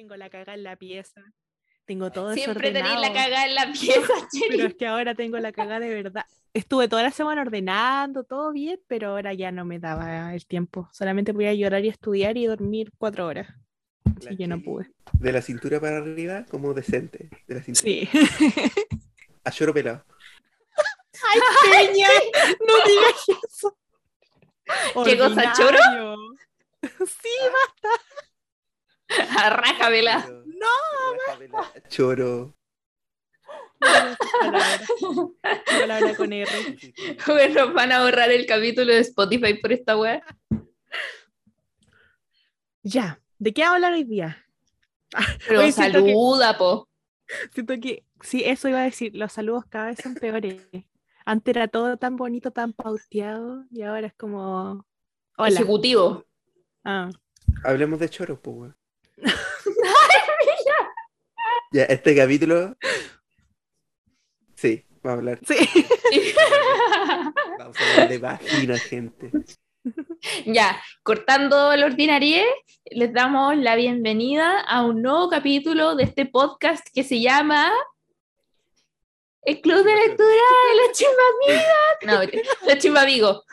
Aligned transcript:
Tengo 0.00 0.16
la 0.16 0.30
caga 0.30 0.54
en 0.54 0.62
la 0.62 0.76
pieza. 0.76 1.20
Tengo 1.84 2.10
todo 2.10 2.32
Siempre 2.32 2.72
tenéis 2.72 2.98
la 3.00 3.12
cagada 3.12 3.44
en 3.44 3.54
la 3.54 3.66
pieza, 3.70 4.00
Pero 4.32 4.48
Cheri. 4.48 4.60
es 4.62 4.74
que 4.74 4.86
ahora 4.86 5.14
tengo 5.14 5.38
la 5.38 5.52
caga 5.52 5.78
de 5.78 5.92
verdad. 5.92 6.24
Estuve 6.54 6.88
toda 6.88 7.02
la 7.02 7.10
semana 7.10 7.42
ordenando, 7.42 8.24
todo 8.24 8.50
bien, 8.50 8.80
pero 8.86 9.10
ahora 9.10 9.34
ya 9.34 9.52
no 9.52 9.66
me 9.66 9.78
daba 9.78 10.34
el 10.34 10.46
tiempo. 10.46 10.88
Solamente 10.90 11.34
podía 11.34 11.52
llorar 11.52 11.84
y 11.84 11.88
estudiar 11.88 12.38
y 12.38 12.46
dormir 12.46 12.90
cuatro 12.96 13.26
horas. 13.26 13.48
Así 14.16 14.38
que 14.38 14.46
no 14.46 14.62
pude. 14.62 14.90
De 15.12 15.32
la 15.32 15.42
cintura 15.42 15.78
para 15.78 15.98
arriba, 15.98 16.46
como 16.50 16.72
decente. 16.72 17.28
De 17.46 17.56
la 17.56 17.62
cintura. 17.62 17.84
Sí. 17.84 18.08
A 19.44 19.50
lloro 19.50 19.74
pelado. 19.74 20.02
¡Ay, 21.30 21.88
Peña! 21.88 22.08
No 22.66 22.74
digas 22.86 23.44
eso. 23.46 23.76
¿Qué 25.04 25.18
cosa, 25.18 25.52
choro? 25.52 25.78
Sí, 27.06 27.28
A 27.44 28.29
Pero- 29.10 30.44
No, 30.46 30.66
Rájamela, 31.26 31.72
Choro. 31.88 32.54
palabra. 33.78 34.80
Palabra 35.80 36.14
con 36.16 36.32
R. 36.32 36.78
Bueno, 37.26 37.72
van 37.72 37.92
a 37.92 38.02
borrar 38.02 38.30
el 38.30 38.46
capítulo 38.46 38.92
de 38.92 39.00
Spotify 39.00 39.54
por 39.54 39.72
esta 39.72 39.96
wea. 39.96 40.22
Ya, 42.82 43.20
¿de 43.38 43.52
qué 43.52 43.64
hablar 43.64 43.92
hoy 43.92 44.04
día? 44.04 44.44
Pero 45.48 45.60
Oye, 45.60 45.72
siento 45.72 45.98
que- 46.04 46.10
saluda, 46.10 46.56
po. 46.58 46.88
Siento 47.52 47.74
que, 47.80 48.04
sí, 48.22 48.42
eso 48.44 48.68
iba 48.68 48.80
a 48.80 48.84
decir, 48.84 49.14
los 49.14 49.32
saludos 49.32 49.64
cada 49.68 49.86
vez 49.86 49.98
son 50.02 50.14
peores. 50.14 50.60
Antes 51.24 51.54
era 51.54 51.68
todo 51.68 51.96
tan 51.96 52.16
bonito, 52.16 52.50
tan 52.50 52.72
pauteado, 52.72 53.64
y 53.70 53.82
ahora 53.82 54.06
es 54.08 54.14
como... 54.14 54.84
Hola. 55.36 55.50
Ejecutivo. 55.54 56.24
Ah, 56.84 57.10
Hablemos 57.64 57.98
de 57.98 58.08
choros, 58.08 58.38
pues, 58.40 58.56
weón. 58.56 58.76
Ya, 61.72 61.84
este 61.84 62.16
capítulo. 62.16 62.76
Sí, 64.56 64.84
vamos 65.04 65.06
a 65.06 65.12
hablar. 65.12 65.40
sí. 65.46 65.54
Vamos 67.60 67.76
a 67.78 67.90
hablar 67.92 68.08
de 68.08 68.18
vagina, 68.18 68.76
gente. 68.76 69.30
ya, 70.46 70.82
cortando 71.04 71.72
el 71.72 71.84
ordinarie, 71.84 72.44
les 72.90 73.12
damos 73.12 73.56
la 73.56 73.76
bienvenida 73.76 74.60
a 74.62 74.82
un 74.82 75.00
nuevo 75.00 75.30
capítulo 75.30 75.94
de 75.94 76.02
este 76.02 76.26
podcast 76.26 76.84
que 76.92 77.04
se 77.04 77.20
llama 77.20 77.70
El 79.42 79.60
Club 79.60 79.84
de 79.84 79.94
Lectura 79.94 80.26
de 80.26 80.76
los 80.76 80.98
Chimbamigas. 80.98 82.32
No, 82.32 82.40
los 82.66 82.78
Chimbamigos. 82.78 83.44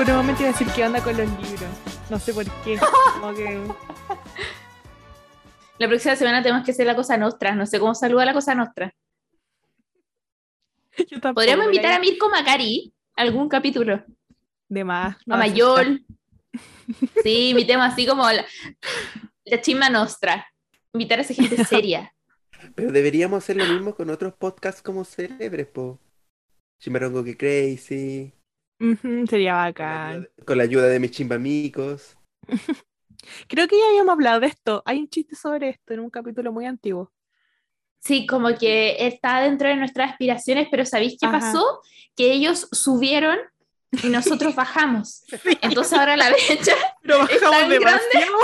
Por 0.00 0.08
un 0.08 0.16
momento 0.16 0.40
iba 0.40 0.48
a 0.48 0.52
decir 0.52 0.66
qué 0.74 0.86
onda 0.86 1.04
con 1.04 1.14
los 1.14 1.28
libros. 1.28 1.70
No 2.08 2.18
sé 2.18 2.32
por 2.32 2.46
qué. 2.64 2.78
Como 3.12 3.34
que... 3.34 3.60
La 5.76 5.88
próxima 5.88 6.16
semana 6.16 6.42
tenemos 6.42 6.64
que 6.64 6.70
hacer 6.70 6.86
la 6.86 6.96
cosa 6.96 7.18
nostra. 7.18 7.54
No 7.54 7.66
sé 7.66 7.78
cómo 7.78 7.94
saluda 7.94 8.24
la 8.24 8.32
cosa 8.32 8.54
nostra. 8.54 8.94
Podríamos 11.34 11.66
invitar 11.66 11.92
a 11.92 11.98
Mirko 11.98 12.30
Macari 12.30 12.94
a 13.14 13.20
algún 13.20 13.50
capítulo. 13.50 14.02
De 14.70 14.84
más. 14.84 15.18
no 15.26 15.34
a 15.34 15.38
Mayol. 15.38 16.02
Sí, 17.22 17.50
invitemos 17.50 17.92
así 17.92 18.06
como 18.06 18.22
la, 18.22 18.46
la 19.44 19.60
chisma 19.60 19.90
nostra. 19.90 20.46
Invitar 20.94 21.18
a 21.18 21.22
esa 21.22 21.34
gente 21.34 21.62
seria. 21.66 22.14
Pero 22.74 22.90
deberíamos 22.90 23.44
hacer 23.44 23.56
lo 23.58 23.66
mismo 23.66 23.94
con 23.94 24.08
otros 24.08 24.32
podcasts 24.32 24.80
como 24.80 25.04
célebres, 25.04 25.66
po. 25.66 26.00
Chimarongo 26.78 27.22
que 27.22 27.36
Crazy. 27.36 28.32
Sería 28.80 29.26
Con 29.26 29.42
la, 29.44 29.54
bacán. 29.54 30.10
ayuda, 30.14 30.28
con 30.46 30.58
la 30.58 30.64
ayuda 30.64 30.86
de 30.88 31.00
mis 31.00 31.10
chimbamicos. 31.10 32.16
Creo 33.48 33.68
que 33.68 33.78
ya 33.78 33.88
habíamos 33.90 34.12
hablado 34.12 34.40
de 34.40 34.46
esto. 34.46 34.82
Hay 34.86 34.98
un 34.98 35.08
chiste 35.08 35.36
sobre 35.36 35.68
esto 35.68 35.92
en 35.92 36.00
un 36.00 36.10
capítulo 36.10 36.50
muy 36.52 36.64
antiguo. 36.66 37.12
Sí, 38.02 38.26
como 38.26 38.56
que 38.56 39.06
está 39.06 39.42
dentro 39.42 39.68
de 39.68 39.76
nuestras 39.76 40.12
aspiraciones, 40.12 40.68
pero 40.70 40.86
¿sabéis 40.86 41.18
qué 41.20 41.26
Ajá. 41.26 41.38
pasó? 41.38 41.82
Que 42.16 42.32
ellos 42.32 42.66
subieron 42.72 43.38
y 44.02 44.08
nosotros 44.08 44.54
bajamos. 44.56 45.24
Entonces 45.60 45.92
ahora 45.98 46.16
la 46.16 46.32
fecha, 46.34 46.72
Pero 47.02 47.28
Es 47.28 47.40
bajamos 47.42 47.60
tan 47.60 47.68
grande. 47.68 47.78
demasiado. 47.78 48.38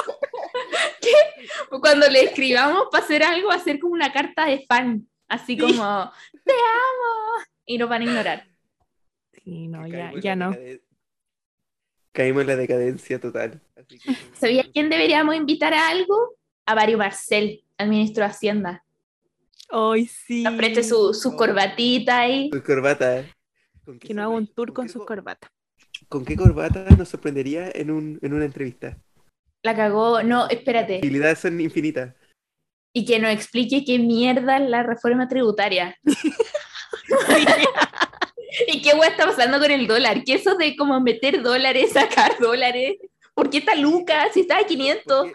cuando 1.81 2.09
le 2.11 2.25
escribamos 2.25 2.89
para 2.93 3.03
hacer 3.05 3.23
algo, 3.23 3.49
va 3.49 3.55
a 3.55 3.61
ser 3.61 3.79
como 3.81 3.95
una 3.95 4.13
carta 4.13 4.45
de 4.47 4.67
fan. 4.69 5.09
Así 5.29 5.55
Sí. 5.55 5.59
como, 5.59 6.13
te 6.45 6.53
amo. 6.53 7.45
Y 7.65 7.79
nos 7.79 7.89
van 7.89 8.03
a 8.03 8.05
ignorar. 8.05 8.47
Sí, 9.47 9.69
no, 9.69 9.87
ya, 9.87 10.11
ya 10.21 10.35
no. 10.35 10.53
Caímos 12.11 12.41
en 12.43 12.47
la 12.49 12.57
decadencia 12.57 13.21
total. 13.21 13.61
Así 13.77 13.97
que- 14.01 14.13
¿Sabías 14.35 14.67
quién 14.73 14.91
deberíamos 14.91 15.37
invitar 15.37 15.73
a 15.73 15.89
algo? 15.89 16.35
A 16.67 16.75
Mario 16.75 16.99
Marcel, 16.99 17.63
al 17.79 17.89
ministro 17.89 18.25
de 18.25 18.31
Hacienda. 18.31 18.85
Hoy 19.71 20.07
sí. 20.07 20.43
Nos 20.43 20.55
preste 20.55 20.83
su, 20.83 21.15
su 21.15 21.29
Oh. 21.31 21.37
corbatita 21.37 22.19
ahí. 22.23 22.51
Con 22.51 22.61
corbata. 22.63 23.21
¿eh? 23.21 23.33
¿Con 23.85 24.01
qué 24.01 24.09
Que 24.09 24.15
no 24.15 24.23
haga 24.23 24.31
un 24.31 24.49
tour 24.49 24.73
con 24.73 24.87
qué 24.87 24.93
sus 24.93 25.03
co- 25.03 25.07
corbatas. 25.07 25.49
¿Con 26.09 26.25
qué 26.25 26.35
corbata 26.35 26.85
nos 26.99 27.09
sorprendería 27.09 27.71
en, 27.73 27.93
un, 27.93 28.19
en 28.21 28.35
una 28.35 28.47
entrevista? 28.47 28.99
La 29.63 29.77
cagó. 29.77 30.25
No, 30.25 30.49
espérate. 30.49 30.99
Posibilidades 30.99 31.39
son 31.39 31.61
infinitas. 31.61 32.15
Y 32.93 33.05
que 33.05 33.21
nos 33.21 33.31
explique 33.31 33.85
qué 33.85 34.01
mierda 34.01 34.57
es 34.59 34.69
la 34.69 34.83
reforma 34.83 35.29
tributaria. 35.29 35.97
¿Y 38.69 38.83
qué 38.83 38.95
hueá 38.95 39.11
está 39.11 39.27
pasando 39.27 39.59
con 39.59 39.71
el 39.71 39.87
dólar? 39.87 40.23
¿Qué 40.25 40.35
eso 40.35 40.55
de 40.57 40.77
como 40.77 41.01
meter 41.01 41.43
dólares, 41.43 41.91
sacar 41.93 42.39
dólares? 42.39 42.97
¿Por 43.35 43.51
qué 43.51 43.59
está 43.59 43.75
Lucas? 43.75 44.29
Si 44.35 44.41
está 44.41 44.59
a 44.59 44.67
500. 44.67 45.31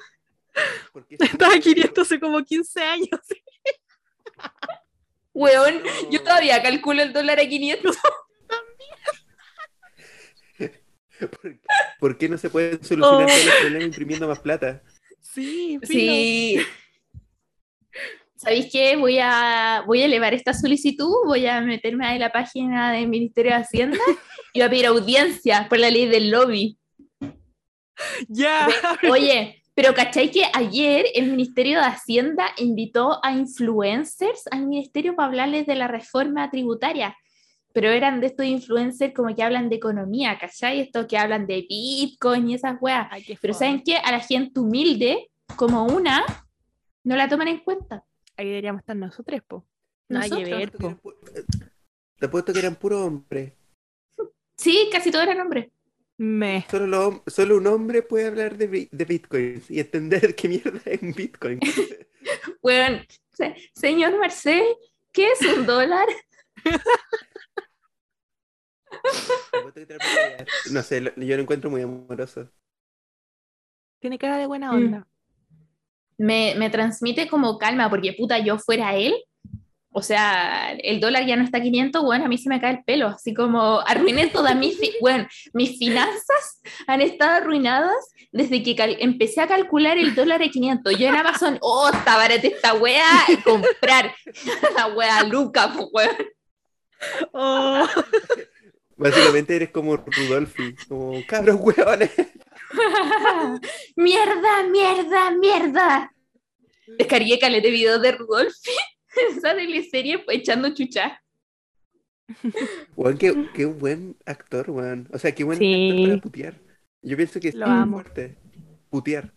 ¿Por 0.92 1.08
qué? 1.08 1.18
¿Por 1.18 1.28
qué 1.28 1.32
Estaba 1.34 1.58
500 1.60 2.08
hace 2.08 2.20
como 2.20 2.44
15 2.44 2.82
años. 2.82 3.10
Weón, 5.34 5.82
yo 6.10 6.22
todavía 6.22 6.62
calculo 6.62 7.02
el 7.02 7.14
dólar 7.14 7.40
a 7.40 7.48
500. 7.48 7.98
¿Por, 11.20 11.60
por 12.00 12.18
qué 12.18 12.28
no 12.28 12.38
se 12.38 12.50
pueden 12.50 12.84
solucionar 12.84 13.24
Oh. 13.24 13.28
todos 13.28 13.46
los 13.46 13.56
problemas 13.56 13.84
imprimiendo 13.86 14.28
más 14.28 14.40
plata? 14.40 14.82
Sí. 15.22 15.80
Sí. 15.84 16.60
¿Sabéis 18.42 18.70
qué? 18.72 18.96
Voy 18.96 19.20
a, 19.22 19.84
voy 19.86 20.02
a 20.02 20.06
elevar 20.06 20.34
esta 20.34 20.52
solicitud, 20.52 21.14
voy 21.28 21.46
a 21.46 21.62
meterme 21.62 22.08
a 22.08 22.18
la 22.18 22.32
página 22.32 22.92
del 22.92 23.08
Ministerio 23.08 23.52
de 23.52 23.58
Hacienda 23.58 24.00
y 24.52 24.60
voy 24.60 24.66
a 24.66 24.70
pedir 24.72 24.86
audiencia 24.88 25.68
por 25.70 25.78
la 25.78 25.92
ley 25.92 26.08
del 26.08 26.32
lobby. 26.32 26.76
Ya. 28.28 28.68
Oye, 29.12 29.62
pero 29.76 29.94
¿cachai 29.94 30.32
que 30.32 30.42
ayer 30.56 31.06
el 31.14 31.30
Ministerio 31.30 31.78
de 31.78 31.86
Hacienda 31.86 32.48
invitó 32.58 33.24
a 33.24 33.32
influencers 33.32 34.48
al 34.50 34.66
ministerio 34.66 35.16
para 35.16 35.28
hablarles 35.28 35.68
de 35.68 35.76
la 35.76 35.88
reforma 35.88 36.50
tributaria? 36.50 37.16
Pero 37.74 37.90
eran 37.90 38.22
de 38.22 38.28
estos 38.28 38.48
influencers 38.48 39.14
como 39.14 39.36
que 39.36 39.44
hablan 39.44 39.70
de 39.70 39.76
economía, 39.76 40.40
¿cachai? 40.40 40.80
Estos 40.80 41.06
que 41.06 41.16
hablan 41.16 41.46
de 41.46 41.64
Bitcoin 41.70 42.50
y 42.50 42.56
esas 42.56 42.76
weas. 42.82 43.08
Ay, 43.12 43.24
Pero. 43.40 43.54
¿saben 43.54 43.84
qué? 43.84 43.98
A 43.98 44.12
la 44.12 44.20
gente 44.20 44.60
humilde, 44.60 45.30
como 45.56 45.86
una, 45.86 46.26
no 47.04 47.16
la 47.16 47.30
toman 47.30 47.48
en 47.48 47.60
cuenta. 47.60 48.04
Ahí 48.38 48.48
deberíamos 48.48 48.80
estar 48.82 48.96
nosotros, 48.96 49.42
po. 49.48 49.66
Que 50.08 50.14
Nosotros. 50.16 50.50
ver, 50.50 50.72
po. 50.72 50.98
Te 52.20 52.26
apuesto 52.26 52.54
que 52.54 52.60
eran 52.60 52.76
puros 52.76 53.02
hombres. 53.02 53.54
Sí, 54.58 54.90
casi 54.92 55.10
todos 55.12 55.26
eran 55.26 55.40
hombres. 55.42 55.70
Me. 56.18 56.66
Solo, 56.70 57.24
solo 57.28 57.58
un 57.58 57.66
hombre 57.68 58.04
puede 58.04 58.28
hablar 58.28 58.56
de, 58.58 58.88
de 58.92 59.06
bitcoins 59.06 59.72
y 59.72 59.80
entender 59.80 60.36
qué 60.36 60.48
mierda 60.50 60.82
es 60.86 61.02
un 61.02 61.14
bitcoin. 61.14 61.60
Bueno, 62.62 63.02
se- 63.34 63.56
señor 63.74 64.16
Marcel, 64.20 64.64
¿qué 65.12 65.32
es 65.32 65.42
un 65.42 65.66
dólar? 65.66 66.08
No 70.72 70.84
sé, 70.84 71.02
lo- 71.02 71.16
yo 71.16 71.36
lo 71.36 71.42
encuentro 71.42 71.70
muy 71.70 71.82
amoroso. 71.82 72.50
Tiene 74.00 74.18
cara 74.18 74.38
de 74.38 74.48
buena 74.48 74.72
Mm. 74.74 75.04
Me, 76.22 76.54
me 76.56 76.70
transmite 76.70 77.28
como 77.28 77.58
calma, 77.58 77.90
porque 77.90 78.14
puta, 78.14 78.38
yo 78.40 78.58
fuera 78.60 78.96
él, 78.96 79.14
o 79.94 80.02
sea, 80.02 80.72
el 80.74 81.00
dólar 81.02 81.26
ya 81.26 81.36
no 81.36 81.44
está 81.44 81.58
a 81.58 81.62
500, 81.62 82.04
bueno, 82.04 82.26
a 82.26 82.28
mí 82.30 82.38
se 82.38 82.48
me 82.48 82.62
cae 82.62 82.76
el 82.76 82.84
pelo, 82.86 83.08
así 83.08 83.34
como 83.34 83.82
arruiné 83.82 84.28
todas 84.28 84.56
mis, 84.56 84.78
fi- 84.80 84.94
bueno, 85.02 85.28
mis 85.54 85.78
finanzas 85.78 86.62
han 86.88 87.02
estado 87.02 87.32
arruinadas 87.38 87.96
desde 88.32 88.64
que 88.64 88.76
empecé 89.02 89.42
a 89.42 89.48
calcular 89.48 89.98
el 89.98 90.16
dólar 90.16 90.42
a 90.42 90.48
500. 90.48 90.98
Yo 90.98 91.08
en 91.08 91.16
Amazon, 91.16 91.58
oh, 91.62 91.90
está 91.92 92.16
barata 92.16 92.48
esta 92.48 92.74
wea, 92.76 93.26
y 93.28 93.36
comprar 93.38 94.14
la 94.78 94.88
wea 94.96 95.24
Luca, 95.24 95.74
pues, 95.76 95.88
weón. 95.92 96.16
Oh, 97.34 97.86
Básicamente 98.96 99.56
eres 99.56 99.72
como 99.72 99.98
Rudolfi, 99.98 100.76
como 100.88 101.20
cabros 101.28 101.58
hueones. 101.60 102.12
mierda, 103.96 104.64
mierda, 104.70 105.32
mierda. 105.32 106.12
Descargué 106.98 107.40
caleta 107.40 107.68
de 107.68 107.72
videos 107.74 108.02
de 108.02 108.12
Rudolf, 108.14 108.54
esa 109.38 109.56
teleserie 109.56 110.24
echando 110.30 110.74
chucha. 110.74 111.22
Weón, 112.96 113.18
qué, 113.18 113.50
qué 113.54 113.66
buen 113.66 114.18
actor, 114.26 114.70
weón. 114.72 115.08
O 115.14 115.18
sea, 115.18 115.34
qué 115.34 115.44
buen 115.44 115.58
Sí. 115.60 115.90
actor 115.92 116.10
para 116.10 116.22
putear. 116.22 116.62
Yo 117.02 117.18
pienso 117.18 117.40
que 117.40 117.50
es 117.50 117.56
Lo 117.56 117.66
amo. 117.66 117.98
fuerte. 118.02 118.38
Putear. 118.90 119.34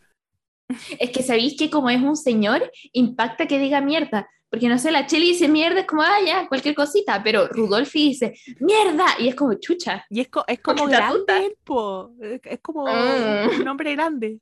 Es 0.98 1.10
que 1.10 1.22
sabéis 1.22 1.56
que 1.58 1.70
como 1.70 1.90
es 1.90 2.00
un 2.00 2.16
señor, 2.16 2.70
impacta 2.92 3.46
que 3.46 3.58
diga 3.58 3.80
mierda. 3.80 4.28
Porque 4.54 4.68
no 4.68 4.78
sé, 4.78 4.92
la 4.92 5.04
Cheli 5.04 5.30
dice 5.30 5.48
mierda, 5.48 5.80
es 5.80 5.86
como, 5.86 6.02
ah, 6.02 6.20
ya, 6.24 6.46
cualquier 6.46 6.76
cosita, 6.76 7.20
pero 7.24 7.48
Rudolfi 7.48 8.10
dice 8.10 8.38
mierda, 8.60 9.04
y 9.18 9.26
es 9.26 9.34
como 9.34 9.54
chucha. 9.54 10.06
Y 10.08 10.20
es, 10.20 10.28
co 10.28 10.44
es 10.46 10.60
como 10.60 10.86
grande, 10.86 11.56
es 12.44 12.60
como 12.60 12.84
un 12.84 13.66
hombre 13.66 13.96
grande. 13.96 14.38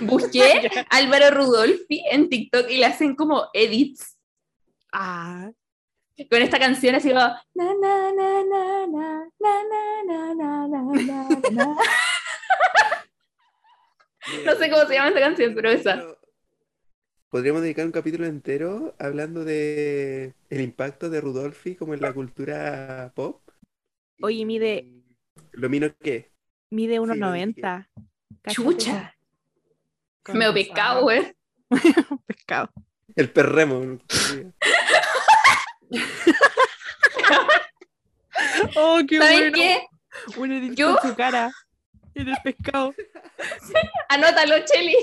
Busqué 0.00 0.70
Álvaro 0.88 1.32
Rudolfi 1.32 2.02
en 2.10 2.30
TikTok 2.30 2.70
y 2.70 2.78
le 2.78 2.86
hacen 2.86 3.14
como 3.14 3.50
edits. 3.52 4.16
Ah. 4.90 5.50
Con 6.30 6.40
esta 6.40 6.58
canción 6.58 6.94
así 6.94 7.10
como. 7.10 7.26
no 14.46 14.54
sé 14.56 14.70
cómo 14.70 14.86
se 14.86 14.94
llama 14.94 15.10
esa 15.10 15.20
canción, 15.20 15.54
pero 15.54 15.68
esa. 15.68 16.02
Podríamos 17.34 17.62
dedicar 17.62 17.84
un 17.84 17.90
capítulo 17.90 18.26
entero 18.26 18.94
hablando 18.96 19.44
de 19.44 20.34
el 20.50 20.60
impacto 20.60 21.10
de 21.10 21.20
Rudolfi 21.20 21.74
como 21.74 21.92
en 21.92 22.00
la 22.00 22.12
cultura 22.12 23.10
pop. 23.16 23.42
Oye, 24.22 24.44
mide- 24.44 25.02
¿Lo 25.50 25.68
mino 25.68 25.88
qué? 26.00 26.30
mide 26.70 26.94
lo 26.94 27.02
1,90. 27.06 27.88
Cáchate 28.40 28.52
Chucha. 28.54 29.16
Me 30.32 30.52
pescado, 30.52 31.02
güey. 31.02 31.34
Pescado. 32.28 32.70
El 33.16 33.30
perremo. 33.32 33.98
Oh, 38.76 39.00
qué 39.08 39.18
¿Saben 39.18 39.50
bueno. 39.50 39.56
qué? 39.56 39.86
Un 40.36 40.76
Yo- 40.76 40.96
con 41.00 41.10
su 41.10 41.16
cara 41.16 41.50
en 42.14 42.28
el 42.28 42.36
pescado. 42.44 42.94
Anótalo, 44.08 44.64
Cheli. 44.64 44.94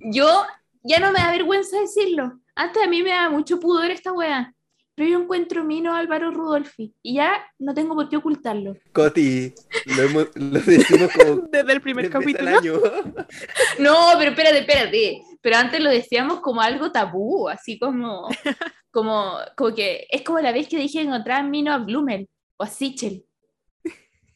Yo 0.00 0.44
ya 0.82 0.98
no 1.00 1.12
me 1.12 1.18
da 1.18 1.30
vergüenza 1.32 1.78
decirlo. 1.80 2.38
Antes 2.54 2.82
a 2.82 2.86
mí 2.88 3.02
me 3.02 3.10
da 3.10 3.28
mucho 3.28 3.58
pudor 3.60 3.90
esta 3.90 4.12
wea. 4.12 4.52
Pero 4.94 5.10
yo 5.10 5.18
encuentro 5.20 5.62
mino 5.62 5.92
a 5.94 5.98
Álvaro 5.98 6.30
Rudolfi. 6.30 6.94
Y 7.02 7.16
ya 7.16 7.44
no 7.58 7.74
tengo 7.74 7.94
por 7.94 8.08
qué 8.08 8.16
ocultarlo. 8.16 8.76
Coti, 8.92 9.52
lo, 9.94 10.02
hemos- 10.04 10.28
lo 10.34 10.58
decimos 10.60 11.10
como 11.12 11.42
Desde 11.52 11.72
el 11.74 11.82
primer 11.82 12.08
capítulo. 12.08 12.56
año. 12.58 12.74
No, 13.78 14.12
pero 14.18 14.30
espérate, 14.30 14.60
espérate. 14.60 15.22
Pero 15.42 15.56
antes 15.56 15.80
lo 15.80 15.90
decíamos 15.90 16.40
como 16.40 16.62
algo 16.62 16.90
tabú, 16.92 17.46
así 17.48 17.78
como, 17.78 18.26
como, 18.90 19.34
como 19.54 19.74
que 19.74 20.06
es 20.10 20.22
como 20.22 20.40
la 20.40 20.52
vez 20.52 20.66
que 20.66 20.78
dije 20.78 21.00
que 21.00 21.04
encontraba 21.04 21.42
mino 21.42 21.72
a 21.74 21.78
Blumel 21.78 22.26
o 22.56 22.64
a 22.64 22.66
Sichel. 22.68 23.22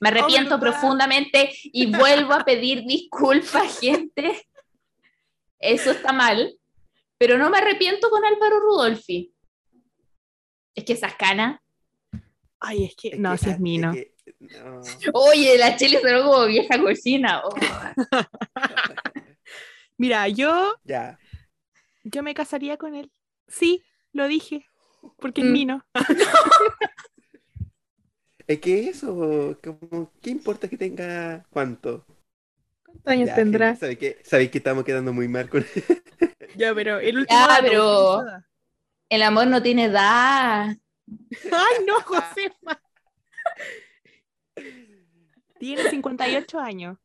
Me 0.00 0.08
arrepiento 0.08 0.58
profundamente 0.58 1.50
y 1.62 1.94
vuelvo 1.94 2.32
a 2.32 2.44
pedir 2.44 2.85
disculpas, 2.87 3.79
gente. 3.81 4.47
Eso 5.58 5.91
está 5.91 6.12
mal, 6.12 6.56
pero 7.19 7.37
no 7.37 7.50
me 7.50 7.58
arrepiento 7.58 8.08
con 8.11 8.25
Álvaro 8.25 8.61
Rudolfi. 8.61 9.32
Es 10.75 10.85
que 10.85 10.94
esas 10.94 11.14
canas. 11.17 11.61
Ay, 12.61 12.85
es 12.85 12.94
que 12.97 13.08
Es 13.08 13.19
no, 13.19 13.37
si 13.37 13.50
es 13.50 13.61
mino. 13.61 13.93
que- 13.93 14.14
no. 14.38 14.81
Oye, 15.12 15.58
la 15.58 15.76
chile 15.76 16.00
sonó 16.00 16.23
como 16.25 16.47
vieja 16.47 16.79
cochina. 16.81 17.43
Oh. 17.44 17.55
Mira, 19.99 20.29
yo, 20.29 20.76
Ya. 20.85 21.19
yo 22.05 22.23
me 22.23 22.32
casaría 22.35 22.76
con 22.79 22.94
él. 22.94 23.11
Sí, 23.49 23.82
lo 24.12 24.29
dije. 24.29 24.67
Porque 25.19 25.41
es 25.43 25.47
Mm. 25.47 25.52
mino. 25.52 25.85
Es 28.50 28.58
que 28.58 28.88
eso, 28.88 29.56
como, 29.62 30.11
¿qué 30.20 30.31
importa 30.31 30.67
que 30.67 30.76
tenga 30.76 31.47
cuánto? 31.50 32.05
¿Cuántos 32.85 33.06
años 33.06 33.29
Ya, 33.29 33.35
tendrá? 33.37 33.67
gente, 33.69 33.81
¿Sabéis 33.81 33.99
que, 33.99 34.19
sabéis 34.25 34.50
que 34.50 34.58
estamos 34.58 34.82
quedando 34.82 35.12
muy 35.12 35.29
mal 35.29 35.49
con 35.49 35.64
Ya, 36.56 36.75
pero 36.75 36.99
el 36.99 37.19
último. 37.19 37.38
Ya, 37.38 37.47
dato, 37.47 37.62
pero-. 37.62 38.25
El 39.08 39.23
amor 39.23 39.47
no 39.47 39.62
tiene 39.62 39.85
edad. 39.85 40.76
Ay, 41.06 41.85
no, 41.87 42.00
Josefa. 42.00 42.82
Tiene 45.61 45.88
58 45.88 46.58
años. 46.58 46.99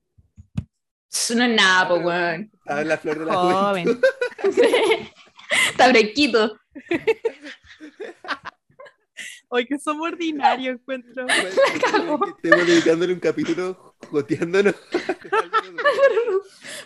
Eso 1.12 1.36
no 1.36 1.44
es 1.44 1.56
nada, 1.56 1.90
pues, 1.90 2.06
weón. 2.06 2.52
Estaba 2.56 2.82
en 2.82 2.88
la 2.88 2.98
flor 2.98 3.20
de 3.20 3.26
la 3.26 3.34
Joven. 3.36 4.02
Está 5.70 5.90
fresquito. 5.90 6.60
Hoy 9.56 9.66
que 9.66 9.80
somos 9.80 10.12
ordinarios, 10.12 10.76
encuentro. 10.76 11.24
Bueno, 11.24 11.50
Estamos 12.44 12.68
dedicándole 12.68 13.14
un 13.14 13.22
capítulo 13.22 13.96
joteándonos. 14.10 14.76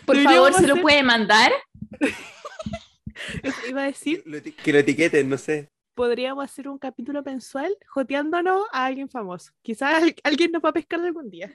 Por 0.06 0.16
favor, 0.22 0.54
¿se 0.54 0.66
lo 0.68 0.76
puede 0.80 1.02
mandar? 1.02 1.50
Iba 3.68 3.82
a 3.82 3.86
decir, 3.86 4.22
que 4.62 4.72
lo 4.72 4.78
etiqueten, 4.78 5.28
no 5.28 5.36
sé. 5.36 5.68
podríamos 5.94 6.44
hacer 6.44 6.68
un 6.68 6.78
capítulo 6.78 7.24
mensual 7.24 7.76
joteándonos 7.88 8.62
a 8.72 8.84
alguien 8.86 9.08
famoso. 9.08 9.50
Quizás 9.62 10.02
al- 10.02 10.14
alguien 10.22 10.52
nos 10.52 10.62
va 10.62 10.68
a 10.68 10.72
pescar 10.74 11.00
algún 11.00 11.28
día. 11.28 11.52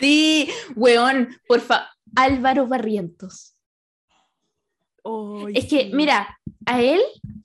Sí, 0.00 0.48
weón, 0.74 1.36
por 1.46 1.60
favor. 1.60 1.86
Álvaro 2.16 2.66
Barrientos. 2.66 3.54
Es 5.54 5.66
que, 5.66 5.90
mira, 5.92 6.38
a 6.66 6.80
él 6.80 7.00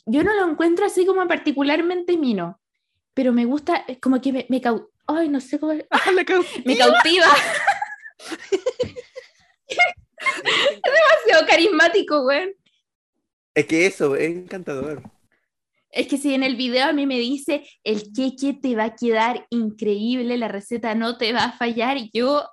yo 0.06 0.24
no 0.24 0.33
lo 0.33 0.50
encuentro 0.50 0.86
así 0.86 1.06
como 1.06 1.27
particularmente 1.27 2.18
mino, 2.18 2.59
pero 3.13 3.33
me 3.33 3.45
gusta, 3.45 3.83
es 3.88 4.00
como 4.00 4.21
que 4.21 4.31
me, 4.31 4.45
me 4.50 4.62
cau- 4.62 4.89
Ay, 5.07 5.30
no 5.30 5.39
sé 5.39 5.59
cómo. 5.59 5.74
Ah, 5.89 6.12
Me 6.65 6.77
cautiva. 6.77 7.27
Demasiado 10.83 11.48
carismático, 11.48 12.21
weón. 12.25 12.51
Es 13.54 13.65
que 13.65 13.86
eso, 13.86 14.15
es 14.15 14.30
encantador. 14.30 15.01
Es 15.89 16.07
que 16.07 16.18
si 16.18 16.33
en 16.33 16.44
el 16.44 16.56
video 16.56 16.86
a 16.88 16.94
mí 16.94 17.06
me 17.07 17.18
dice 17.18 17.68
el 17.83 18.12
queque 18.13 18.53
te 18.62 18.75
va 18.75 18.86
a 18.86 18.95
quedar 18.95 19.48
increíble, 19.50 20.38
la 20.38 20.48
receta 20.48 20.94
no 20.95 21.18
te 21.18 21.33
va 21.33 21.45
a 21.45 21.51
fallar, 21.53 21.98
y 21.98 22.12
yo, 22.13 22.48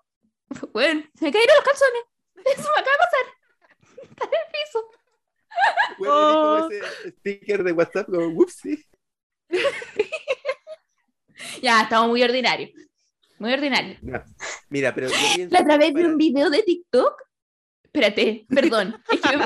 bueno, 0.72 1.02
se 1.14 1.24
me 1.26 1.32
cayeron 1.32 1.56
los 1.56 1.64
calzones. 1.64 2.02
Eso 2.56 2.68
me 2.74 2.80
acaba 2.80 2.92
de 2.92 2.98
pasar. 2.98 3.34
Está 4.16 4.24
en 4.24 4.32
el 4.34 4.50
piso. 4.52 4.90
Bueno, 5.98 6.14
Oh. 6.14 6.58
como 6.60 6.70
ese 6.70 7.10
sticker 7.10 7.62
de 7.64 7.72
WhatsApp 7.72 8.06
como 8.06 8.26
whoopsie. 8.28 8.84
Ya, 11.62 11.82
estamos 11.82 12.08
muy 12.08 12.22
ordinarios. 12.22 12.70
Muy 13.38 13.52
ordinarios. 13.52 14.02
No. 14.02 14.22
Mira, 14.68 14.94
pero 14.94 15.08
La 15.50 15.60
otra 15.60 15.76
vez 15.78 15.88
vi 15.92 16.02
para- 16.02 16.08
un 16.08 16.16
video 16.16 16.50
de 16.50 16.62
TikTok. 16.62 17.20
Espérate, 17.82 18.46
perdón. 18.48 19.02
Es 19.10 19.20
que 19.20 19.36
me 19.36 19.44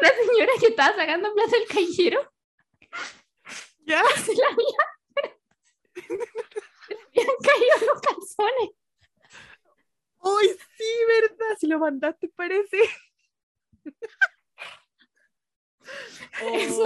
una 0.00 0.08
señora 0.30 0.52
que 0.60 0.66
estaba 0.68 0.94
sacando 0.96 1.32
plata 1.34 1.50
del 1.52 1.66
cajero. 1.68 2.32
Ya. 3.86 4.02
Se 4.24 4.34
la 4.34 4.46
había- 4.46 4.86
se 5.94 6.14
le 6.14 6.22
habían 7.22 7.36
caído 7.42 7.92
los 7.92 8.00
calzones. 8.00 8.70
Lo 11.66 11.78
mandaste, 11.78 12.30
parece. 12.34 12.78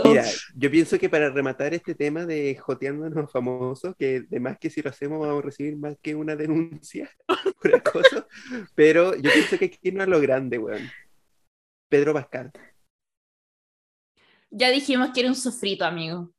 Mira, 0.05 0.25
yo 0.55 0.71
pienso 0.71 0.99
que 0.99 1.09
para 1.09 1.31
rematar 1.31 1.73
este 1.75 1.95
tema 1.95 2.27
de 2.27 2.55
joteándonos 2.57 3.31
famosos, 3.33 3.95
que 3.97 4.21
de 4.23 4.41
más 4.41 4.59
que 4.59 4.69
si 4.71 4.83
lo 4.83 4.91
hacemos 4.91 5.21
vamos 5.21 5.43
a 5.43 5.47
recibir 5.47 5.77
más 5.77 5.97
que 6.03 6.15
una 6.15 6.37
denuncia 6.37 7.11
por 7.63 7.75
acoso, 7.75 8.27
pero 8.75 9.15
yo 9.17 9.31
pienso 9.33 9.59
que 9.59 9.65
hay 9.65 9.71
que 9.71 9.79
irnos 9.89 10.07
a 10.07 10.11
lo 10.11 10.21
grande, 10.21 10.59
weón. 10.59 10.83
Pedro 11.89 12.13
Pascal. 12.13 12.53
Ya 14.51 14.71
dijimos 14.71 15.11
que 15.15 15.21
era 15.21 15.29
un 15.31 15.35
sofrito, 15.35 15.85
amigo. 15.85 16.31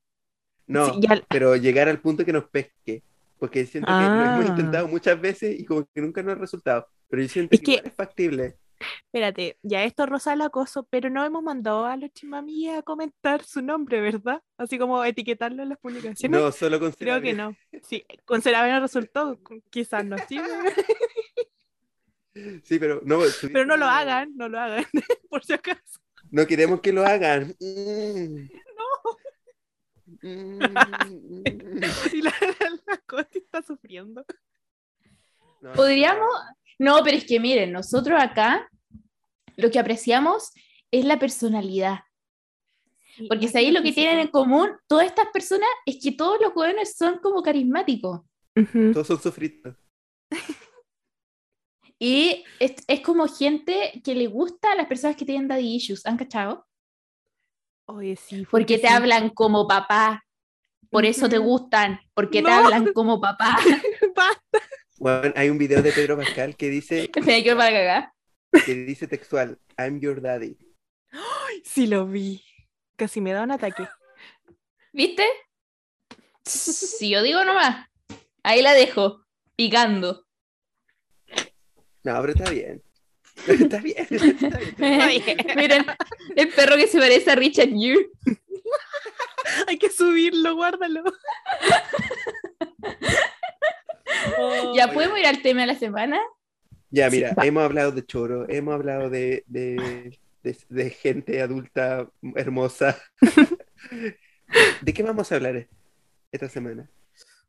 No, 0.67 0.93
Sí, 0.93 1.00
ya- 1.01 1.21
pero 1.29 1.55
llegar 1.55 1.89
al 1.89 2.00
punto 2.00 2.24
que 2.24 2.33
nos 2.33 2.48
pesque. 2.50 3.03
Porque 3.39 3.65
siento 3.65 3.88
que 3.88 3.93
lo 3.93 3.98
Ah. 4.00 4.36
hemos 4.38 4.50
intentado 4.51 4.88
muchas 4.88 5.19
veces 5.19 5.60
y 5.60 5.65
como 5.65 5.86
que 5.93 6.01
nunca 6.01 6.21
nos 6.21 6.33
ha 6.33 6.39
resultado. 6.39 6.88
Pero 7.11 7.23
yo 7.23 7.29
siento 7.29 7.53
Es 7.53 7.61
que, 7.61 7.81
es 7.83 7.93
factible. 7.93 8.57
Espérate, 9.05 9.57
ya 9.61 9.83
esto 9.83 10.05
rosa 10.05 10.31
el 10.33 10.41
acoso, 10.41 10.87
pero 10.89 11.09
no 11.09 11.25
hemos 11.25 11.43
mandado 11.43 11.85
a 11.85 11.97
los 11.97 12.09
chimamíes 12.13 12.79
a 12.79 12.81
comentar 12.81 13.43
su 13.43 13.61
nombre, 13.61 13.99
¿verdad? 13.99 14.41
Así 14.57 14.79
como 14.79 15.03
etiquetarlo 15.03 15.61
en 15.61 15.67
las 15.69 15.77
publicaciones. 15.77 16.41
No, 16.41 16.51
solo 16.53 16.79
con 16.79 16.93
Creo 16.93 17.21
que 17.21 17.33
no. 17.33 17.53
Sí, 17.83 18.05
con 18.25 18.41
Cerave 18.41 18.71
no 18.71 18.79
resultó, 18.79 19.39
quizás 19.69 20.05
no, 20.05 20.15
sí, 20.27 20.39
Sí, 22.63 22.79
pero 22.79 23.01
no, 23.03 23.19
pero 23.51 23.65
no 23.65 23.75
lo 23.75 23.85
hagan, 23.85 24.31
no 24.37 24.47
lo 24.47 24.57
hagan, 24.57 24.85
por 25.29 25.43
si 25.43 25.51
acaso. 25.51 25.99
No 26.31 26.47
queremos 26.47 26.79
que 26.79 26.93
lo 26.93 27.05
hagan. 27.05 27.53
Mm. 30.23 30.23
Mm, 30.23 30.61
mm. 30.61 31.83
Y 32.13 32.21
la, 32.21 32.33
la 32.85 32.97
Coti 33.07 33.39
está 33.39 33.63
sufriendo. 33.63 34.23
No, 35.61 35.73
Podríamos. 35.73 36.27
No, 36.27 36.55
pero 37.03 37.15
es 37.17 37.25
que 37.25 37.39
miren, 37.39 37.71
nosotros 37.71 38.19
acá 38.21 38.67
lo 39.55 39.69
que 39.69 39.79
apreciamos 39.79 40.51
es 40.91 41.05
la 41.05 41.19
personalidad. 41.19 42.00
Porque 43.27 43.47
si 43.47 43.57
ahí 43.57 43.71
lo 43.71 43.83
que 43.83 43.91
tienen 43.91 44.19
en 44.19 44.27
común 44.29 44.69
todas 44.88 45.05
estas 45.05 45.27
personas 45.31 45.69
es 45.85 46.00
que 46.01 46.11
todos 46.13 46.39
los 46.41 46.53
jóvenes 46.53 46.95
son 46.97 47.19
como 47.19 47.43
carismáticos. 47.43 48.21
Todos 48.93 49.05
son 49.07 49.21
sofritos. 49.21 49.75
Y 52.00 52.43
es, 52.59 52.73
es 52.88 53.01
como 53.01 53.27
gente 53.27 54.01
que 54.03 54.15
le 54.15 54.25
gusta 54.27 54.71
a 54.71 54.75
las 54.75 54.88
personas 54.88 55.15
que 55.15 55.25
tienen 55.25 55.47
daddy 55.47 55.75
issues, 55.75 56.03
¿han 56.05 56.17
cachado? 56.17 56.65
Oye, 57.85 58.15
sí. 58.15 58.47
Porque 58.50 58.79
te 58.79 58.88
sí. 58.88 58.93
hablan 58.93 59.29
como 59.29 59.67
papá, 59.67 60.23
por 60.89 61.05
eso 61.05 61.29
te 61.29 61.38
gustan, 61.38 62.00
porque 62.15 62.41
te 62.41 62.50
No. 62.50 62.55
hablan 62.55 62.91
como 62.93 63.21
papá. 63.21 63.55
Basta. 64.15 64.59
Bueno, 65.01 65.34
hay 65.36 65.50
un 65.50 65.58
video 65.58 65.81
de 65.81 65.91
Pedro 65.91 66.15
Pascal 66.15 66.55
que 66.55 66.70
dice, 66.70 67.10
Me 67.25 67.43
quedo 67.43 67.58
para 67.58 67.72
cagar. 67.72 68.13
que 68.63 68.75
dice 68.75 69.08
textual, 69.08 69.58
I'm 69.75 70.00
your 70.00 70.22
daddy. 70.22 70.55
Sí 71.63 71.88
lo 71.88 72.05
vi. 72.05 72.46
Casi 72.98 73.20
me 73.20 73.34
da 73.34 73.41
un 73.41 73.50
ataque. 73.50 73.88
¿Viste? 74.93 75.25
Si 76.46 77.10
yo 77.10 77.24
digo 77.24 77.43
nomás, 77.43 77.88
ahí 78.43 78.62
la 78.62 78.74
dejo, 78.74 79.25
picando. 79.55 80.27
No, 82.03 82.22
pero 82.22 82.34
está 82.34 82.51
bien. 82.51 82.84
Está 83.48 83.79
bien. 83.79 84.08
Está 84.12 85.08
bien. 85.08 85.38
Miren, 85.55 85.86
el 86.36 86.50
perro 86.50 86.75
que 86.75 86.86
se 86.86 87.00
parece 87.00 87.31
a 87.31 87.36
Richard 87.36 87.70
Gere. 87.70 88.08
Hay 89.67 89.79
que 89.79 89.89
subirlo, 89.89 90.53
guárdalo. 90.53 91.03
Oh, 94.37 94.73
¿Ya 94.75 94.91
podemos 94.91 95.17
ir 95.19 95.25
al 95.25 95.41
tema 95.41 95.61
de 95.61 95.67
la 95.67 95.75
semana? 95.75 96.19
Ya, 96.89 97.09
mira, 97.09 97.33
hemos 97.43 97.63
hablado 97.63 97.91
de 97.91 98.05
choro, 98.05 98.47
hemos 98.49 98.73
hablado 98.73 99.09
de, 99.09 99.43
de, 99.47 100.19
de- 100.43 100.57
de 100.69 100.89
gente 100.89 101.41
adulta 101.41 102.09
hermosa. 102.35 102.97
¿De 104.81 104.93
qué 104.93 105.03
vamos 105.03 105.31
a 105.31 105.35
hablar 105.35 105.67
esta 106.31 106.49
semana? 106.49 106.89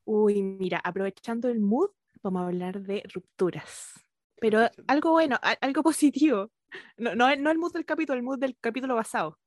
Uy, 0.04 0.42
mira, 0.42 0.80
aprovechando 0.82 1.48
el 1.48 1.60
mood, 1.60 1.90
vamos 2.22 2.42
a 2.42 2.46
hablar 2.46 2.80
de 2.82 3.02
rupturas. 3.12 3.92
Pero 4.40 4.68
algo 4.86 5.12
bueno, 5.12 5.38
algo 5.60 5.82
positivo. 5.82 6.50
No, 6.96 7.14
no, 7.14 7.34
no 7.36 7.50
el 7.50 7.58
mood 7.58 7.72
del 7.72 7.84
capítulo, 7.84 8.16
el 8.16 8.24
mood 8.24 8.38
del 8.38 8.56
capítulo 8.60 8.96
pasado. 8.96 9.38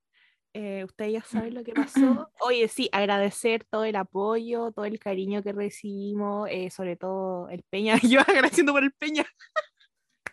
Eh, 0.58 0.86
ustedes 0.86 1.12
ya 1.12 1.22
saben 1.22 1.54
lo 1.54 1.66
que 1.66 1.74
pasó. 1.74 2.32
Oye, 2.40 2.70
sí, 2.70 2.88
agradecer 2.94 3.66
todo 3.66 3.84
el 3.84 3.98
apoyo, 3.98 4.72
todo 4.72 4.86
el 4.86 5.00
cariño 5.00 5.44
que 5.44 5.52
recibimos, 5.52 6.48
eh, 6.50 6.70
sobre 6.70 6.96
todo 6.96 7.50
el 7.50 7.62
Peña. 7.64 7.96
Yo 8.10 8.22
agradeciendo 8.22 8.72
por 8.72 8.86
el 8.86 8.94
Peña. 8.94 9.26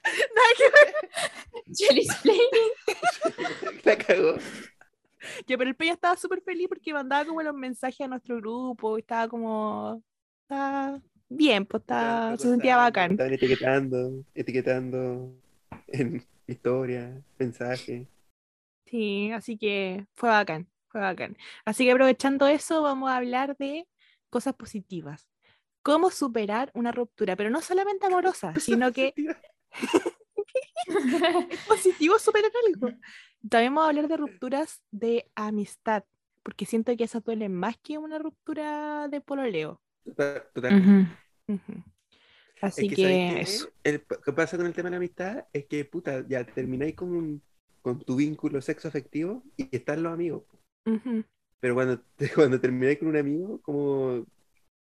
La 3.85 3.99
cagó. 3.99 4.37
Ya, 5.49 5.59
pero 5.59 5.71
el 5.71 5.75
Peña 5.75 5.95
estaba 5.95 6.17
súper 6.17 6.41
feliz 6.43 6.69
porque 6.69 6.95
mandaba 6.95 7.25
como 7.25 7.43
los 7.43 7.55
mensajes 7.55 8.03
a 8.03 8.09
nuestro 8.09 8.37
grupo, 8.37 8.99
y 8.99 9.01
estaba 9.01 9.27
como, 9.27 10.05
estaba 10.43 11.01
bien, 11.29 11.67
pues 11.67 11.81
estaba, 11.81 12.37
se 12.37 12.49
sentía 12.49 12.77
bacán. 12.77 13.11
Estaban 13.13 13.33
etiquetando, 13.33 14.25
etiquetando 14.37 15.35
en 15.89 16.25
historia, 16.47 17.21
mensaje. 17.39 18.07
Sí, 18.93 19.33
así 19.33 19.57
que 19.59 20.07
fue 20.15 20.31
bacán, 20.31 20.71
fue 20.89 21.01
bacán. 21.01 21.37
Así 21.65 21.85
que 21.87 21.93
aprovechando 21.93 22.47
eso, 22.47 22.83
vamos 22.83 23.11
a 23.11 23.17
hablar 23.17 23.57
de 23.59 23.89
cosas 24.31 24.55
positivas. 24.55 25.29
Cómo 25.83 26.11
superar 26.11 26.71
una 26.75 26.93
ruptura, 26.93 27.37
pero 27.37 27.51
no 27.51 27.63
solamente 27.63 28.07
amorosa, 28.07 28.57
sino 28.59 28.93
que 28.93 29.19
es 31.51 31.61
positivo 31.67 32.19
superar 32.19 32.51
algo. 32.67 32.95
También 33.49 33.75
vamos 33.75 33.87
a 33.87 33.91
hablar 33.91 34.09
de 34.09 34.17
rupturas 34.17 34.83
de 34.91 35.31
amistad, 35.35 36.05
porque 36.43 36.67
siento 36.67 36.97
que 36.97 37.05
esas 37.05 37.25
duelen 37.25 37.55
más 37.55 37.77
que 37.79 37.99
una 37.99 38.19
ruptura 38.19 39.09
de 39.09 39.21
pololeo. 39.21 39.81
Total-. 40.55 40.83
Así 42.61 42.87
Es 42.87 42.95
que, 42.95 43.41
eso. 43.41 43.69
El 43.83 44.03
p- 44.03 44.17
que 44.25 44.33
pasa 44.33 44.57
con 44.57 44.67
el 44.67 44.73
tema 44.73 44.87
de 44.89 44.93
la 44.93 44.97
amistad 44.99 45.47
es 45.53 45.67
que, 45.67 45.85
puta, 45.85 46.25
ya 46.29 46.45
termináis 46.45 46.95
con, 46.95 47.11
un- 47.13 47.43
con 47.83 48.01
tu 48.01 48.17
vínculo 48.17 48.63
sexo 48.63 48.89
afectivo 48.89 49.43
y 49.57 49.69
están 49.77 50.03
los 50.03 50.13
amigos. 50.13 50.45
Pero 51.61 51.75
cuando, 51.75 52.01
te- 52.17 52.31
cuando 52.35 52.61
termináis 52.61 52.99
con 52.99 53.09
un 53.09 53.17
amigo, 53.17 53.61
como, 53.63 54.25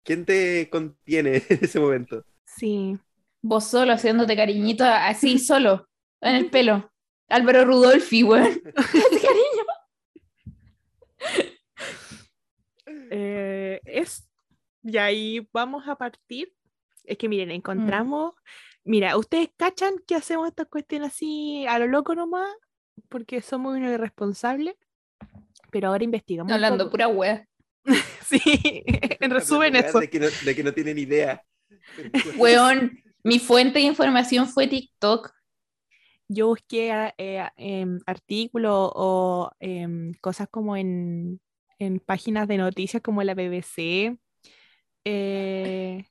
¿quién 0.03 0.25
te 0.25 0.69
contiene 0.69 1.37
en 1.49 1.59
ese 1.61 1.79
momento? 1.79 2.23
Sí. 2.45 2.97
Vos 3.41 3.65
solo 3.65 3.93
haciéndote 3.93 4.35
cariñito 4.35 4.83
así, 4.85 5.37
solo, 5.51 5.87
en 6.21 6.35
el 6.35 6.49
pelo. 6.49 6.91
Álvaro 7.27 7.65
Rudolfi, 7.65 8.23
weón. 8.23 8.45
Ese 8.45 8.61
cariño. 9.21 9.65
Eh, 13.11 13.81
es, 13.85 14.27
y 14.83 14.97
ahí 14.97 15.47
vamos 15.51 15.87
a 15.87 15.95
partir. 15.95 16.53
Es 17.03 17.17
que 17.17 17.29
miren, 17.29 17.51
encontramos, 17.51 18.33
mira, 18.83 19.17
ustedes 19.17 19.49
cachan 19.57 19.95
que 20.07 20.15
hacemos 20.15 20.47
estas 20.47 20.67
cuestiones 20.67 21.09
así 21.13 21.65
a 21.67 21.77
lo 21.79 21.87
loco 21.87 22.15
nomás, 22.15 22.49
porque 23.09 23.41
somos 23.41 23.75
unos 23.75 23.91
irresponsables, 23.91 24.75
pero 25.71 25.89
ahora 25.89 26.03
investigamos. 26.03 26.51
Hablando 26.51 26.89
pura 26.89 27.07
wea. 27.07 27.47
Sí, 28.25 28.39
en 29.19 29.29
resumen 29.29 29.75
eso. 29.75 29.99
De 29.99 30.09
que, 30.09 30.19
no, 30.19 30.25
de 30.43 30.55
que 30.55 30.63
no 30.63 30.73
tienen 30.73 30.97
idea. 30.97 31.43
Weón, 32.37 32.97
mi 33.23 33.37
fuente 33.37 33.77
de 33.79 33.85
información 33.85 34.47
fue 34.47 34.65
TikTok. 34.67 35.31
Yo 36.27 36.47
busqué 36.47 36.91
a- 36.91 37.13
eh, 37.19 37.47
em, 37.57 37.99
artículos 38.07 38.91
o 38.95 39.51
em, 39.59 40.13
cosas 40.21 40.47
como 40.49 40.75
en, 40.75 41.39
en 41.77 41.99
páginas 41.99 42.47
de 42.47 42.57
noticias 42.57 43.03
como 43.03 43.21
la 43.21 43.35
BBC. 43.35 44.17
eh, 45.05 46.05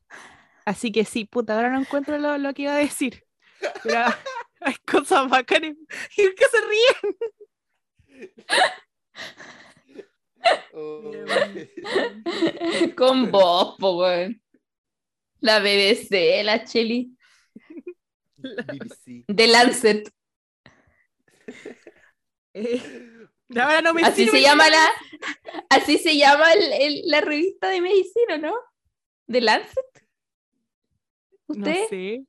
así 0.64 0.92
que 0.92 1.04
sí, 1.04 1.24
puta, 1.24 1.56
ahora 1.56 1.70
no 1.70 1.80
encuentro 1.80 2.16
lo, 2.18 2.38
lo 2.38 2.54
que 2.54 2.62
iba 2.62 2.74
a 2.74 2.78
decir. 2.78 3.24
Pero 3.82 4.04
hay 4.64 4.74
cosas 4.86 5.28
bacanas. 5.28 5.76
¿Y 6.16 6.34
qué 6.34 6.44
se 6.50 6.60
ríen? 6.60 7.16
Oh. 10.74 11.12
Con 12.96 13.30
vos, 13.30 13.76
po, 13.78 13.96
weón. 13.98 14.40
La 15.40 15.58
BBC, 15.60 16.42
la 16.44 16.64
Cheli. 16.64 17.16
BBC. 18.36 19.24
The 19.34 19.46
Lancet. 19.48 20.10
Eh, 22.56 22.80
ahora 23.56 23.82
no 23.82 23.92
me 23.92 24.02
Así 24.02 24.26
se 24.26 24.30
que 24.30 24.40
llama 24.40 24.70
la, 24.70 24.88
así 25.70 25.98
se 25.98 26.16
llama 26.16 26.52
el- 26.52 26.72
el- 26.72 27.02
la 27.06 27.20
revista 27.20 27.68
de 27.68 27.80
medicina, 27.80 28.38
¿no? 28.38 28.54
The 29.26 29.40
Lancet. 29.40 29.84
No 31.48 31.56
¿Usted? 31.66 31.88
sé, 31.88 32.24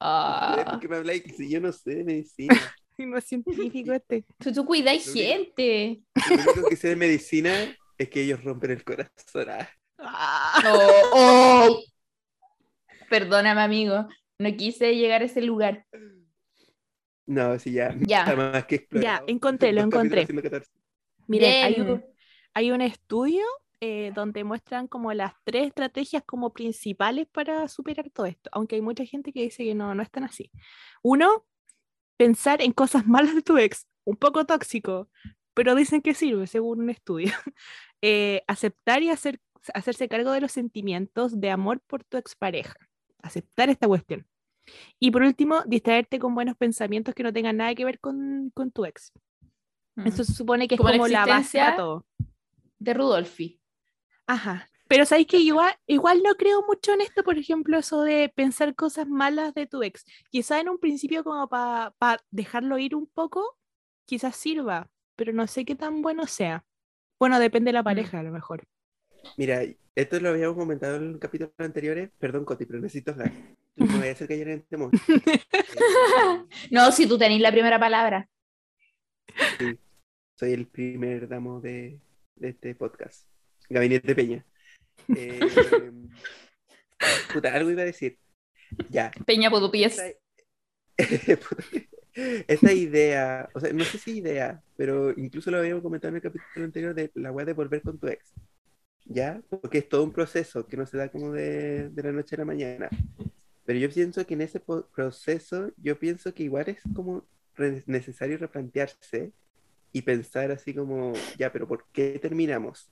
Ah, 0.00 0.64
¿Por 0.70 0.80
qué 0.80 0.88
me 0.88 0.96
habláis? 0.96 1.22
Si 1.36 1.50
yo 1.50 1.60
no 1.60 1.72
sé 1.72 1.96
de 1.96 2.04
medicina. 2.04 2.54
no 2.98 3.16
es 3.18 3.24
científico 3.24 3.92
este. 3.94 4.24
tú, 4.38 4.52
tú 4.52 4.64
cuidáis 4.64 5.06
Lo 5.06 5.12
único- 5.12 5.28
gente. 5.28 6.00
Lo 6.30 6.52
único 6.52 6.68
que 6.68 6.76
sé 6.76 6.88
de 6.88 6.96
medicina 6.96 7.76
es 7.96 8.08
que 8.08 8.22
ellos 8.22 8.42
rompen 8.44 8.70
el 8.72 8.84
corazón. 8.84 9.48
Ah. 9.50 9.68
Ah, 9.98 10.62
Oh, 10.66 11.10
oh. 11.12 11.82
Perdóname, 13.10 13.60
amigo. 13.60 14.06
No 14.38 14.56
quise 14.56 14.94
llegar 14.94 15.22
a 15.22 15.24
ese 15.24 15.40
lugar. 15.40 15.84
No, 17.26 17.58
sí, 17.58 17.72
ya. 17.72 17.94
Ya. 18.00 18.20
Está 18.20 18.36
más 18.36 18.64
que 18.66 18.76
explorado. 18.76 19.24
encontré, 19.26 19.72
lo 19.72 19.82
encontré. 19.82 20.26
Miren, 21.26 21.64
hay 21.64 21.80
un, 21.80 22.04
hay 22.54 22.70
un 22.70 22.80
estudio 22.80 23.44
eh, 23.80 24.12
donde 24.14 24.44
muestran 24.44 24.88
como 24.88 25.12
las 25.12 25.34
tres 25.44 25.68
estrategias 25.68 26.22
como 26.24 26.52
principales 26.52 27.26
para 27.28 27.68
superar 27.68 28.10
todo 28.10 28.26
esto, 28.26 28.50
aunque 28.52 28.76
hay 28.76 28.82
mucha 28.82 29.04
gente 29.04 29.32
que 29.32 29.42
dice 29.42 29.64
que 29.64 29.74
no, 29.74 29.94
no 29.94 30.02
es 30.02 30.10
tan 30.10 30.24
así. 30.24 30.50
Uno, 31.02 31.46
pensar 32.16 32.60
en 32.60 32.72
cosas 32.72 33.06
malas 33.06 33.34
de 33.34 33.42
tu 33.42 33.56
ex, 33.58 33.86
un 34.04 34.16
poco 34.16 34.44
tóxico, 34.44 35.08
pero 35.54 35.74
dicen 35.74 36.02
que 36.02 36.14
sirve 36.14 36.46
según 36.46 36.80
un 36.80 36.90
estudio. 36.90 37.32
Eh, 38.00 38.44
aceptar 38.46 39.02
y 39.02 39.10
hacer, 39.10 39.40
hacerse 39.74 40.08
cargo 40.08 40.30
de 40.30 40.40
los 40.40 40.52
sentimientos 40.52 41.40
de 41.40 41.50
amor 41.50 41.80
por 41.80 42.04
tu 42.04 42.16
expareja. 42.16 42.76
Aceptar 43.20 43.70
esta 43.70 43.88
cuestión. 43.88 44.24
Y 45.00 45.10
por 45.10 45.22
último, 45.22 45.62
distraerte 45.66 46.20
con 46.20 46.32
buenos 46.32 46.56
pensamientos 46.56 47.12
que 47.12 47.24
no 47.24 47.32
tengan 47.32 47.56
nada 47.56 47.74
que 47.74 47.84
ver 47.84 47.98
con, 47.98 48.52
con 48.54 48.70
tu 48.70 48.84
ex. 48.84 49.12
Eso 50.04 50.22
se 50.22 50.32
supone 50.32 50.68
que 50.68 50.76
es 50.76 50.80
Como 50.80 50.92
como, 50.92 51.08
la 51.08 51.26
base 51.26 51.58
para 51.58 51.74
todo. 51.74 52.06
De 52.78 52.94
Rudolfi. 52.94 53.57
Ajá. 54.28 54.68
Pero 54.88 55.04
sabéis 55.04 55.26
que 55.26 55.38
igual, 55.38 55.74
igual 55.86 56.22
no 56.22 56.34
creo 56.36 56.64
mucho 56.66 56.92
en 56.92 57.00
esto, 57.00 57.24
por 57.24 57.36
ejemplo, 57.36 57.78
eso 57.78 58.02
de 58.02 58.32
pensar 58.34 58.74
cosas 58.74 59.08
malas 59.08 59.52
de 59.54 59.66
tu 59.66 59.82
ex. 59.82 60.04
Quizá 60.30 60.60
en 60.60 60.68
un 60.68 60.78
principio 60.78 61.24
como 61.24 61.48
para 61.48 61.94
dejarlo 62.30 62.78
ir 62.78 62.94
un 62.94 63.06
poco, 63.06 63.58
quizás 64.06 64.36
sirva, 64.36 64.90
pero 65.16 65.32
no 65.32 65.46
sé 65.46 65.64
qué 65.64 65.74
tan 65.74 66.00
bueno 66.00 66.26
sea. 66.26 66.64
Bueno, 67.18 67.40
depende 67.40 67.70
de 67.70 67.74
la 67.74 67.82
pareja 67.82 68.20
a 68.20 68.22
lo 68.22 68.30
mejor. 68.30 68.64
Mira, 69.36 69.62
esto 69.94 70.20
lo 70.20 70.30
habíamos 70.30 70.56
comentado 70.56 70.96
en 70.96 71.18
capítulos 71.18 71.52
anteriores. 71.58 72.10
Perdón, 72.18 72.44
Coti, 72.44 72.64
pero 72.64 72.80
necesito 72.80 73.12
hablar. 73.12 73.32
No 73.76 73.98
voy 73.98 74.08
a 74.08 74.12
hacer 74.12 74.28
callar 74.28 74.48
en 74.48 74.60
este 74.60 74.76
momento. 74.76 75.02
No, 76.70 76.92
si 76.92 77.06
tú 77.06 77.18
tenés 77.18 77.40
la 77.40 77.52
primera 77.52 77.78
palabra. 77.78 78.28
soy 80.34 80.52
el 80.52 80.66
primer 80.66 81.28
damo 81.28 81.60
de, 81.60 82.00
de 82.36 82.48
este 82.48 82.74
podcast. 82.74 83.26
Gabinete 83.68 84.14
Peña. 84.14 84.44
Eh, 85.14 85.40
puta, 87.32 87.54
algo 87.54 87.70
iba 87.70 87.82
a 87.82 87.86
decir. 87.86 88.18
Ya. 88.90 89.10
Peña 89.26 89.50
Podupies. 89.50 89.98
Esa, 89.98 90.04
esa 92.48 92.72
idea, 92.72 93.48
o 93.54 93.60
sea, 93.60 93.72
no 93.72 93.84
sé 93.84 93.98
si 93.98 94.18
idea, 94.18 94.62
pero 94.76 95.12
incluso 95.16 95.50
lo 95.50 95.58
habíamos 95.58 95.82
comentado 95.82 96.10
en 96.10 96.16
el 96.16 96.22
capítulo 96.22 96.64
anterior 96.64 96.94
de 96.94 97.10
la 97.14 97.32
weá 97.32 97.46
de 97.46 97.52
volver 97.52 97.82
con 97.82 97.98
tu 97.98 98.08
ex. 98.08 98.32
¿Ya? 99.04 99.40
Porque 99.48 99.78
es 99.78 99.88
todo 99.88 100.04
un 100.04 100.12
proceso 100.12 100.66
que 100.66 100.76
no 100.76 100.84
se 100.84 100.98
da 100.98 101.08
como 101.08 101.32
de, 101.32 101.88
de 101.88 102.02
la 102.02 102.12
noche 102.12 102.34
a 102.36 102.38
la 102.40 102.44
mañana. 102.44 102.90
Pero 103.64 103.78
yo 103.78 103.90
pienso 103.90 104.26
que 104.26 104.34
en 104.34 104.42
ese 104.42 104.60
proceso, 104.60 105.70
yo 105.76 105.98
pienso 105.98 106.34
que 106.34 106.42
igual 106.42 106.68
es 106.68 106.80
como 106.94 107.26
re- 107.54 107.84
necesario 107.86 108.36
replantearse 108.38 109.32
y 109.92 110.02
pensar 110.02 110.50
así 110.50 110.74
como, 110.74 111.12
ya, 111.38 111.52
pero 111.52 111.66
¿por 111.66 111.86
qué 111.92 112.18
terminamos? 112.20 112.90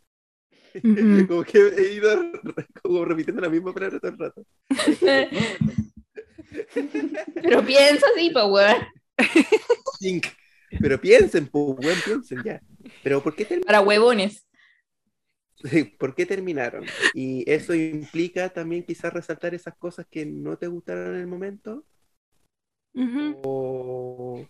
Como 1.29 1.43
que 1.45 1.59
he 1.59 1.95
ido 1.95 2.31
como 2.83 3.05
repitiendo 3.05 3.41
la 3.41 3.49
misma 3.49 3.73
palabra 3.73 3.99
todo 3.99 4.11
el 4.13 4.19
rato. 4.19 4.45
Pero 7.43 7.65
piensa 7.65 8.07
así, 8.15 8.31
pues, 8.31 8.45
weón. 8.47 8.77
Think. 9.99 10.27
Pero 10.81 11.01
piensen, 11.01 11.47
pues, 11.47 11.65
weón, 11.79 11.99
piensen 12.05 12.43
ya. 12.45 12.61
Pero 13.03 13.23
¿por 13.23 13.35
qué, 13.35 13.49
termi- 13.49 13.65
Para 13.65 13.81
huevones. 13.81 14.47
¿por 15.99 16.15
qué 16.15 16.27
terminaron? 16.27 16.85
Y 17.15 17.51
eso 17.51 17.75
implica 17.75 18.51
también 18.51 18.85
quizás 18.85 19.13
resaltar 19.13 19.55
esas 19.55 19.75
cosas 19.77 20.07
que 20.09 20.25
no 20.27 20.57
te 20.59 20.67
gustaron 20.67 21.15
en 21.15 21.21
el 21.23 21.27
momento. 21.27 21.85
O, 23.43 24.47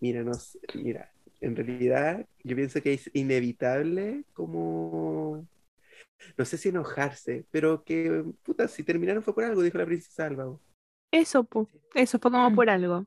mira, 0.00 0.22
no 0.22 0.34
sé, 0.34 0.58
mira, 0.74 1.12
en 1.46 1.56
realidad 1.56 2.26
yo 2.44 2.56
pienso 2.56 2.80
que 2.82 2.94
es 2.94 3.10
inevitable 3.14 4.24
como, 4.32 5.46
no 6.36 6.44
sé 6.44 6.58
si 6.58 6.68
enojarse, 6.70 7.46
pero 7.50 7.84
que, 7.84 8.24
puta, 8.42 8.68
si 8.68 8.82
terminaron 8.82 9.22
fue 9.22 9.34
por 9.34 9.44
algo, 9.44 9.62
dijo 9.62 9.78
la 9.78 9.86
princesa 9.86 10.26
Alba. 10.26 10.44
po. 10.46 10.60
Eso, 11.12 11.44
po. 11.44 11.68
Eso 11.94 12.18
fue 12.18 12.30
como 12.30 12.50
Mm. 12.50 12.54
por 12.54 12.70
algo. 12.70 13.06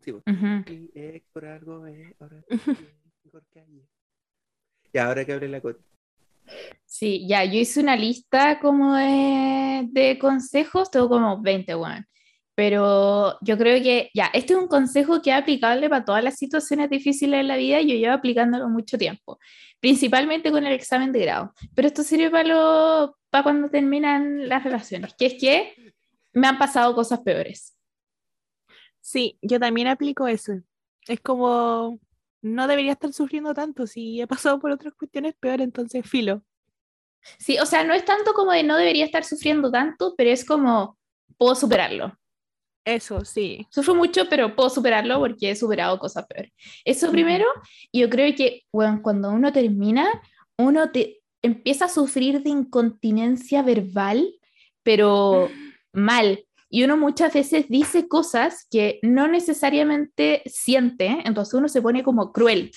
Sí, 0.00 0.12
po. 0.12 0.22
Por 1.32 1.44
algo, 1.44 1.86
eh, 1.86 2.14
ahora 2.20 2.42
estoy 2.48 2.88
mejor 3.24 3.44
que 3.52 3.60
ayer. 3.60 3.84
Y 4.92 4.98
ahora 4.98 5.24
que 5.24 5.32
hable 5.32 5.48
la 5.48 5.60
Coti. 5.60 5.82
Sí, 6.84 7.26
ya, 7.28 7.44
yo 7.44 7.58
hice 7.60 7.80
una 7.80 7.96
lista 7.96 8.58
como 8.60 8.96
de, 8.96 9.86
de 9.90 10.18
consejos, 10.18 10.90
tengo 10.90 11.08
como 11.08 11.40
20, 11.40 11.74
weón. 11.76 12.04
Pero 12.60 13.38
yo 13.40 13.56
creo 13.56 13.82
que, 13.82 14.10
ya, 14.12 14.26
este 14.34 14.52
es 14.52 14.58
un 14.58 14.68
consejo 14.68 15.22
que 15.22 15.30
es 15.30 15.36
aplicable 15.36 15.88
para 15.88 16.04
todas 16.04 16.22
las 16.22 16.36
situaciones 16.36 16.90
difíciles 16.90 17.40
en 17.40 17.48
la 17.48 17.56
vida 17.56 17.80
y 17.80 17.88
yo 17.88 17.94
llevo 17.94 18.12
aplicándolo 18.12 18.68
mucho 18.68 18.98
tiempo, 18.98 19.38
principalmente 19.80 20.50
con 20.50 20.66
el 20.66 20.74
examen 20.74 21.10
de 21.10 21.20
grado. 21.20 21.54
Pero 21.74 21.88
esto 21.88 22.02
sirve 22.02 22.28
para, 22.28 22.44
lo, 22.46 23.16
para 23.30 23.44
cuando 23.44 23.70
terminan 23.70 24.46
las 24.46 24.62
relaciones, 24.62 25.14
que 25.16 25.24
es 25.24 25.34
que 25.40 25.94
me 26.34 26.48
han 26.48 26.58
pasado 26.58 26.94
cosas 26.94 27.20
peores. 27.20 27.78
Sí, 29.00 29.38
yo 29.40 29.58
también 29.58 29.88
aplico 29.88 30.28
eso. 30.28 30.52
Es 31.08 31.22
como, 31.22 31.98
no 32.42 32.66
debería 32.66 32.92
estar 32.92 33.14
sufriendo 33.14 33.54
tanto 33.54 33.86
si 33.86 34.20
he 34.20 34.26
pasado 34.26 34.60
por 34.60 34.70
otras 34.70 34.92
cuestiones 34.92 35.34
peor, 35.40 35.62
entonces 35.62 36.06
filo. 36.06 36.44
Sí, 37.38 37.58
o 37.58 37.64
sea, 37.64 37.84
no 37.84 37.94
es 37.94 38.04
tanto 38.04 38.34
como 38.34 38.52
de 38.52 38.64
no 38.64 38.76
debería 38.76 39.06
estar 39.06 39.24
sufriendo 39.24 39.70
tanto, 39.70 40.14
pero 40.14 40.28
es 40.28 40.44
como, 40.44 40.98
puedo 41.38 41.54
superarlo. 41.54 42.19
Eso, 42.84 43.24
sí. 43.24 43.66
Sufro 43.70 43.94
mucho, 43.94 44.28
pero 44.28 44.56
puedo 44.56 44.70
superarlo 44.70 45.18
porque 45.18 45.50
he 45.50 45.56
superado 45.56 45.98
cosas 45.98 46.26
peores. 46.26 46.52
Eso 46.84 47.10
primero, 47.10 47.44
y 47.92 48.00
yo 48.00 48.10
creo 48.10 48.34
que 48.34 48.62
bueno, 48.72 49.00
cuando 49.02 49.30
uno 49.30 49.52
termina, 49.52 50.08
uno 50.58 50.90
te 50.90 51.20
empieza 51.42 51.86
a 51.86 51.90
sufrir 51.90 52.42
de 52.42 52.50
incontinencia 52.50 53.62
verbal, 53.62 54.32
pero 54.82 55.48
mal. 55.92 56.44
Y 56.72 56.84
uno 56.84 56.96
muchas 56.96 57.34
veces 57.34 57.66
dice 57.68 58.06
cosas 58.06 58.66
que 58.70 59.00
no 59.02 59.26
necesariamente 59.26 60.42
siente, 60.46 61.18
entonces 61.24 61.54
uno 61.54 61.68
se 61.68 61.82
pone 61.82 62.04
como 62.04 62.32
cruel. 62.32 62.70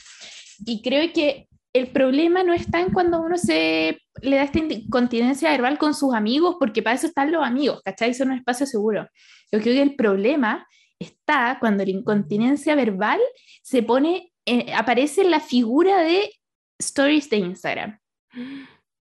Y 0.66 0.82
creo 0.82 1.14
que 1.14 1.48
el 1.74 1.88
problema 1.88 2.44
no 2.44 2.54
está 2.54 2.80
en 2.82 2.92
cuando 2.92 3.22
uno 3.22 3.38
se 3.38 4.00
le 4.22 4.36
da 4.36 4.44
esta 4.44 4.60
incontinencia 4.60 5.50
verbal 5.52 5.78
con 5.78 5.94
sus 5.94 6.14
amigos, 6.14 6.56
porque 6.60 6.84
para 6.84 6.96
eso 6.96 7.08
están 7.08 7.32
los 7.32 7.44
amigos, 7.44 7.82
¿cachai? 7.84 8.14
Son 8.14 8.30
un 8.30 8.38
espacio 8.38 8.66
seguro. 8.66 9.08
Yo 9.54 9.62
creo 9.62 9.76
que 9.76 9.84
el 9.84 9.96
problema 9.96 10.68
está 10.98 11.58
cuando 11.60 11.86
la 11.86 11.92
incontinencia 11.92 12.74
verbal 12.74 13.20
se 13.62 13.84
pone, 13.84 14.34
eh, 14.48 14.74
aparece 14.74 15.22
en 15.22 15.30
la 15.30 15.40
figura 15.40 16.02
de 16.02 16.32
stories 16.80 17.30
de 17.30 17.38
Instagram. 17.38 18.00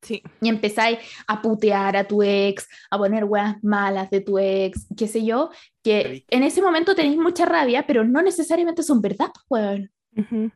Sí. 0.01 0.21
Y 0.41 0.49
empezáis 0.49 0.99
a 1.27 1.41
putear 1.41 1.95
a 1.95 2.06
tu 2.06 2.21
ex, 2.21 2.67
a 2.91 2.97
poner 2.97 3.23
weas 3.23 3.63
malas 3.63 4.10
de 4.10 4.19
tu 4.19 4.38
ex, 4.38 4.86
qué 4.97 5.08
sé 5.08 5.23
yo, 5.23 5.49
que 5.82 6.25
en 6.29 6.43
ese 6.43 6.62
momento 6.62 6.93
tenéis 6.93 7.17
mucha 7.17 7.45
rabia, 7.45 7.88
pero 7.88 8.03
no 8.03 8.21
necesariamente 8.21 8.84
son 8.84 8.99
verdad, 8.99 9.29
pues, 9.47 9.63
weón. 9.63 10.53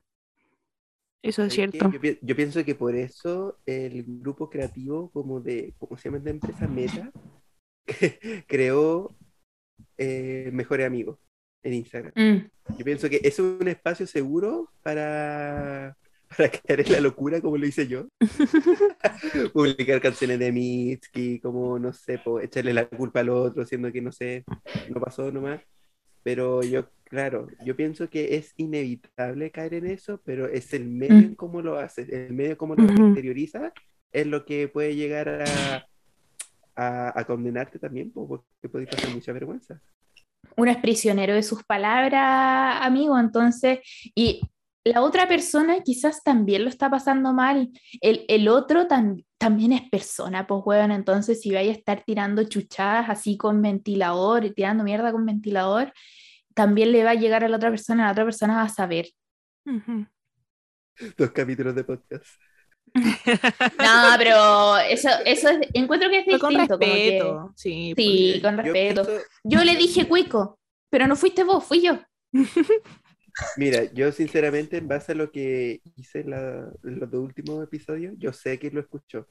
Eso 1.21 1.43
es 1.43 1.53
cierto. 1.53 1.89
Yo, 1.93 2.11
yo 2.21 2.35
pienso 2.35 2.63
que 2.65 2.75
por 2.75 2.93
eso 2.93 3.57
el 3.65 4.03
grupo 4.05 4.49
creativo 4.49 5.09
como 5.11 5.39
de, 5.39 5.73
¿cómo 5.77 5.97
se 5.97 6.09
llama 6.09 6.17
esta 6.17 6.29
empresa? 6.29 6.67
Meta, 6.67 7.11
creó 8.47 9.15
eh, 9.97 10.49
Mejores 10.53 10.85
Amigos 10.87 11.19
en 11.63 11.73
Instagram. 11.73 12.13
Mm. 12.15 12.75
Yo 12.77 12.85
pienso 12.85 13.09
que 13.09 13.19
es 13.23 13.39
un 13.39 13.67
espacio 13.67 14.05
seguro 14.07 14.69
para, 14.83 15.97
para 16.37 16.49
caer 16.49 16.81
en 16.81 16.91
la 16.93 16.99
locura 17.01 17.41
como 17.41 17.57
lo 17.57 17.65
hice 17.65 17.87
yo. 17.87 18.07
Publicar 19.53 20.01
canciones 20.01 20.39
de 20.39 20.51
Mitski, 20.51 21.39
como, 21.39 21.79
no 21.79 21.93
sé, 21.93 22.19
po, 22.19 22.39
echarle 22.39 22.73
la 22.73 22.87
culpa 22.87 23.21
al 23.21 23.29
otro, 23.29 23.65
siendo 23.65 23.91
que, 23.91 24.01
no 24.01 24.11
sé, 24.11 24.43
no 24.89 24.99
pasó 25.01 25.31
nomás. 25.31 25.61
Pero 26.23 26.61
yo, 26.63 26.89
claro, 27.05 27.47
yo 27.65 27.75
pienso 27.75 28.09
que 28.09 28.35
es 28.35 28.53
inevitable 28.57 29.51
caer 29.51 29.75
en 29.75 29.87
eso, 29.87 30.21
pero 30.25 30.47
es 30.47 30.73
el 30.73 30.85
medio 30.85 31.15
Mm. 31.15 31.19
en 31.23 31.35
cómo 31.35 31.61
lo 31.61 31.77
haces, 31.77 32.09
el 32.09 32.33
medio 32.33 32.57
cómo 32.57 32.75
lo 32.75 32.83
Ujú. 32.83 33.05
exterioriza, 33.07 33.71
es 34.11 34.27
lo 34.27 34.45
que 34.45 34.67
puede 34.67 34.95
llegar 34.95 35.29
a, 35.29 35.87
a, 36.77 37.19
a 37.19 37.25
condenarte 37.25 37.79
también, 37.79 38.11
po, 38.11 38.27
porque 38.27 38.69
puede 38.69 38.87
pasar 38.87 39.09
mucha 39.09 39.33
vergüenza. 39.33 39.81
uno 40.55 40.71
es 40.71 40.77
prisionero 40.77 41.33
de 41.33 41.43
sus 41.43 41.63
palabras, 41.63 42.79
amigo, 42.81 43.19
entonces, 43.19 43.79
y 44.15 44.41
la 44.83 45.01
otra 45.01 45.27
persona 45.27 45.81
quizás 45.83 46.23
también 46.23 46.63
lo 46.63 46.69
está 46.69 46.89
pasando 46.89 47.33
mal, 47.33 47.69
el, 47.99 48.23
el 48.29 48.47
otro 48.47 48.87
tam- 48.87 49.25
también 49.37 49.73
es 49.73 49.89
persona, 49.89 50.47
pues, 50.47 50.61
weón, 50.65 50.91
entonces 50.91 51.41
si 51.41 51.53
vais 51.53 51.69
a 51.69 51.77
estar 51.77 52.03
tirando 52.05 52.43
chuchadas 52.45 53.09
así 53.09 53.37
con 53.37 53.61
ventilador, 53.61 54.45
y 54.45 54.53
tirando 54.53 54.83
mierda 54.83 55.11
con 55.11 55.25
ventilador, 55.25 55.91
también 56.55 56.91
le 56.91 57.03
va 57.03 57.11
a 57.11 57.15
llegar 57.15 57.43
a 57.43 57.49
la 57.49 57.57
otra 57.57 57.69
persona, 57.69 58.05
la 58.05 58.11
otra 58.13 58.23
persona 58.23 58.55
va 58.55 58.63
a 58.63 58.69
saber. 58.69 59.07
Ujú. 59.65 60.07
Dos 61.17 61.31
capítulos 61.31 61.75
de 61.75 61.83
podcast. 61.83 62.25
No, 62.93 64.15
pero 64.17 64.77
eso, 64.77 65.09
eso 65.25 65.49
es, 65.49 65.59
encuentro 65.73 66.09
que 66.09 66.19
es 66.19 66.25
Pero 66.25 66.39
con 66.39 66.49
distinto, 66.49 66.77
como 66.79 66.91
que- 66.93 66.95
respeto. 67.11 67.53
Sí. 67.55 67.93
sí, 67.95 68.39
Porque 68.39 68.41
con 68.41 68.55
yo 68.57 68.73
respeto. 68.73 69.05
pienso- 69.05 69.23
Yo 69.43 69.63
le 69.63 69.75
dije 69.75 70.07
cuico, 70.07 70.59
pero 70.89 71.07
no 71.07 71.15
fuiste 71.15 71.43
vos, 71.43 71.63
fui 71.63 71.81
yo. 71.81 71.99
Mira, 73.57 73.83
yo 73.93 74.11
sinceramente, 74.11 74.77
en 74.77 74.87
base 74.87 75.11
a 75.11 75.15
lo 75.15 75.31
que 75.31 75.81
hice 75.95 76.21
en, 76.21 76.31
la- 76.31 76.71
en 76.83 76.99
los 76.99 77.09
dos 77.11 77.23
últimos 77.23 77.63
episodios, 77.63 78.15
yo 78.17 78.33
sé 78.33 78.57
que 78.57 78.71
lo 78.71 78.79
escuchó. 78.79 79.27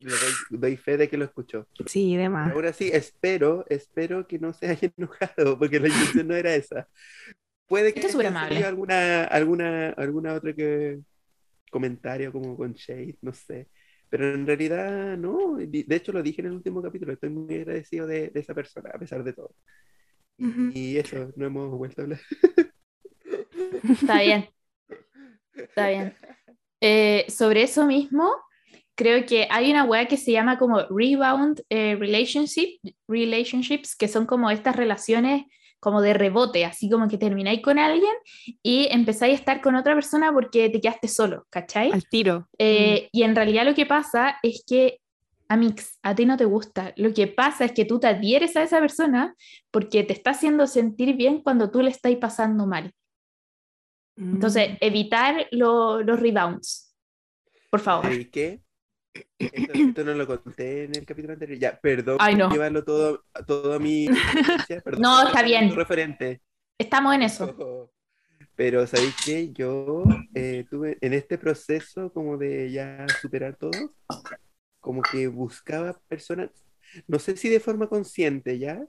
Le 0.00 0.10
doy, 0.10 0.32
doy 0.50 0.76
fe 0.76 0.96
de 0.96 1.08
que 1.08 1.16
lo 1.16 1.24
escuchó. 1.24 1.66
Sí, 1.86 2.16
demás. 2.16 2.52
Ahora 2.52 2.72
sí, 2.72 2.90
espero, 2.92 3.64
espero 3.68 4.26
que 4.26 4.38
no 4.38 4.52
se 4.52 4.68
haya 4.68 4.90
enojado, 4.96 5.58
porque 5.58 5.80
la 5.80 5.88
intención 5.88 6.28
no 6.28 6.34
era 6.34 6.54
esa. 6.54 6.88
Puede 7.66 7.94
que 7.94 8.00
haya 8.00 8.68
alguna, 8.68 9.24
alguna, 9.24 9.88
alguna 9.90 10.34
otra 10.34 10.52
que 10.54 10.98
comentario 11.74 12.30
como 12.30 12.56
con 12.56 12.72
Shade, 12.72 13.18
no 13.20 13.32
sé. 13.32 13.68
Pero 14.08 14.32
en 14.32 14.46
realidad 14.46 15.18
no. 15.18 15.56
De 15.56 15.96
hecho, 15.96 16.12
lo 16.12 16.22
dije 16.22 16.40
en 16.40 16.46
el 16.46 16.52
último 16.52 16.80
capítulo. 16.80 17.12
Estoy 17.12 17.30
muy 17.30 17.52
agradecido 17.56 18.06
de, 18.06 18.28
de 18.28 18.40
esa 18.40 18.54
persona, 18.54 18.90
a 18.94 18.98
pesar 18.98 19.24
de 19.24 19.32
todo. 19.32 19.52
Y 20.38 20.96
eso, 20.96 21.32
no 21.34 21.46
hemos 21.46 21.70
vuelto 21.76 22.00
a 22.00 22.04
hablar. 22.04 22.20
Está 23.90 24.22
bien. 24.22 24.48
Está 25.52 25.88
bien. 25.88 26.14
Eh, 26.80 27.24
sobre 27.28 27.62
eso 27.62 27.86
mismo, 27.86 28.30
creo 28.94 29.26
que 29.26 29.48
hay 29.50 29.70
una 29.72 29.84
web 29.84 30.06
que 30.06 30.16
se 30.16 30.30
llama 30.30 30.58
como 30.58 30.86
Rebound 30.90 31.62
eh, 31.68 31.96
relationship, 31.96 32.78
Relationships, 33.08 33.96
que 33.96 34.06
son 34.06 34.26
como 34.26 34.48
estas 34.48 34.76
relaciones 34.76 35.42
como 35.84 36.00
de 36.00 36.14
rebote, 36.14 36.64
así 36.64 36.88
como 36.88 37.06
que 37.08 37.18
termináis 37.18 37.60
con 37.60 37.78
alguien 37.78 38.14
y 38.62 38.88
empezáis 38.90 39.34
a 39.34 39.36
estar 39.36 39.60
con 39.60 39.76
otra 39.76 39.94
persona 39.94 40.32
porque 40.32 40.70
te 40.70 40.80
quedaste 40.80 41.08
solo, 41.08 41.46
¿cachai? 41.50 41.92
Al 41.92 42.08
tiro. 42.08 42.48
Eh, 42.58 43.10
y 43.12 43.22
en 43.22 43.36
realidad 43.36 43.66
lo 43.66 43.74
que 43.74 43.84
pasa 43.84 44.38
es 44.42 44.64
que, 44.66 44.98
Amix, 45.48 45.98
a 46.02 46.14
ti 46.14 46.24
no 46.24 46.38
te 46.38 46.46
gusta. 46.46 46.94
Lo 46.96 47.12
que 47.12 47.26
pasa 47.26 47.66
es 47.66 47.72
que 47.72 47.84
tú 47.84 48.00
te 48.00 48.06
adhieres 48.06 48.56
a 48.56 48.62
esa 48.62 48.80
persona 48.80 49.34
porque 49.70 50.02
te 50.02 50.14
está 50.14 50.30
haciendo 50.30 50.66
sentir 50.66 51.14
bien 51.16 51.42
cuando 51.42 51.70
tú 51.70 51.82
le 51.82 51.90
estás 51.90 52.14
pasando 52.16 52.66
mal. 52.66 52.90
Entonces, 54.16 54.70
Mm. 54.70 54.76
evitar 54.80 55.46
lo- 55.50 56.00
los 56.02 56.18
rebounds. 56.18 56.94
Por 57.70 57.80
favor. 57.80 58.10
¿Y 58.12 58.24
qué? 58.30 58.62
Esto, 59.38 60.04
no 60.04 60.14
lo 60.14 60.26
conté 60.26 60.84
en 60.84 60.96
el 60.96 61.06
capítulo 61.06 61.34
anterior. 61.34 61.58
Ya, 61.58 61.80
perdón 61.80 62.16
Ay, 62.20 62.34
no. 62.34 62.46
por 62.46 62.54
llevarlo 62.54 62.84
todo, 62.84 63.24
todo 63.46 63.74
a 63.74 63.78
mi 63.78 64.06
perdón 64.84 65.00
No, 65.00 65.26
está 65.26 65.42
bien. 65.42 65.74
referente. 65.74 66.40
Estamos 66.78 67.14
en 67.14 67.22
eso. 67.22 67.90
Pero 68.56 68.86
¿sabéis 68.86 69.14
qué? 69.24 69.52
Yo 69.52 70.04
eh, 70.34 70.64
tuve 70.70 70.98
en 71.00 71.12
este 71.12 71.38
proceso 71.38 72.12
como 72.12 72.36
de 72.36 72.70
ya 72.70 73.06
superar 73.20 73.56
todo, 73.56 73.72
como 74.80 75.02
que 75.02 75.26
buscaba 75.26 75.98
personas, 76.08 76.50
no 77.08 77.18
sé 77.18 77.36
si 77.36 77.48
de 77.48 77.60
forma 77.60 77.88
consciente 77.88 78.58
ya, 78.58 78.84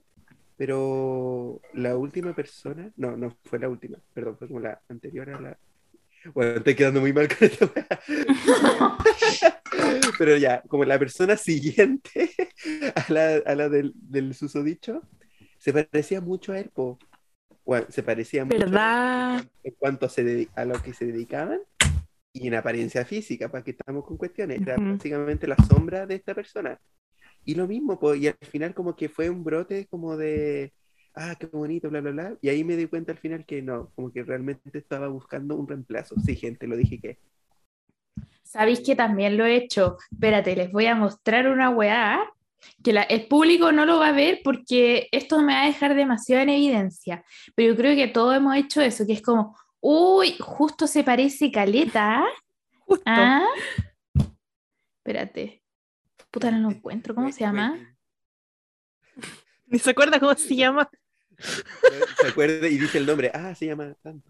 pero 0.58 1.62
la 1.74 1.98
última 1.98 2.36
persona, 2.36 2.92
no, 2.96 3.18
no 3.18 3.36
fue 3.46 3.60
la 3.60 3.70
última, 3.70 4.00
perdón, 4.14 4.38
fue 4.38 4.48
como 4.48 4.60
la 4.60 4.82
anterior 4.90 5.30
a 5.32 5.42
la... 5.42 5.58
Bueno, 6.34 6.58
estoy 6.58 6.76
quedando 6.76 7.02
muy 7.02 7.14
mal 7.14 7.28
con 7.28 7.48
esta. 7.48 7.72
Pero 10.18 10.38
ya, 10.38 10.62
como 10.68 10.86
la 10.86 10.98
persona 10.98 11.38
siguiente 11.38 12.32
a 12.96 13.06
la, 13.12 13.36
a 13.46 13.56
la 13.56 13.70
del, 13.70 13.94
del 13.96 14.34
susodicho, 14.34 15.02
se 15.58 15.74
parecía 15.74 16.22
mucho 16.22 16.54
a 16.54 16.60
él, 16.60 16.70
po. 16.74 16.98
Bueno, 17.66 17.88
se 17.90 18.04
parecía 18.04 18.46
mucho 18.46 18.60
¿Verdad? 18.60 19.40
en, 19.40 19.50
en 19.64 19.74
cuanto 19.78 20.08
se 20.10 20.50
a 20.56 20.66
lo 20.66 20.82
que 20.82 20.94
se 20.94 21.06
dedicaban 21.06 21.60
y 22.34 22.48
en 22.48 22.56
apariencia 22.56 23.06
física, 23.06 23.50
para 23.50 23.64
que 23.64 23.72
estamos 23.72 24.06
con 24.06 24.18
cuestiones. 24.18 24.62
Era 24.62 24.78
Ujú. 24.78 24.92
básicamente 24.92 25.48
la 25.48 25.58
sombra 25.68 26.06
de 26.06 26.16
esta 26.16 26.36
persona. 26.36 26.80
Y 27.46 27.56
lo 27.56 27.68
mismo, 27.68 28.00
po, 28.00 28.16
y 28.16 28.28
al 28.28 28.38
final 28.42 28.74
como 28.74 28.96
que 28.96 29.10
fue 29.10 29.30
un 29.30 29.44
brote 29.44 29.88
como 29.88 30.18
de, 30.18 30.74
ah, 31.16 31.36
qué 31.40 31.48
bonito, 31.48 31.90
bla, 31.90 32.02
bla, 32.02 32.12
bla. 32.12 32.38
Y 32.42 32.50
ahí 32.50 32.64
me 32.64 32.76
di 32.76 32.88
cuenta 32.88 33.12
al 33.12 33.18
final 33.18 33.46
que 33.46 33.62
no, 33.62 33.92
como 33.96 34.12
que 34.12 34.24
realmente 34.24 34.78
estaba 34.78 35.08
buscando 35.08 35.56
un 35.56 35.68
reemplazo. 35.68 36.16
Sí, 36.20 36.36
gente, 36.36 36.68
lo 36.68 36.76
dije 36.78 37.00
que. 37.00 37.20
Sabéis 38.44 38.80
que 38.82 38.96
también 38.96 39.38
lo 39.38 39.46
he 39.46 39.56
hecho. 39.56 39.98
Espérate, 40.12 40.56
les 40.56 40.72
voy 40.72 40.86
a 40.86 40.96
mostrar 40.96 41.48
una 41.48 41.70
weá 41.70 42.20
que 42.84 42.94
la- 42.94 43.04
el 43.04 43.28
público 43.28 43.72
no 43.72 43.86
lo 43.86 44.00
va 44.00 44.08
a 44.10 44.12
ver 44.12 44.42
porque 44.44 45.08
esto 45.12 45.42
me 45.42 45.54
va 45.54 45.64
a 45.64 45.68
dejar 45.68 45.96
demasiado 45.96 46.44
en 46.44 46.50
evidencia. 46.50 47.24
Pero 47.56 47.74
yo 47.74 47.78
creo 47.78 47.96
que 47.96 48.08
todos 48.08 48.36
hemos 48.36 48.56
hecho 48.56 48.82
eso, 48.82 49.06
que 49.06 49.14
es 49.14 49.22
como, 49.22 49.58
uy, 49.82 50.36
justo 50.40 50.88
se 50.88 51.04
parece 51.04 51.52
caleta. 51.52 52.24
Justo. 52.80 53.04
Ah, 53.06 53.46
espérate. 54.98 55.62
Puta, 56.32 56.52
no 56.52 56.60
lo 56.70 56.76
encuentro. 56.76 57.14
¿Cómo 57.16 57.32
se 57.32 57.42
llama? 57.42 57.78
Ni 59.68 59.80
se 59.80 59.90
acuerda 59.92 60.20
cómo 60.20 60.34
se 60.36 60.56
llama. 60.56 60.90
Se 62.22 62.28
acuerda 62.28 62.68
y 62.68 62.78
dice 62.78 62.98
el 62.98 63.06
nombre, 63.06 63.32
ah, 63.34 63.54
se 63.56 63.68
llama 63.68 63.94
tanto. 64.02 64.30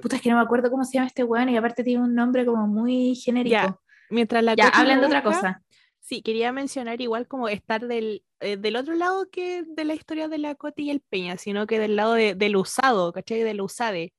Puta, 0.00 0.16
es 0.16 0.22
que 0.22 0.30
no 0.30 0.36
me 0.36 0.42
acuerdo 0.42 0.70
cómo 0.70 0.84
se 0.84 0.94
llama 0.94 1.08
este 1.08 1.24
weón 1.24 1.48
y 1.48 1.56
aparte 1.56 1.82
tiene 1.82 2.02
un 2.04 2.14
nombre 2.14 2.44
como 2.46 2.66
muy 2.68 3.14
genérico. 3.16 3.50
Ya, 3.52 3.78
Mientras 4.10 4.44
la 4.44 4.54
Ya, 4.54 4.68
hablan 4.68 5.00
de 5.00 5.06
otra 5.06 5.22
cosa. 5.22 5.62
Sí, 5.98 6.22
quería 6.22 6.52
mencionar 6.52 7.00
igual 7.00 7.26
como 7.26 7.48
estar 7.48 7.86
del, 7.86 8.22
eh, 8.40 8.56
del 8.58 8.76
otro 8.76 8.94
lado 8.94 9.28
que 9.30 9.64
de 9.66 9.84
la 9.84 9.94
historia 9.94 10.28
de 10.28 10.38
la 10.38 10.54
Coti 10.54 10.84
y 10.84 10.90
el 10.90 11.00
Peña, 11.00 11.38
sino 11.38 11.66
que 11.66 11.78
del 11.78 11.96
lado 11.96 12.12
de- 12.12 12.34
del 12.34 12.56
usado, 12.56 13.12
¿cachai? 13.12 13.40
Del 13.42 13.60
usade. 13.62 14.12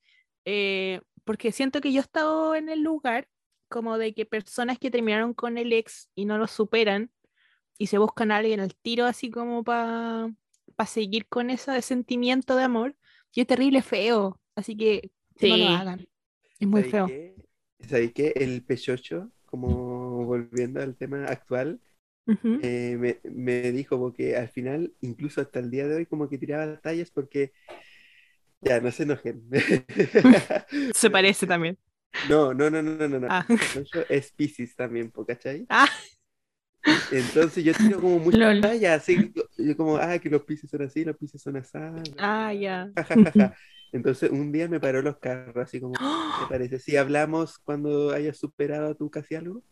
Eh, 0.45 1.00
porque 1.24 1.52
siento 1.52 1.82
que 1.82 1.93
yo 1.93 2.00
he 2.00 2.02
estado 2.02 2.56
en 2.56 2.69
el 2.69 2.82
lugar 2.82 3.28
como 3.69 3.98
de 3.98 4.13
que 4.13 4.26
personas 4.26 4.80
que 4.80 4.91
terminaron 4.91 5.34
con 5.34 5.58
el 5.58 5.71
ex 5.74 6.10
y 6.15 6.26
no 6.26 6.38
lo 6.38 6.48
superan 6.48 7.12
y 7.78 7.88
se 7.88 7.98
buscan 8.00 8.32
a 8.32 8.38
alguien 8.38 8.60
al 8.60 8.76
tiro 8.76 9.06
así 9.06 9.30
como 9.30 9.63
para 9.63 10.30
seguir 10.85 11.27
con 11.27 11.49
ese 11.49 11.81
sentimiento 11.81 12.55
de 12.55 12.63
amor, 12.63 12.95
y 13.33 13.41
es 13.41 13.47
terrible 13.47 13.81
feo, 13.81 14.39
así 14.55 14.75
que 14.77 15.11
no 15.39 15.57
lo 15.57 15.67
Sí. 15.67 15.69
hagan. 15.69 16.07
Es 16.59 16.67
muy 16.67 16.83
¿Sabéis 16.83 16.91
feo. 16.91 17.07
qué? 17.07 17.35
¿Sabéis 17.89 18.13
qué? 18.13 18.33
El 18.35 18.63
pechocho, 18.65 19.31
como 19.45 20.25
volviendo 20.25 20.81
al 20.81 20.95
tema 20.97 21.25
actual, 21.27 21.81
Ujú. 22.27 22.61
eh, 22.61 22.97
me, 22.99 23.21
me 23.31 23.71
dijo 23.71 23.99
porque 23.99 24.38
al 24.38 24.49
final, 24.49 24.95
incluso 25.01 25.41
hasta 25.41 25.59
el 25.59 25.71
día 25.71 25.88
de 25.88 25.95
hoy, 25.97 26.05
como 26.07 26.29
que 26.29 26.38
tiraba 26.39 26.79
tallas 26.81 27.11
porque 27.11 27.53
ya 28.61 28.79
no 28.81 28.91
se 28.91 29.03
enojen. 29.03 29.43
Se 30.93 31.09
parece 31.09 31.47
también. 31.47 31.77
No, 32.21 32.53
no, 32.53 32.69
no, 32.69 32.81
no, 32.81 33.07
no, 33.07 33.19
no. 33.19 33.29
Ah. 33.29 33.45
Es 34.09 34.31
Piscis 34.33 34.75
también, 34.75 35.11
¿cachai? 35.27 35.67
Ah. 35.69 35.89
Entonces 37.12 37.63
yo 37.63 37.74
tiro 37.74 38.00
como 38.00 38.19
muchas 38.19 38.62
tallas, 38.62 39.02
así, 39.02 39.34
yo 39.58 39.78
como, 39.78 39.98
ah, 39.98 40.19
que 40.19 40.30
los 40.30 40.43
Piscis 40.43 40.69
son 40.69 40.84
así, 40.84 41.04
los 41.04 41.17
Piscis 41.17 41.41
son 41.41 41.58
así. 41.58 41.78
Ah, 42.17 42.54
ya. 42.54 42.89
Entonces 43.91 44.30
un 44.32 44.52
día 44.52 44.67
me 44.67 44.80
paró 44.80 45.02
los 45.02 45.17
carros, 45.17 45.56
así 45.58 45.80
como, 45.80 45.93
¿te 45.93 46.00
parece? 46.50 46.80
Si 46.80 46.98
hablamos 46.98 47.60
cuando 47.60 48.12
hayas 48.12 48.38
superado 48.38 48.95
tú 48.95 49.10
casi 49.10 49.36
algo. 49.36 49.63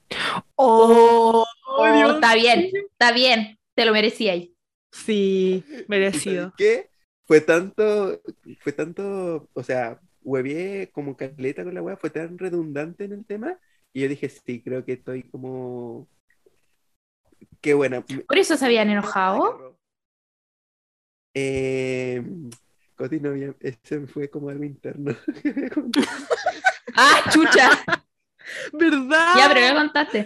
Oh, 0.55 1.45
Oh, 1.65 1.85
está 2.11 2.35
bien, 2.35 2.69
está 2.91 3.11
bien. 3.11 3.57
Te 3.75 3.85
lo 3.85 3.91
merecíais. 3.93 4.49
Sí, 4.91 5.63
¿Y 5.67 5.71
sabes 5.71 5.87
merecido. 5.87 6.53
qué? 6.55 6.89
Fue 7.25 7.41
tanto, 7.41 8.21
fue 8.61 8.73
tanto, 8.73 9.49
o 9.53 9.63
sea, 9.63 9.99
huevié 10.21 10.91
como 10.91 11.15
caleta 11.17 11.63
con 11.63 11.73
la 11.73 11.81
wea, 11.81 11.97
fue 11.97 12.09
tan 12.09 12.37
redundante 12.37 13.05
en 13.05 13.13
el 13.13 13.25
tema, 13.25 13.57
y 13.93 14.01
yo 14.01 14.07
dije, 14.09 14.29
sí, 14.29 14.61
creo 14.61 14.85
que 14.85 14.93
estoy 14.93 15.23
como... 15.29 16.09
Qué 17.63 17.73
buena. 17.73 18.01
Por 18.01 18.37
eso 18.37 18.57
se 18.57 18.65
habían 18.65 18.89
enojado. 18.89 19.77
Eh, 21.33 22.21
Coti 22.95 23.19
no 23.21 23.29
había- 23.29 23.55
ese 23.61 24.05
fue 24.05 24.29
como 24.29 24.49
algo 24.49 24.65
interno. 24.65 25.15
Ah, 26.95 27.27
chucha. 27.31 27.71
¿Verdad? 28.73 29.33
ya, 29.35 29.47
pero 29.51 29.61
¿qué 29.61 29.73
contaste? 29.73 30.25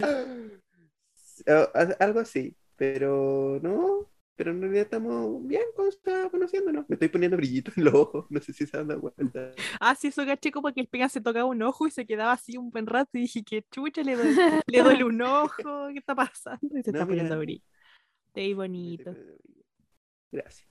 Ah, 1.47 1.87
Algo 1.99 2.19
así, 2.19 2.53
pero 2.75 3.59
no, 3.63 4.09
pero 4.37 4.51
en 4.51 4.61
realidad 4.61 4.83
estamos 4.83 5.45
bien 5.45 5.63
está 5.89 6.29
conociéndonos. 6.29 6.87
Me 6.87 6.93
estoy 6.93 7.09
poniendo 7.09 7.35
brillito 7.37 7.71
en 7.75 7.85
los 7.85 7.93
ojos, 7.95 8.25
no 8.29 8.39
sé 8.39 8.53
si 8.53 8.67
se 8.67 8.77
han 8.77 8.87
dado 8.87 9.01
cuenta. 9.01 9.51
Ah, 9.81 9.95
sí, 9.95 10.07
eso 10.07 10.25
caché 10.25 10.51
como 10.51 10.71
que 10.73 10.81
el 10.81 10.87
pega 10.87 11.09
se 11.09 11.21
tocaba 11.21 11.45
un 11.45 11.61
ojo 11.63 11.87
y 11.87 11.91
se 11.91 12.05
quedaba 12.05 12.33
así 12.33 12.55
un 12.55 12.69
buen 12.69 12.85
rato 12.85 13.09
y 13.17 13.21
dije, 13.21 13.43
qué 13.43 13.63
chucha, 13.71 14.03
le 14.03 14.15
duele, 14.15 14.61
le 14.67 14.83
duele 14.83 15.03
un 15.03 15.21
ojo, 15.23 15.87
¿qué 15.91 15.97
está 15.99 16.15
pasando? 16.15 16.77
Y 16.77 16.83
se 16.83 16.91
No, 16.93 16.99
está 16.99 17.05
mira. 17.05 17.07
poniendo 17.07 17.39
brillo. 17.39 17.63
Te 18.33 18.41
vi 18.41 18.53
bonito. 18.53 19.15
Gracias, 20.31 20.69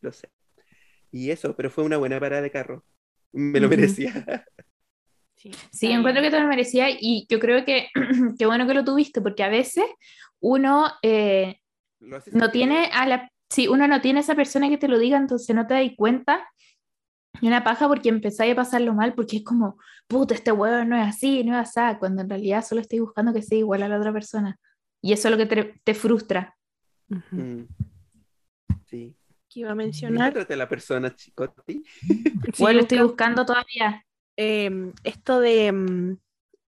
lo 0.00 0.12
sé. 0.12 0.28
Y 1.10 1.30
eso, 1.30 1.56
pero 1.56 1.70
fue 1.70 1.84
una 1.84 1.96
buena 1.96 2.20
parada 2.20 2.42
de 2.42 2.50
carro. 2.50 2.84
Me 3.32 3.58
lo 3.60 3.68
merecía. 3.68 4.44
Sí, 5.34 5.50
Sí, 5.72 5.90
encuentro 5.90 6.22
que 6.22 6.30
te 6.30 6.38
lo 6.38 6.46
merecía 6.46 6.88
y 6.90 7.26
yo 7.28 7.40
creo 7.40 7.64
que 7.64 7.88
qué 8.38 8.46
bueno 8.46 8.66
que 8.66 8.74
lo 8.74 8.84
tuviste, 8.84 9.20
porque 9.20 9.42
a 9.42 9.48
veces 9.48 9.84
uno 10.40 10.86
eh, 11.02 11.59
Lo 12.00 12.16
haces 12.16 12.34
no 12.34 12.50
tiene 12.50 12.86
a 12.92 13.06
la, 13.06 13.30
sí, 13.48 13.68
uno 13.68 13.86
no 13.86 14.00
tiene 14.00 14.20
esa 14.20 14.34
persona 14.34 14.68
que 14.68 14.78
te 14.78 14.88
lo 14.88 14.98
diga, 14.98 15.16
entonces 15.18 15.54
no 15.54 15.66
te 15.66 15.74
das 15.74 15.90
cuenta. 15.96 16.46
Y 17.40 17.46
una 17.46 17.62
paja 17.62 17.86
porque 17.88 18.08
empezáis 18.08 18.52
a 18.52 18.56
pasarlo 18.56 18.92
mal, 18.92 19.14
porque 19.14 19.36
es 19.38 19.44
como, 19.44 19.78
puta, 20.08 20.34
este 20.34 20.50
huevo 20.52 20.84
no 20.84 20.96
es 21.00 21.06
así, 21.08 21.44
no 21.44 21.58
es 21.58 21.74
así, 21.76 21.96
cuando 21.98 22.22
en 22.22 22.28
realidad 22.28 22.64
solo 22.64 22.80
estoy 22.80 22.98
buscando 23.00 23.32
que 23.32 23.42
sea 23.42 23.56
igual 23.58 23.82
a 23.82 23.88
la 23.88 23.98
otra 23.98 24.12
persona. 24.12 24.58
Y 25.00 25.12
eso 25.12 25.28
es 25.28 25.32
lo 25.32 25.38
que 25.38 25.46
te, 25.46 25.80
te 25.84 25.94
frustra. 25.94 26.56
Mm. 27.30 27.62
Sí. 28.86 29.14
¿Qué 29.48 29.60
iba 29.60 29.70
a 29.70 29.74
¿De 29.74 29.78
qué 29.80 29.84
mencionar? 29.86 30.32
trata 30.32 30.56
la 30.56 30.68
persona, 30.68 31.14
Chicotti? 31.14 31.82
Sí, 32.54 32.62
Igual 32.62 32.76
lo 32.76 32.82
estoy 32.82 32.98
busca- 32.98 33.06
buscando 33.06 33.46
todavía. 33.46 34.04
em, 34.36 34.92
esto 35.04 35.40
de, 35.40 35.72
mm, 35.72 36.16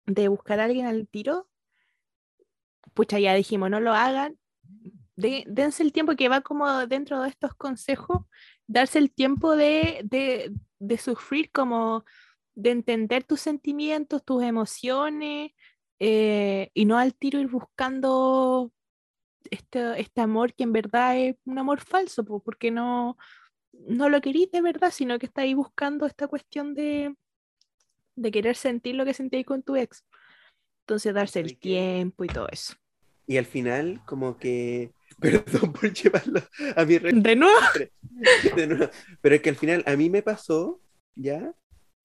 de 0.07 0.27
buscar 0.27 0.59
a 0.59 0.65
alguien 0.65 0.85
al 0.85 1.07
tiro, 1.07 1.47
pucha, 2.93 3.19
ya 3.19 3.33
dijimos, 3.33 3.69
no 3.69 3.79
lo 3.79 3.93
hagan. 3.93 4.37
De- 5.21 5.43
dense 5.47 5.83
el 5.83 5.91
tiempo 5.91 6.15
que 6.15 6.29
va 6.29 6.41
como 6.41 6.87
dentro 6.87 7.21
de 7.21 7.29
estos 7.29 7.53
consejos, 7.55 8.23
darse 8.67 8.99
el 8.99 9.11
tiempo 9.11 9.55
de, 9.55 10.01
de, 10.03 10.51
de 10.79 10.97
sufrir, 10.97 11.51
como 11.51 12.03
de 12.55 12.71
entender 12.71 13.23
tus 13.23 13.41
sentimientos, 13.41 14.23
tus 14.23 14.43
emociones, 14.43 15.51
eh, 15.99 16.69
y 16.73 16.85
no 16.85 16.97
al 16.97 17.13
tiro 17.13 17.39
ir 17.39 17.47
buscando 17.47 18.71
este, 19.49 19.99
este 19.99 20.21
amor 20.21 20.53
que 20.53 20.63
en 20.63 20.73
verdad 20.73 21.17
es 21.17 21.35
un 21.45 21.59
amor 21.59 21.79
falso, 21.81 22.23
po, 22.23 22.39
porque 22.41 22.71
no, 22.71 23.17
no 23.73 24.09
lo 24.09 24.19
querís 24.21 24.49
de 24.51 24.61
verdad, 24.61 24.91
sino 24.91 25.19
que 25.19 25.27
estáis 25.27 25.55
buscando 25.55 26.05
esta 26.05 26.27
cuestión 26.27 26.73
de, 26.73 27.15
de 28.15 28.31
querer 28.31 28.55
sentir 28.55 28.95
lo 28.95 29.05
que 29.05 29.13
sentíais 29.13 29.45
con 29.45 29.61
tu 29.61 29.75
ex. 29.75 30.03
Entonces 30.81 31.13
darse 31.13 31.39
el 31.39 31.57
tiempo 31.57 32.23
y 32.23 32.27
todo 32.27 32.47
eso. 32.51 32.73
Y 33.27 33.37
al 33.37 33.45
final, 33.45 34.01
como 34.05 34.37
que, 34.37 34.91
perdón 35.21 35.71
por 35.71 35.93
llevarlo 35.93 36.41
a 36.75 36.85
mi 36.85 36.97
De 36.99 37.35
nuevo. 37.35 37.59
de 38.55 38.67
nuevo, 38.67 38.89
pero 39.21 39.35
es 39.35 39.41
que 39.41 39.49
al 39.49 39.55
final 39.55 39.83
a 39.85 39.95
mí 39.95 40.09
me 40.09 40.21
pasó, 40.21 40.81
¿ya? 41.15 41.53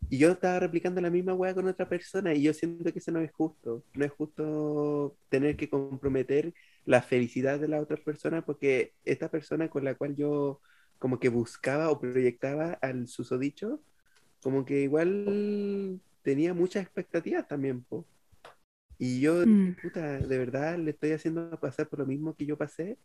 Y 0.09 0.19
yo 0.19 0.31
estaba 0.31 0.61
replicando 0.61 1.01
la 1.01 1.11
misma 1.11 1.35
weá 1.35 1.55
con 1.55 1.67
otra 1.67 1.89
persona 1.89 2.33
y 2.33 2.43
yo 2.43 2.55
siento 2.55 2.93
que 2.93 3.01
eso 3.01 3.11
no 3.11 3.21
es 3.21 3.33
justo. 3.33 3.83
No 3.95 4.05
es 4.05 4.13
justo 4.13 5.17
tener 5.29 5.57
que 5.57 5.69
comprometer 5.69 6.55
la 6.85 7.03
felicidad 7.03 7.59
de 7.59 7.69
la 7.69 7.81
otra 7.81 7.97
persona 7.97 8.45
porque 8.45 8.95
esta 9.05 9.31
persona 9.31 9.69
con 9.69 9.85
la 9.85 9.97
cual 9.97 10.15
yo 10.15 10.61
como 10.99 11.19
que 11.19 11.29
buscaba 11.29 11.91
o 11.91 11.99
proyectaba 12.01 12.79
al 12.81 13.09
susodicho, 13.09 13.81
como 14.43 14.65
que 14.65 14.83
igual 14.83 16.01
tenía 16.23 16.55
muchas 16.55 16.85
expectativas 16.85 17.49
también, 17.49 17.83
po. 17.83 18.07
Y 18.99 19.21
yo, 19.21 19.45
Mm. 19.45 19.77
puta, 19.81 20.19
de 20.19 20.39
verdad 20.39 20.79
le 20.79 20.93
estoy 20.93 21.13
haciendo 21.13 21.59
pasar 21.61 21.89
por 21.89 22.01
lo 22.01 22.07
mismo 22.07 22.35
que 22.35 22.47
yo 22.47 22.57
pasé. 22.59 22.99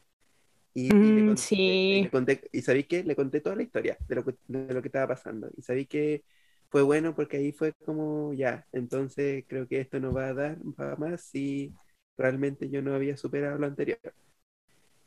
Y, 0.73 0.91
y 1.06 1.13
le 1.13 1.23
Mm, 1.23 1.25
conté- 1.25 1.47
sí. 1.47 1.58
y 1.89 1.99
le 2.01 2.12
conté- 2.12 2.49
y 2.54 2.62
sabí 2.62 2.86
que 2.86 3.04
le 3.04 3.15
conté 3.15 3.41
toda 3.41 3.56
la 3.58 3.63
historia 3.63 3.97
de 4.08 4.15
lo 4.15 4.25
que, 4.25 4.36
de 4.47 4.73
lo 4.73 4.82
que 4.82 4.88
estaba 4.89 5.08
pasando. 5.10 5.49
Y 5.58 5.62
sabí 5.63 5.86
que 5.88 6.23
fue 6.69 6.82
bueno 6.84 7.15
porque 7.15 7.38
ahí 7.38 7.51
fue 7.51 7.73
como, 7.86 8.34
ya, 8.34 8.65
entonces 8.71 9.45
creo 9.47 9.67
que 9.67 9.82
esto 9.82 9.99
no 9.99 10.13
va 10.13 10.27
a 10.30 10.34
dar 10.34 10.58
para 10.77 10.95
más 10.95 11.23
si 11.23 11.75
realmente 12.17 12.69
yo 12.69 12.82
no 12.82 12.95
había 12.95 13.17
superado 13.17 13.58
lo 13.60 13.67
anterior. 13.67 13.99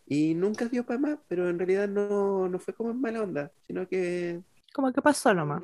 Y 0.07 0.35
nunca 0.35 0.67
dio 0.69 0.85
para 0.87 0.99
más, 1.01 1.19
pero 1.29 1.49
en 1.49 1.59
realidad 1.59 1.89
no, 1.89 2.49
no 2.49 2.59
fue 2.59 2.75
como 2.75 2.91
en 2.91 3.01
mala 3.01 3.23
onda, 3.23 3.53
sino 3.67 3.89
que, 3.89 4.43
Como 4.75 4.93
que 4.93 5.01
pasó 5.01 5.33
nomás. 5.33 5.63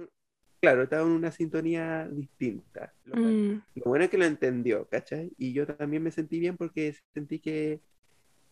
Claro, 0.60 0.82
estaba 0.82 1.02
en 1.02 1.08
una 1.12 1.30
sintonía 1.32 2.08
distinta. 2.08 2.92
Lo 3.04 3.16
Mm, 3.16 3.62
lo 3.74 3.84
bueno 3.84 4.04
es 4.04 4.10
que 4.10 4.18
lo 4.18 4.24
entendió, 4.24 4.86
¿cachai? 4.88 5.32
Y 5.38 5.52
yo 5.52 5.66
también 5.66 6.02
me 6.02 6.10
sentí 6.10 6.40
bien 6.40 6.56
porque 6.56 6.94
sentí 7.14 7.38
que 7.40 7.80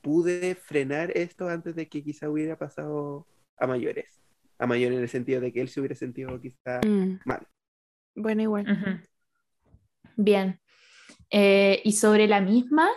pude 0.01 0.55
frenar 0.55 1.11
esto 1.17 1.49
antes 1.49 1.75
de 1.75 1.89
que 1.89 2.03
quizá 2.05 2.31
hubiera 2.31 2.57
pasado 2.57 3.27
a 3.59 3.67
mayores. 3.67 4.21
A 4.59 4.67
mayores 4.67 4.97
en 4.97 5.03
el 5.03 5.09
sentido 5.09 5.41
de 5.41 5.53
que 5.53 5.61
él 5.61 5.69
se 5.69 5.81
hubiera 5.81 5.95
sentido 5.95 6.41
quizá 6.41 6.81
mm. 6.87 7.21
mal. 7.25 7.47
Bueno, 8.15 8.43
igual. 8.43 8.67
Bien. 10.17 10.61
Eh, 11.31 11.81
y 11.85 11.93
sobre 11.93 12.27
la 12.27 12.41
misma, 12.41 12.89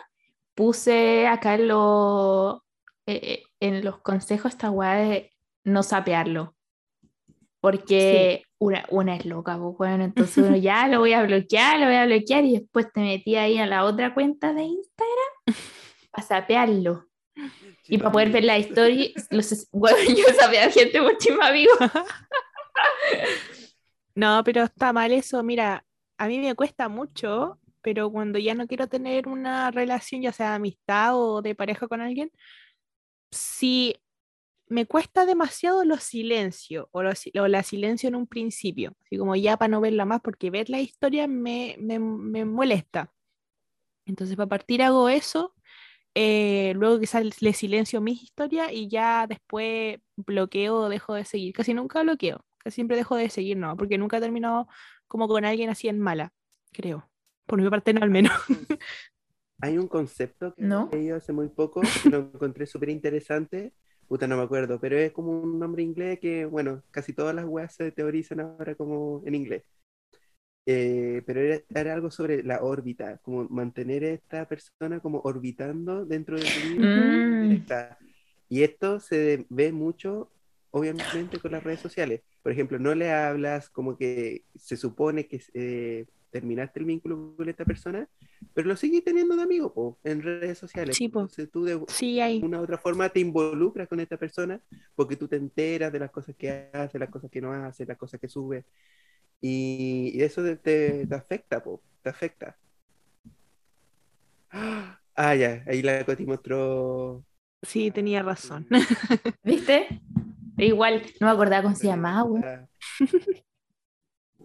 puse 0.56 1.28
acá 1.28 1.56
en, 1.56 1.68
lo- 1.68 2.64
eh, 3.06 3.20
eh, 3.24 3.44
en 3.60 3.84
los 3.84 4.00
consejos 4.02 4.54
esta 4.54 4.72
weá 4.72 4.96
de 4.96 5.32
no 5.64 5.84
sapearlo. 5.84 6.56
Porque 7.62 8.44
una, 8.60 8.86
una 8.90 9.16
es 9.16 9.26
loca, 9.26 9.58
pues 9.58 9.78
bueno, 9.78 10.04
entonces 10.04 10.46
uno 10.46 10.58
ya 10.58 10.88
lo 10.88 11.00
voy 11.00 11.14
a 11.14 11.24
bloquear, 11.24 11.80
lo 11.80 11.86
voy 11.86 11.96
a 11.96 12.06
bloquear 12.06 12.44
y 12.44 12.60
después 12.60 12.92
te 12.92 13.02
metí 13.02 13.36
ahí 13.36 13.58
a 13.58 13.68
la 13.68 13.86
otra 13.86 14.14
cuenta 14.14 14.54
de 14.54 14.64
Instagram 14.64 15.46
para 16.12 16.28
sapearlo. 16.28 17.08
Y 17.88 17.98
para 17.98 18.12
poder 18.12 18.30
ver 18.30 18.44
la 18.44 18.58
historia, 18.58 19.10
los, 19.30 19.68
bueno, 19.72 19.98
yo 20.08 20.24
sapear 20.38 20.72
gente 20.72 21.02
mucho 21.02 21.42
amigo. 21.42 21.72
No, 24.16 24.42
pero 24.44 24.64
está 24.64 24.94
mal 24.94 25.12
eso. 25.12 25.42
Mira, 25.44 25.86
a 26.18 26.28
mí 26.28 26.40
me 26.40 26.56
cuesta 26.56 26.90
mucho, 26.90 27.60
pero 27.82 28.12
cuando 28.12 28.40
ya 28.40 28.54
no 28.54 28.68
quiero 28.68 28.88
tener 28.88 29.28
una 29.28 29.72
relación, 29.72 30.22
ya 30.22 30.32
sea 30.32 30.50
de 30.50 30.56
amistad 30.56 31.16
o 31.16 31.42
de 31.42 31.56
pareja 31.56 31.88
con 31.88 32.02
alguien, 32.02 32.32
si 33.32 33.96
me 34.72 34.86
cuesta 34.86 35.26
demasiado 35.26 35.84
los 35.86 36.04
silencios 36.04 36.88
o, 36.92 37.04
los 37.04 37.24
o 37.40 37.48
la 37.48 37.64
silencio 37.64 38.10
en 38.10 38.16
un 38.16 38.28
principio, 38.28 38.94
así 39.06 39.18
como 39.18 39.36
ya 39.36 39.58
para 39.58 39.70
no 39.70 39.82
verla 39.82 40.06
más, 40.06 40.22
porque 40.22 40.50
ver 40.50 40.70
la 40.70 40.80
historia 40.80 41.28
me, 41.28 41.76
me, 41.80 42.00
me 42.00 42.46
molesta. 42.46 43.12
Entonces, 44.06 44.36
para 44.36 44.50
partir 44.50 44.82
hago 44.82 45.10
eso, 45.10 45.54
eh, 46.16 46.74
luego 46.76 47.00
quizás 47.00 47.42
le 47.42 47.54
silencio 47.54 48.02
mis 48.02 48.24
historias 48.24 48.72
y 48.74 48.90
ya 48.90 49.28
después 49.28 50.00
bloqueo 50.18 50.76
o 50.78 50.90
dejo 50.90 51.16
de 51.16 51.26
seguir. 51.26 51.54
Casi 51.54 51.74
nunca 51.74 52.04
bloqueo, 52.04 52.46
casi 52.60 52.76
siempre 52.76 52.98
dejo 52.98 53.16
de 53.16 53.30
seguir, 53.30 53.58
no, 53.58 53.78
porque 53.78 53.98
nunca 53.98 54.18
he 54.18 54.22
terminado 54.22 54.68
como 55.08 55.28
con 55.28 55.46
alguien 55.46 55.70
así 55.70 55.88
en 55.90 56.00
mala, 56.00 56.34
creo. 56.72 57.10
Por 57.46 57.62
mi 57.62 57.70
parte, 57.70 57.94
no 57.94 58.02
al 58.04 58.10
menos. 58.12 58.34
Hay 59.62 59.78
un 59.78 59.88
concepto 59.88 60.56
que 60.56 60.66
¿No? 60.66 60.90
he 60.92 60.98
leído 60.98 61.18
hace 61.18 61.34
muy 61.34 61.50
poco, 61.50 61.82
que 62.04 62.10
lo 62.10 62.18
encontré 62.34 62.66
súper 62.66 62.90
interesante. 62.90 63.74
Puta, 64.12 64.28
no 64.28 64.36
me 64.36 64.44
acuerdo, 64.44 64.78
pero 64.78 64.98
es 64.98 65.14
como 65.14 65.40
un 65.42 65.58
nombre 65.58 65.84
inglés 65.84 66.20
que, 66.20 66.44
bueno, 66.44 66.84
casi 66.92 67.14
todas 67.14 67.34
las 67.34 67.46
weas 67.46 67.74
se 67.74 67.94
teorizan 67.94 68.42
ahora 68.42 68.76
como 68.76 69.24
en 69.26 69.36
inglés. 69.36 69.64
Eh, 70.66 71.24
pero 71.26 71.40
era, 71.40 71.62
era 71.70 71.94
algo 71.94 72.12
sobre 72.12 72.44
la 72.44 72.62
órbita, 72.62 73.20
como 73.20 73.48
mantener 73.48 74.04
a 74.04 74.10
esta 74.10 74.46
persona 74.50 75.00
como 75.00 75.22
orbitando 75.24 76.06
dentro 76.06 76.38
de 76.38 76.44
vida. 76.44 77.98
Mm. 78.02 78.06
Y 78.50 78.64
esto 78.64 79.00
se 79.00 79.46
ve 79.50 79.72
mucho, 79.72 80.30
obviamente, 80.72 81.40
con 81.40 81.54
las 81.54 81.64
redes 81.64 81.80
sociales. 81.80 82.22
Por 82.44 82.52
ejemplo, 82.52 82.80
no 82.80 82.94
le 82.94 83.14
hablas 83.14 83.70
como 83.70 83.96
que 83.96 84.44
se 84.56 84.76
supone 84.76 85.30
que 85.30 85.42
eh, 85.54 86.06
terminaste 86.32 86.80
el 86.80 86.86
vínculo 86.86 87.36
con 87.38 87.48
esta 87.50 87.66
persona, 87.66 88.08
pero 88.54 88.68
lo 88.68 88.76
sigues 88.76 89.04
teniendo 89.04 89.36
de 89.36 89.44
amigo 89.44 89.74
po, 89.74 90.00
en 90.04 90.22
redes 90.24 90.58
sociales. 90.58 90.96
Sí, 90.98 91.10
po. 91.10 91.20
Entonces 91.22 91.52
tú 91.52 91.64
de 91.66 91.80
Sí, 91.90 92.20
hay. 92.20 92.42
una 92.44 92.60
u 92.60 92.64
otra 92.64 92.78
forma 92.78 93.10
te 93.10 93.20
involucras 93.20 93.88
con 93.88 94.00
esta 94.00 94.18
persona 94.18 94.60
porque 94.96 95.16
tú 95.16 95.28
te 95.28 95.36
enteras 95.36 95.92
de 95.92 96.00
las 96.00 96.12
cosas 96.12 96.36
que 96.36 96.70
hace, 96.74 96.98
las 96.98 97.10
cosas 97.10 97.30
que 97.30 97.42
no 97.42 97.54
hace, 97.54 97.86
las 97.86 97.98
cosas 97.98 98.20
que 98.20 98.28
sube. 98.28 98.66
Y, 99.42 100.12
y 100.16 100.22
eso 100.24 100.44
te, 100.44 100.56
te- 100.58 101.06
te 101.08 101.16
afecta, 101.16 101.62
po, 101.64 101.82
te 102.02 102.10
afecta. 102.10 102.58
Ah, 105.14 105.36
ya, 105.36 105.62
ahí 105.68 105.82
la 105.82 106.06
Coti 106.06 106.26
mostró 106.26 107.24
Sí, 107.62 107.92
tenía 107.92 108.24
razón. 108.24 108.66
¿Viste? 109.44 110.02
Igual, 110.58 111.04
no 111.20 111.28
me 111.28 111.34
acordaba 111.34 111.64
cómo 111.64 111.76
se 111.76 111.88
llamaba, 111.88 112.22
güey. 112.22 112.44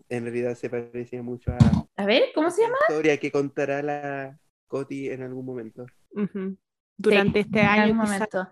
En 0.09 0.25
realidad 0.25 0.55
se 0.55 0.71
parecía 0.71 1.23
mucho 1.23 1.51
a 1.53 1.59
A 1.97 2.07
ver, 2.07 2.25
¿cómo 2.35 2.51
se 2.51 2.62
llama? 2.62 2.77
la 2.88 2.95
historia 2.95 3.16
que 3.19 3.31
contará 3.33 3.83
la 3.83 4.38
Coti 4.69 5.09
en 5.11 5.23
algún 5.23 5.45
momento. 5.45 5.87
Durante 6.97 7.40
este 7.40 7.61
En 7.61 7.66
año. 7.66 7.83
algún 7.83 7.99
momento. 7.99 8.49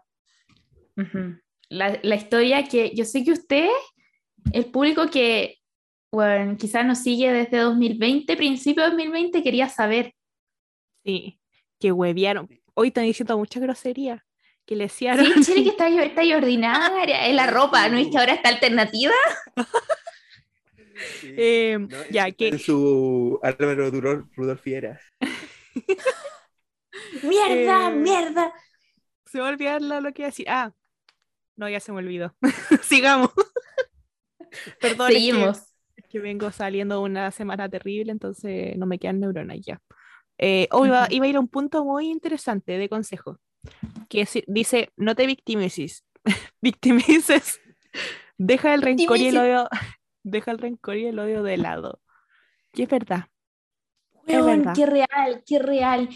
La, 1.68 1.98
la 2.02 2.14
historia 2.16 2.64
que 2.64 2.94
yo 2.94 3.04
sé 3.04 3.24
que 3.24 3.32
usted, 3.32 3.68
el 4.52 4.66
público 4.66 5.08
que, 5.10 5.58
bueno, 6.12 6.56
quizás 6.56 6.84
nos 6.86 6.98
sigue 6.98 7.32
desde 7.32 7.58
2020, 7.58 8.36
principio 8.36 8.82
de 8.84 8.90
2020, 8.90 9.42
quería 9.42 9.68
saber. 9.68 10.12
Sí, 11.04 11.40
que 11.80 11.90
huevearon. 11.92 12.48
Hoy 12.74 12.88
están 12.88 13.04
diciendo 13.04 13.36
mucha 13.38 13.60
grosería. 13.60 14.24
Que 14.66 14.76
le 14.76 14.84
decían. 14.84 15.18
Sí, 15.24 15.42
Chile, 15.42 15.62
que 15.64 15.68
está, 15.70 15.88
está 15.88 16.20
ahí 16.22 16.32
ordinaria, 16.32 17.26
es 17.26 17.34
la 17.34 17.46
ropa, 17.50 17.88
¿no 17.88 17.98
es 17.98 18.08
que 18.08 18.18
ahora 18.18 18.32
está 18.34 18.48
alternativa? 18.48 19.12
Eh, 21.24 21.78
No, 21.78 21.96
ya, 22.11 22.30
que- 22.30 22.48
En 22.48 22.59
su 22.59 23.38
Álvaro 23.42 23.90
Duró, 23.90 24.28
Rudolf 24.37 24.61
Fiera. 24.61 25.00
¡Mierda, 27.22 27.88
Eh, 27.90 27.94
mierda! 27.94 28.52
Se 29.26 29.38
me 29.38 29.42
va 29.42 29.48
a 29.48 29.52
olvidar 29.52 29.83
lo 29.83 30.00
lo 30.00 30.12
que 30.12 30.22
iba 30.22 30.26
a 30.26 30.30
decir. 30.30 30.46
Ah, 30.48 30.72
no, 31.57 31.68
ya 31.68 31.80
se 31.80 31.92
me 31.92 31.98
olvidó. 31.98 32.35
Sigamos. 32.83 33.30
Perdón, 34.80 35.09
es 35.11 35.14
que- 35.16 35.20
Seguimos. 35.20 35.62
es 35.96 36.04
que 36.09 36.18
vengo 36.20 36.50
saliendo 36.52 37.00
una 37.02 37.30
semana 37.30 37.68
terrible, 37.68 38.12
entonces 38.12 38.76
no 38.76 38.87
me 38.87 38.98
quedan 38.98 39.20
neuronas 39.20 39.59
ya. 39.64 39.80
Eh, 40.38 40.68
oh, 40.70 40.87
iba, 40.87 41.07
iba 41.11 41.26
a 41.26 41.28
ir 41.28 41.37
a 41.37 41.40
un 41.40 41.48
punto 41.48 41.85
muy 41.85 42.09
interesante 42.11 42.78
de 42.78 42.88
consejo, 42.88 43.38
que 44.09 44.22
es- 44.22 44.42
dice, 44.46 44.90
no 44.96 45.14
te 45.14 45.26
victimices, 45.26 46.04
victimices, 46.61 47.61
deja 48.38 48.74
el 48.74 48.83
rencor 48.83 49.16
y 49.18 49.26
el 49.28 49.38
odio, 49.38 49.68
deja 50.24 50.50
el 50.50 50.58
rencor 50.58 50.96
y 50.96 51.06
el 51.06 51.18
odio 51.20 51.42
de 51.44 51.56
lado. 51.56 52.00
Y 52.72 52.82
es 52.82 52.88
verdad, 52.88 53.26
es 54.26 54.34
Weón, 54.42 54.58
verdad. 54.58 54.72
qué 54.74 54.87
real, 54.87 55.42
qué 55.46 55.58
real. 55.60 56.08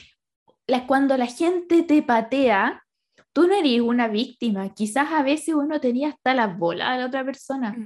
La- 0.67 0.87
cuando 0.87 1.17
la 1.17 1.27
gente 1.27 1.83
te 1.85 2.03
patea, 2.03 2.85
tú 3.33 3.47
no 3.47 3.55
eres 3.55 3.81
una 3.81 4.09
víctima. 4.09 4.75
Quizás 4.75 5.13
a 5.13 5.23
veces 5.23 5.55
uno 5.55 5.81
tenía 5.81 6.09
hasta 6.09 6.35
las 6.35 6.59
bolas 6.59 6.93
de 6.93 6.99
la 6.99 7.07
otra 7.07 7.25
persona. 7.25 7.77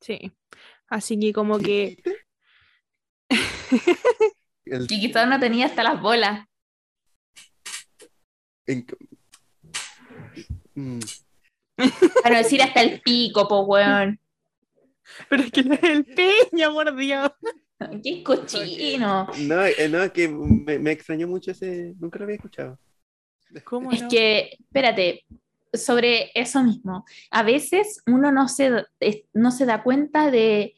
Sí, 0.00 0.30
así 0.88 1.18
que 1.18 1.32
como 1.32 1.58
que... 1.58 1.96
El- 4.66 4.82
Y 4.88 5.00
quizás 5.00 5.26
uno 5.26 5.40
tenía 5.40 5.66
hasta 5.66 5.82
las 5.82 6.00
bolas. 6.00 6.46
en- 8.66 8.86
Mm, 10.74 11.00
Para 12.22 12.36
no 12.36 12.42
decir 12.42 12.62
hasta 12.62 12.80
el 12.82 13.00
pico, 13.00 13.48
po, 13.48 13.62
weón. 13.62 14.19
Pero 15.28 15.42
es 15.42 15.52
que 15.52 15.62
no 15.62 15.74
es 15.74 15.82
el 15.82 16.04
peña, 16.04 16.66
amor 16.66 16.94
Dios. 16.96 17.30
Qué 18.02 18.22
cochino. 18.22 19.28
No, 19.38 19.64
eh, 19.64 19.88
no, 19.88 20.02
es 20.02 20.12
que 20.12 20.28
me, 20.28 20.78
me 20.78 20.92
extrañó 20.92 21.26
mucho 21.28 21.50
ese. 21.50 21.94
Nunca 21.98 22.18
lo 22.18 22.24
había 22.24 22.36
escuchado. 22.36 22.78
¿Cómo 23.64 23.90
Es 23.90 24.02
no? 24.02 24.08
que, 24.08 24.56
espérate, 24.58 25.24
sobre 25.72 26.30
eso 26.34 26.62
mismo. 26.62 27.04
A 27.30 27.42
veces 27.42 28.02
uno 28.06 28.32
no 28.32 28.48
se, 28.48 28.84
no 29.32 29.50
se 29.50 29.66
da 29.66 29.82
cuenta 29.82 30.30
de 30.30 30.74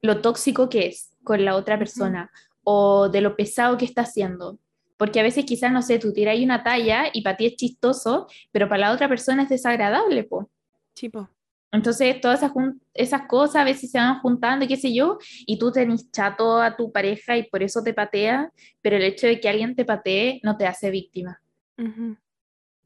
lo 0.00 0.20
tóxico 0.20 0.68
que 0.68 0.86
es 0.86 1.12
con 1.24 1.44
la 1.44 1.56
otra 1.56 1.78
persona 1.78 2.30
o 2.62 3.08
de 3.08 3.20
lo 3.20 3.36
pesado 3.36 3.76
que 3.78 3.84
está 3.84 4.02
haciendo. 4.02 4.58
Porque 4.96 5.20
a 5.20 5.22
veces 5.22 5.44
quizás, 5.44 5.72
no 5.72 5.82
sé, 5.82 5.98
tú 5.98 6.12
tiras 6.12 6.32
ahí 6.32 6.44
una 6.44 6.64
talla 6.64 7.04
y 7.12 7.22
para 7.22 7.36
ti 7.36 7.46
es 7.46 7.56
chistoso, 7.56 8.26
pero 8.50 8.68
para 8.68 8.80
la 8.88 8.92
otra 8.92 9.08
persona 9.08 9.44
es 9.44 9.48
desagradable, 9.48 10.24
po. 10.24 10.50
Chipo. 10.94 11.28
Entonces, 11.70 12.20
todas 12.20 12.42
esas, 12.42 12.52
esas 12.94 13.22
cosas 13.28 13.56
a 13.56 13.64
veces 13.64 13.90
se 13.90 13.98
van 13.98 14.20
juntando 14.20 14.64
y 14.64 14.68
qué 14.68 14.76
sé 14.76 14.94
yo, 14.94 15.18
y 15.46 15.58
tú 15.58 15.70
tenés 15.70 16.10
chato 16.10 16.60
a 16.60 16.76
tu 16.76 16.90
pareja 16.92 17.36
y 17.36 17.42
por 17.48 17.62
eso 17.62 17.82
te 17.82 17.92
patea, 17.92 18.50
pero 18.80 18.96
el 18.96 19.02
hecho 19.02 19.26
de 19.26 19.38
que 19.40 19.48
alguien 19.48 19.74
te 19.76 19.84
patee 19.84 20.40
no 20.42 20.56
te 20.56 20.66
hace 20.66 20.90
víctima. 20.90 21.40
Ujú. 21.76 22.16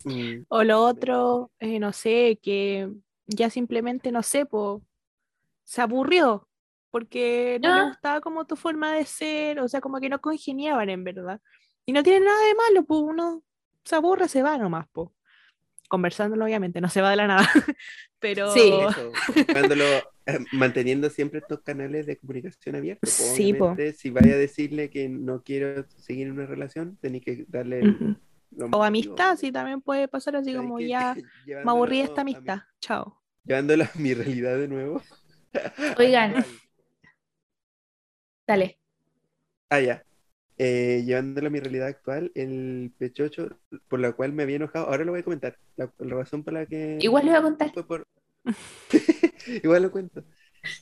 Mm, 0.05 0.45
O 0.49 0.65
lo 0.65 0.83
otro, 0.85 1.51
eh, 1.61 1.79
no 1.79 1.93
sé, 1.93 2.39
que 2.43 2.91
ya 3.27 3.51
simplemente, 3.51 4.11
no 4.11 4.23
sé, 4.23 4.47
po, 4.47 4.83
se 5.65 5.81
aburrió. 5.83 6.49
porque 6.91 7.59
no 7.63 7.71
le 7.75 7.81
Ah. 7.81 7.85
gustaba 7.89 8.21
como 8.21 8.45
tu 8.45 8.55
forma 8.55 8.93
de 8.93 9.07
ser, 9.07 9.61
o 9.61 9.67
sea, 9.69 9.81
como 9.81 9.99
que 9.99 10.11
no 10.11 10.21
congeniaban 10.21 10.91
en 10.91 11.05
verdad. 11.05 11.41
Y 11.87 11.93
no 11.93 12.03
tiene 12.03 12.27
nada 12.27 12.39
de 12.47 12.55
malo, 12.55 12.85
pues 12.85 13.01
uno 13.01 13.43
se 13.83 13.97
aburre, 13.97 14.29
se 14.29 14.43
va 14.43 14.59
nomás, 14.59 14.87
pues. 14.93 15.09
Conversándolo, 15.93 16.47
obviamente, 16.47 16.81
no 16.81 16.89
se 16.89 17.03
va 17.03 17.11
de 17.11 17.17
la 17.17 17.27
nada. 17.27 17.47
Pero 18.19 18.51
Sí. 18.55 18.73
Eso, 18.89 19.13
cuando 19.53 19.75
manteniendo 20.53 21.11
siempre 21.11 21.41
estos 21.41 21.61
canales 21.61 22.07
de 22.07 22.17
comunicación 22.17 22.77
abiertos. 22.77 23.13
pues, 23.15 23.29
Sí, 23.37 23.55
si 23.99 24.09
vaya 24.09 24.33
a 24.33 24.39
decirle 24.39 24.89
que 24.89 25.11
no 25.11 25.43
quiero 25.43 25.85
seguir 25.99 26.29
en 26.29 26.33
una 26.33 26.47
relación, 26.47 26.97
tenéis 26.97 27.27
que 27.27 27.45
darle 27.47 27.83
Ujú. 27.83 28.17
los 28.57 28.71
O 28.73 28.83
amistad, 28.83 29.37
sí, 29.37 29.53
también 29.53 29.83
puede 29.83 30.09
pasar 30.09 30.37
así 30.37 30.55
¿Sabes 30.55 30.67
como 30.67 30.81
ya 30.81 31.15
me 31.47 31.71
aburrí 31.71 31.99
de 31.99 32.05
esta 32.05 32.23
a 32.23 32.25
mi- 32.25 32.33
amistad. 32.33 32.59
Chao. 32.81 33.23
Llevándolo 33.45 33.85
a 33.85 33.91
mi 33.97 34.15
realidad 34.15 34.57
de 34.57 34.69
nuevo. 34.69 35.03
Oigan, 35.99 36.35
dale. 38.47 38.79
Ah, 39.69 39.79
ya. 39.81 40.03
Eh, 40.59 41.03
llevándolo 41.07 41.49
a 41.49 41.51
mi 41.51 41.61
realidad 41.61 41.89
actual, 41.89 42.31
el 42.35 42.93
pechocho 42.99 43.49
por 43.89 44.01
la 44.01 44.13
cual 44.13 44.33
me 44.33 44.43
había 44.45 44.57
enojado, 44.57 44.87
ahora 44.87 45.05
lo 45.05 45.13
voy 45.13 45.21
a 45.21 45.25
comentar. 45.25 45.59
La, 45.77 45.93
la 45.99 46.15
razón 46.17 46.45
por 46.45 46.55
la 46.55 46.67
que 46.67 46.99
Igual 46.99 47.25
le 47.27 47.31
voy 47.33 47.39
a 47.39 47.43
contar. 47.43 47.73
fue 47.75 47.87
por. 47.87 48.07
Igual 49.63 49.83
lo 49.83 49.91
cuento. 49.93 50.25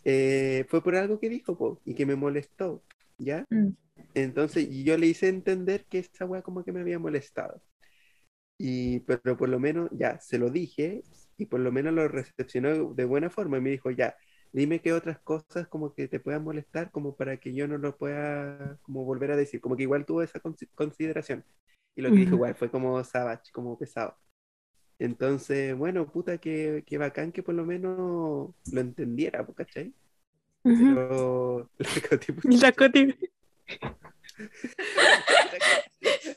Eh, 0.05 0.67
fue 0.69 0.83
por 0.83 0.97
algo 0.97 1.19
que 1.21 1.29
dijo, 1.29 1.57
po, 1.59 1.81
y 1.85 1.95
que 1.95 2.07
me 2.07 2.17
molestó, 2.17 2.85
¿ya? 3.19 3.45
Mm. 3.51 3.75
Entonces 4.15 4.69
yo 4.85 4.99
le 4.99 5.07
hice 5.09 5.29
entender 5.29 5.87
que 5.87 6.01
esa 6.01 6.27
weá 6.27 6.43
como 6.43 6.65
que 6.65 6.73
me 6.73 6.81
había 6.81 6.99
molestado. 6.99 7.63
Y, 8.59 9.01
pero 9.01 9.37
por 9.37 9.49
lo 9.49 9.59
menos 9.59 9.89
ya 9.93 10.21
se 10.21 10.39
lo 10.39 10.51
dije 10.51 11.03
y 11.39 11.47
por 11.47 11.61
lo 11.61 11.73
menos 11.73 11.95
lo 11.95 12.07
recepcionó 12.09 12.93
de 12.95 13.05
buena 13.07 13.31
forma 13.31 13.59
y 13.59 13.61
me 13.63 13.71
dijo, 13.71 13.91
ya, 13.91 14.15
dime 14.53 14.81
qué 14.81 14.93
otras 14.93 15.19
cosas 15.21 15.69
como 15.69 15.95
que 15.95 16.09
te 16.09 16.19
puedan 16.21 16.43
molestar 16.45 16.91
como 16.91 17.15
para 17.17 17.37
que 17.39 17.53
yo 17.55 17.69
no 17.69 17.79
lo 17.79 17.97
pueda 17.97 18.79
como 18.83 19.05
volver 19.05 19.31
a 19.33 19.37
decir, 19.37 19.61
como 19.61 19.77
que 19.77 19.85
igual 19.85 20.05
tuvo 20.07 20.23
esa 20.23 20.41
consi- 20.41 20.69
consideración. 20.75 21.45
Y 21.97 22.03
lo 22.03 22.11
que 22.11 22.17
dijo 22.17 22.35
igual 22.35 22.55
fue 22.55 22.71
como 22.71 23.03
savage, 23.05 23.51
como 23.53 23.79
pesado. 23.79 24.17
Entonces, 24.99 25.75
bueno, 25.77 26.11
puta, 26.11 26.39
que, 26.39 26.83
que 26.87 26.99
bacán 26.99 27.33
que 27.33 27.43
por 27.43 27.55
lo 27.55 27.65
menos 27.65 28.51
lo 28.73 28.81
entendiera, 28.81 29.47
¿cachai? 29.57 29.93
Ujú. 30.63 30.79
Pero... 30.95 31.71
La 32.45 32.73
Coti- 32.73 33.17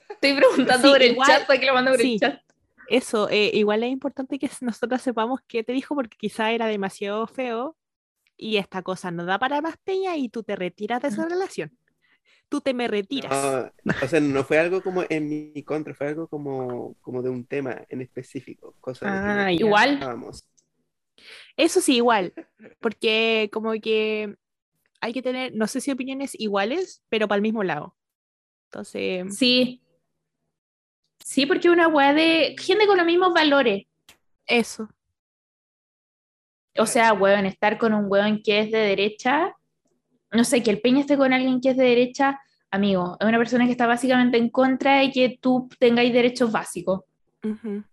Estoy 0.10 0.34
preguntando 0.36 0.88
Sí, 0.88 0.93
por 0.93 1.02
el 1.04 1.12
igual- 1.13 1.28
chat, 1.30 1.47
para 1.47 1.60
que 1.60 1.65
lo 1.65 1.73
mando 1.73 1.91
por 1.91 1.99
sí. 1.99 2.13
el 2.13 2.19
chat. 2.19 2.41
Eso, 2.89 3.30
eh, 3.30 3.49
igual 3.54 3.84
es 3.84 3.91
importante 3.91 4.38
que 4.38 4.49
nosotros 4.62 5.02
sepamos 5.02 5.39
qué 5.47 5.63
te 5.63 5.71
dijo 5.71 5.95
porque 5.95 6.17
quizá 6.17 6.52
era 6.52 6.67
demasiado 6.67 7.26
feo 7.28 7.76
y 8.38 8.58
esta 8.58 8.82
cosa 8.82 9.12
no 9.12 9.26
da 9.26 9.39
para 9.39 9.62
más 9.62 9.78
peña 9.84 10.15
y 10.17 10.30
tú 10.30 10.43
te 10.43 10.56
retiras 10.56 11.02
de 11.02 11.08
esa 11.10 11.28
relación. 11.28 11.78
Tú 12.50 12.62
te 12.62 12.74
me 12.74 12.88
retiras. 12.88 13.72
No, 13.84 13.93
o 14.04 14.08
sea, 14.08 14.19
no 14.19 14.43
fue 14.43 14.60
algo 14.60 14.82
como 14.84 15.04
en 15.10 15.28
mi 15.54 15.63
contra, 15.63 15.93
fue 15.96 16.10
algo 16.10 16.28
como, 16.28 16.96
como 17.02 17.22
de 17.22 17.30
un 17.30 17.46
tema 17.46 17.82
en 17.89 18.02
específico. 18.02 18.76
Que 18.84 18.91
Ah. 19.02 19.52
Igual. 19.52 19.96
hablábamos. 19.96 20.46
Eso 21.58 21.82
sí, 21.82 21.96
igual, 21.98 22.34
porque 22.80 23.50
como 23.52 23.72
que 23.74 24.36
hay 25.02 25.13
que 25.13 25.22
tener, 25.22 25.54
no 25.56 25.67
sé 25.67 25.82
si 25.82 25.91
opiniones 25.91 26.32
iguales, 26.39 27.04
pero 27.10 27.28
para 27.28 27.38
el 27.38 27.41
mismo 27.43 27.63
lado. 27.63 27.96
Entonces, 28.72 29.36
Sí. 29.38 29.80
Sí, 31.26 31.46
porque 31.46 31.69
una 31.69 31.88
weá 31.88 32.13
de 32.13 32.56
gente 32.60 32.86
con 32.86 32.98
los 32.98 33.06
mismos 33.06 33.34
valores. 33.34 33.86
eso. 34.46 34.89
O 36.78 36.86
sea, 36.86 37.14
weón, 37.14 37.46
estar 37.46 37.78
con 37.78 37.94
un 37.94 38.06
weón 38.08 38.42
que 38.44 38.60
es 38.60 38.72
de 38.72 38.80
derecha, 38.80 39.56
no 40.32 40.44
sé, 40.44 40.64
que 40.64 40.72
el 40.72 40.82
Peña 40.82 41.02
esté 41.02 41.18
con 41.18 41.32
alguien 41.34 41.62
que 41.62 41.70
es 41.70 41.78
de 41.78 41.84
derecha, 41.86 42.40
amigo, 42.72 43.18
es 43.20 43.28
una 43.28 43.38
persona 43.38 43.66
que 43.66 43.72
está 43.72 43.86
básicamente 43.86 44.38
en 44.38 44.50
contra 44.50 45.00
de 45.00 45.12
que 45.12 45.38
tú 45.40 45.70
tengáis 45.80 46.12
derechos 46.12 46.52
básicos. 46.52 47.02
Ujú. 47.44 47.84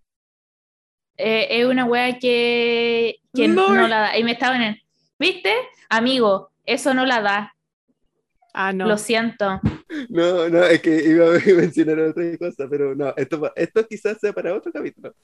Eh, 1.19 1.61
es 1.61 1.67
una 1.67 1.85
wea 1.85 2.19
que, 2.19 3.21
que 3.35 3.49
No. 3.49 3.75
no 3.75 3.87
la 3.87 4.01
da. 4.01 4.19
Y 4.19 4.25
me 4.25 4.33
estaban 4.33 4.63
en, 4.63 4.77
¿viste? 5.19 5.53
Amigo, 5.91 6.51
eso 6.65 6.95
no 6.95 7.05
la 7.05 7.21
da. 7.21 7.55
Ah, 8.55 8.73
no. 8.73 8.87
Lo 8.87 8.97
siento. 8.97 9.61
No, 10.09 10.49
no, 10.49 10.65
es 10.65 10.81
que 10.81 11.05
iba 11.05 11.27
a 11.27 11.31
mencionar 11.57 11.99
otra 12.01 12.39
cosa, 12.39 12.67
pero 12.71 12.95
no, 12.95 13.13
esto, 13.17 13.53
esto 13.55 13.87
quizás 13.87 14.19
sea 14.19 14.33
para 14.33 14.55
otro 14.55 14.73
capítulo. 14.73 15.15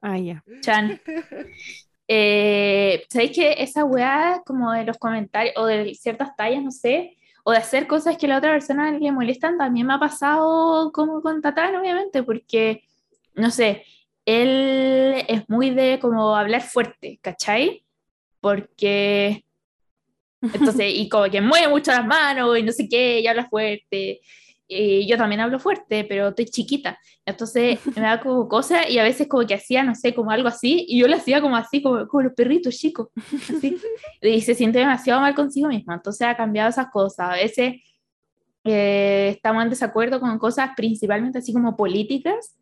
Ah, 0.00 0.18
ya. 0.18 0.42
Chan. 0.60 1.00
Eh, 2.06 3.04
¿Sabéis 3.08 3.32
que 3.32 3.54
esa 3.58 3.84
weá, 3.84 4.42
como 4.44 4.72
de 4.72 4.84
los 4.84 4.98
comentarios, 4.98 5.54
o 5.56 5.66
de 5.66 5.94
ciertas 5.94 6.36
tallas, 6.36 6.62
no 6.62 6.70
sé, 6.70 7.16
o 7.44 7.52
de 7.52 7.58
hacer 7.58 7.86
cosas 7.86 8.16
que 8.16 8.26
a 8.26 8.30
la 8.30 8.38
otra 8.38 8.52
persona 8.52 8.90
le 8.92 9.12
molestan, 9.12 9.58
también 9.58 9.86
me 9.86 9.94
ha 9.94 9.98
pasado 9.98 10.90
como 10.92 11.22
con 11.22 11.42
Tatán, 11.42 11.76
obviamente, 11.76 12.22
porque, 12.22 12.84
no 13.34 13.50
sé, 13.50 13.84
él 14.24 15.24
es 15.28 15.48
muy 15.48 15.70
de 15.70 15.98
como 16.00 16.36
hablar 16.36 16.62
fuerte, 16.62 17.18
¿cachai? 17.22 17.84
Porque, 18.40 19.44
entonces, 20.42 20.92
y 20.94 21.08
como 21.08 21.30
que 21.30 21.40
mueve 21.40 21.68
mucho 21.68 21.90
las 21.90 22.06
manos 22.06 22.58
y 22.58 22.62
no 22.62 22.72
sé 22.72 22.88
qué, 22.88 23.20
y 23.20 23.26
habla 23.26 23.48
fuerte. 23.48 24.20
Y 24.66 25.06
yo 25.06 25.16
también 25.18 25.40
hablo 25.40 25.58
fuerte, 25.58 26.04
pero 26.04 26.28
estoy 26.28 26.46
chiquita. 26.46 26.98
Entonces 27.26 27.78
me 27.96 28.02
da 28.02 28.20
como 28.20 28.48
cosas 28.48 28.88
y 28.88 28.98
a 28.98 29.02
veces 29.02 29.28
como 29.28 29.46
que 29.46 29.54
hacía, 29.54 29.82
no 29.82 29.94
sé, 29.94 30.14
como 30.14 30.30
algo 30.30 30.48
así, 30.48 30.84
y 30.88 30.98
yo 30.98 31.08
lo 31.08 31.16
hacía 31.16 31.40
como 31.40 31.56
así, 31.56 31.82
como, 31.82 32.06
como 32.08 32.22
los 32.22 32.32
perritos 32.34 32.76
chicos, 32.76 33.08
así. 33.32 33.76
Y 34.22 34.40
se 34.40 34.54
siente 34.54 34.78
demasiado 34.78 35.20
mal 35.20 35.34
consigo 35.34 35.68
misma. 35.68 35.94
Entonces 35.94 36.26
ha 36.26 36.36
cambiado 36.36 36.70
esas 36.70 36.90
cosas. 36.90 37.30
A 37.30 37.34
veces 37.34 37.74
eh, 38.64 39.28
estamos 39.34 39.62
en 39.62 39.70
desacuerdo 39.70 40.20
con 40.20 40.38
cosas 40.38 40.70
principalmente 40.76 41.38
así 41.38 41.52
como 41.52 41.76
políticas. 41.76 42.56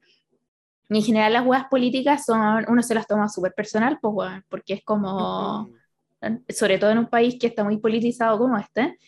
Y 0.88 0.96
en 0.98 1.04
general 1.04 1.32
las 1.32 1.46
huevas 1.46 1.66
políticas 1.70 2.24
son, 2.24 2.64
uno 2.68 2.82
se 2.82 2.94
las 2.94 3.06
toma 3.06 3.28
súper 3.28 3.54
personal, 3.54 3.98
pues, 4.00 4.12
weón, 4.14 4.44
porque 4.48 4.74
es 4.74 4.84
como 4.84 5.70
sobre 6.48 6.78
todo 6.78 6.90
en 6.90 6.98
un 6.98 7.06
país 7.06 7.36
que 7.38 7.48
está 7.48 7.64
muy 7.64 7.78
politizado 7.78 8.38
como 8.38 8.56
este. 8.56 8.98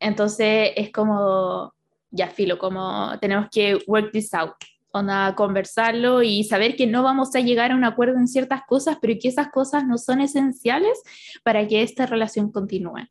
Entonces 0.00 0.70
es 0.76 0.90
como, 0.90 1.72
ya 2.14 2.28
filo, 2.28 2.58
como 2.58 3.18
tenemos 3.20 3.48
que 3.50 3.78
work 3.86 4.12
this 4.12 4.32
out, 4.34 4.52
onda, 4.92 5.34
conversarlo 5.34 6.22
y 6.22 6.44
saber 6.44 6.76
que 6.76 6.86
no 6.86 7.02
vamos 7.02 7.34
a 7.34 7.40
llegar 7.40 7.72
a 7.72 7.74
un 7.74 7.84
acuerdo 7.84 8.18
en 8.18 8.28
ciertas 8.28 8.62
cosas, 8.66 8.98
pero 9.00 9.14
que 9.20 9.28
esas 9.28 9.50
cosas 9.50 9.86
no 9.86 9.98
son 9.98 10.20
esenciales 10.20 11.02
para 11.42 11.66
que 11.66 11.82
esta 11.82 12.06
relación 12.06 12.52
continúe. 12.52 13.08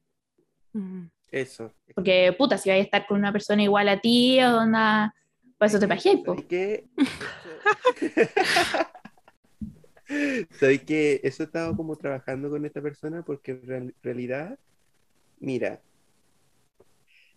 Ujú. 0.73 1.09
Eso. 1.31 1.71
Porque, 1.95 2.33
puta, 2.37 2.57
si 2.57 2.69
vais 2.69 2.81
a 2.81 2.85
estar 2.85 3.05
con 3.07 3.17
una 3.17 3.31
persona 3.31 3.63
igual 3.63 3.89
a 3.89 3.99
ti, 3.99 4.39
onda, 4.41 5.13
para 5.57 5.67
eso 5.69 5.79
te 5.79 5.87
pajeáis, 5.87 6.19
po. 6.23 6.33
¿Sabes 6.35 6.45
qué? 6.47 6.85
¿Sabes 10.59 10.83
que 10.83 11.21
Eso 11.23 11.43
he 11.43 11.45
estado 11.45 11.75
como 11.75 11.95
trabajando 11.95 12.49
con 12.49 12.65
esta 12.65 12.81
persona 12.81 13.23
porque 13.23 13.51
en 13.51 13.67
real- 13.67 13.93
realidad, 14.03 14.59
mira, 15.39 15.79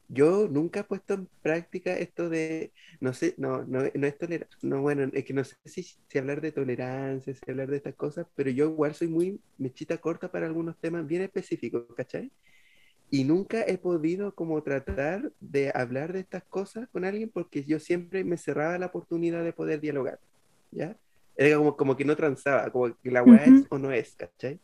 yo 0.09 0.49
nunca 0.49 0.81
he 0.81 0.85
puesto 0.85 1.15
en 1.15 1.29
práctica 1.43 1.95
esto 1.99 2.29
de, 2.29 2.73
no 3.01 3.13
sé, 3.15 3.35
no, 3.39 3.65
no, 3.65 3.81
no 3.95 4.07
es 4.07 4.19
tolerancia, 4.19 4.59
no, 4.63 4.83
bueno, 4.83 5.11
es 5.13 5.25
que 5.25 5.35
no 5.35 5.45
sé 5.45 5.57
si, 5.65 5.83
si 5.83 6.19
hablar 6.19 6.41
de 6.41 6.53
tolerancia, 6.53 7.35
si 7.35 7.51
hablar 7.51 7.69
de 7.71 7.79
estas 7.79 7.95
cosas, 7.97 8.27
pero 8.35 8.51
yo 8.51 8.67
igual 8.67 8.95
soy 8.95 9.09
muy 9.09 9.41
mechita 9.59 9.99
corta 9.99 10.31
para 10.31 10.47
algunos 10.47 10.79
temas 10.81 11.07
bien 11.07 11.23
específicos, 11.23 11.85
¿cachai? 11.97 12.33
Y 13.11 13.25
nunca 13.25 13.63
he 13.67 13.79
podido 13.79 14.35
como 14.35 14.63
tratar 14.63 15.33
de 15.41 15.71
hablar 15.75 16.13
de 16.13 16.21
estas 16.21 16.45
cosas 16.47 16.89
con 16.91 17.05
alguien 17.05 17.31
porque 17.31 17.65
yo 17.65 17.79
siempre 17.81 18.25
me 18.25 18.37
cerraba 18.39 18.79
la 18.79 18.87
oportunidad 18.87 19.45
de 19.45 19.53
poder 19.53 19.81
dialogar, 19.81 20.19
¿ya? 20.73 20.97
Era 21.37 21.59
como, 21.59 21.77
como 21.77 21.97
que 21.97 22.05
no 22.05 22.17
transaba, 22.17 22.71
como 22.73 22.97
que 23.03 23.11
la 23.11 23.23
weá 23.23 23.47
es 23.47 23.63
Ujú. 23.63 23.69
o 23.71 23.79
no 23.79 23.93
es, 23.93 24.17
¿cachai? 24.17 24.61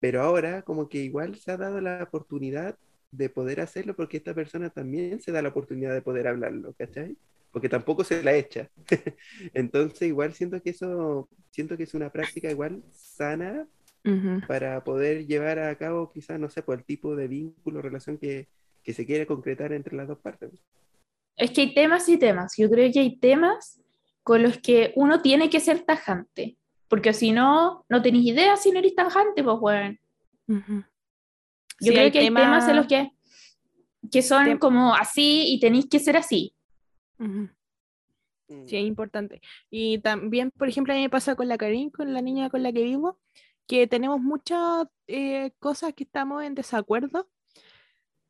Pero 0.00 0.22
ahora 0.22 0.62
como 0.62 0.88
que 0.88 0.98
igual 0.98 1.36
se 1.36 1.50
ha 1.52 1.56
dado 1.56 1.80
la 1.80 2.02
oportunidad 2.04 2.78
de 3.10 3.30
poder 3.30 3.60
hacerlo 3.60 3.94
porque 3.94 4.18
esta 4.18 4.34
persona 4.34 4.70
también 4.70 5.20
se 5.20 5.32
da 5.32 5.42
la 5.42 5.48
oportunidad 5.50 5.94
de 5.94 6.02
poder 6.02 6.28
hablarlo, 6.28 6.74
¿cachai? 6.74 7.16
Porque 7.50 7.68
tampoco 7.68 8.04
se 8.04 8.22
la 8.22 8.34
echa. 8.34 8.68
Entonces 9.54 10.02
igual 10.08 10.34
siento 10.34 10.60
que 10.60 10.70
eso, 10.70 11.28
siento 11.50 11.76
que 11.76 11.84
es 11.84 11.94
una 11.94 12.10
práctica 12.10 12.50
igual 12.50 12.82
sana 12.92 13.66
Ujú. 14.04 14.46
para 14.46 14.84
poder 14.84 15.26
llevar 15.26 15.58
a 15.58 15.74
cabo 15.76 16.12
quizás, 16.12 16.38
no 16.38 16.50
sé, 16.50 16.62
por 16.62 16.78
el 16.78 16.84
tipo 16.84 17.16
de 17.16 17.28
vínculo, 17.28 17.82
relación 17.82 18.18
que, 18.18 18.48
que 18.82 18.92
se 18.92 19.06
quiere 19.06 19.26
concretar 19.26 19.72
entre 19.72 19.96
las 19.96 20.08
dos 20.08 20.18
partes. 20.18 20.50
Es 21.36 21.50
que 21.50 21.62
hay 21.62 21.74
temas 21.74 22.08
y 22.08 22.18
temas. 22.18 22.54
Yo 22.56 22.70
creo 22.70 22.90
que 22.92 23.00
hay 23.00 23.18
temas 23.18 23.80
con 24.22 24.42
los 24.42 24.58
que 24.58 24.92
uno 24.96 25.22
tiene 25.22 25.50
que 25.50 25.60
ser 25.60 25.82
tajante. 25.82 26.56
Porque 26.88 27.12
si 27.12 27.32
no, 27.32 27.84
no 27.88 28.02
tenéis 28.02 28.26
idea 28.26 28.56
si 28.56 28.70
no 28.70 28.78
eres 28.78 28.94
tajante, 28.94 29.42
pues, 29.42 29.56
bueno. 29.58 29.96
Ujú. 30.48 30.84
Yo 31.80 31.88
Sí, 31.88 31.94
creo 31.94 32.12
que 32.12 32.18
hay 32.20 32.26
temas- 32.26 32.68
en 32.68 32.76
los 32.76 32.86
que, 32.86 33.10
que 34.10 34.22
son 34.22 34.46
Tem- 34.46 34.58
como 34.58 34.94
así 34.94 35.44
y 35.54 35.60
tenéis 35.60 35.86
que 35.90 35.98
ser 35.98 36.16
así. 36.16 36.54
Ujú. 37.18 37.48
Mm. 38.48 38.66
Sí, 38.66 38.76
es 38.76 38.84
importante. 38.86 39.40
Y 39.70 39.98
también, 39.98 40.50
por 40.56 40.68
ejemplo, 40.68 40.92
a 40.92 40.96
mí 40.96 41.02
me 41.02 41.10
pasa 41.10 41.34
con 41.34 41.48
la 41.48 41.58
Karin, 41.58 41.90
con 41.90 42.12
la 42.12 42.20
niña 42.22 42.48
con 42.50 42.62
la 42.62 42.72
que 42.72 42.82
vivo, 42.82 43.18
que 43.66 43.86
tenemos 43.86 44.20
muchas 44.20 44.86
eh, 45.08 45.50
cosas 45.58 45.92
que 45.94 46.04
estamos 46.04 46.42
en 46.44 46.54
desacuerdo, 46.54 47.28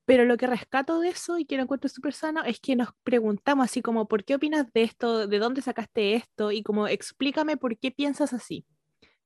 Pero 0.09 0.25
lo 0.25 0.37
que 0.37 0.47
rescato 0.47 1.01
de 1.01 1.09
eso 1.09 1.37
y 1.37 1.45
que 1.47 1.57
lo 1.57 1.65
encuentro 1.65 1.89
súper 1.89 2.13
sano 2.13 2.45
es 2.45 2.61
que 2.61 2.77
nos 2.77 2.91
preguntamos 3.03 3.65
así 3.65 3.83
como, 3.83 4.07
¿por 4.07 4.23
qué 4.25 4.37
opinas 4.37 4.73
de 4.73 4.85
esto? 4.85 5.27
¿De 5.27 5.39
dónde 5.41 5.63
sacaste 5.63 6.15
esto? 6.15 6.53
Y 6.53 6.63
como, 6.63 6.87
explícame 6.87 7.57
por 7.57 7.77
qué 7.77 7.91
piensas 7.91 8.33
así. 8.33 8.65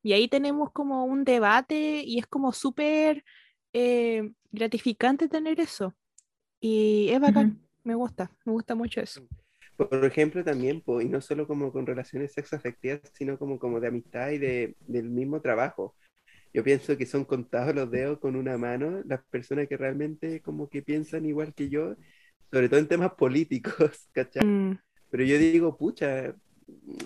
Y 0.03 0.14
ahí 0.14 0.27
tenemos 0.27 0.73
como 0.73 1.05
un 1.05 1.25
debate 1.25 2.03
y 2.03 2.18
es 2.18 2.27
como 2.27 2.53
súper 2.53 3.25
eh, 3.73 4.33
gratificante 4.53 5.29
tener 5.29 5.61
eso. 5.61 5.95
Y 6.61 7.11
es 7.11 7.21
bacán, 7.21 7.61
me 7.85 7.95
gusta, 7.95 8.33
me 8.45 8.53
gusta 8.53 8.75
mucho 8.75 9.01
eso. 9.01 9.23
Por 9.77 10.05
ejemplo, 10.05 10.45
también, 10.45 10.83
pues, 10.83 11.07
y 11.07 11.09
no 11.09 11.21
solo 11.21 11.47
como 11.47 11.73
con 11.73 11.87
relaciones 11.87 12.33
sexoafectivas, 12.33 13.01
sino 13.14 13.39
como, 13.39 13.59
como 13.59 13.81
de 13.81 13.89
amistad 13.89 14.31
y 14.31 14.39
de, 14.39 14.77
del 14.87 15.09
mismo 15.09 15.41
trabajo. 15.41 15.97
Yo 16.55 16.64
pienso 16.64 16.97
que 16.99 17.07
son 17.07 17.25
contados 17.25 17.75
los 17.75 17.91
dedos 17.91 18.18
con 18.21 18.37
una 18.37 18.59
mano 18.59 19.03
las 19.07 19.25
personas 19.27 19.68
que 19.68 19.77
realmente 19.77 20.41
como 20.43 20.68
que 20.68 20.83
piensan 20.83 21.27
igual 21.27 21.55
que 21.55 21.68
yo, 21.71 21.97
sobre 22.53 22.68
todo 22.68 22.81
en 22.81 22.89
temas 22.89 23.14
políticos, 23.18 24.09
¿cachai? 24.12 24.43
Mm, 24.45 24.79
Pero 25.11 25.25
yo 25.25 25.39
digo, 25.39 25.77
pucha, 25.77 26.35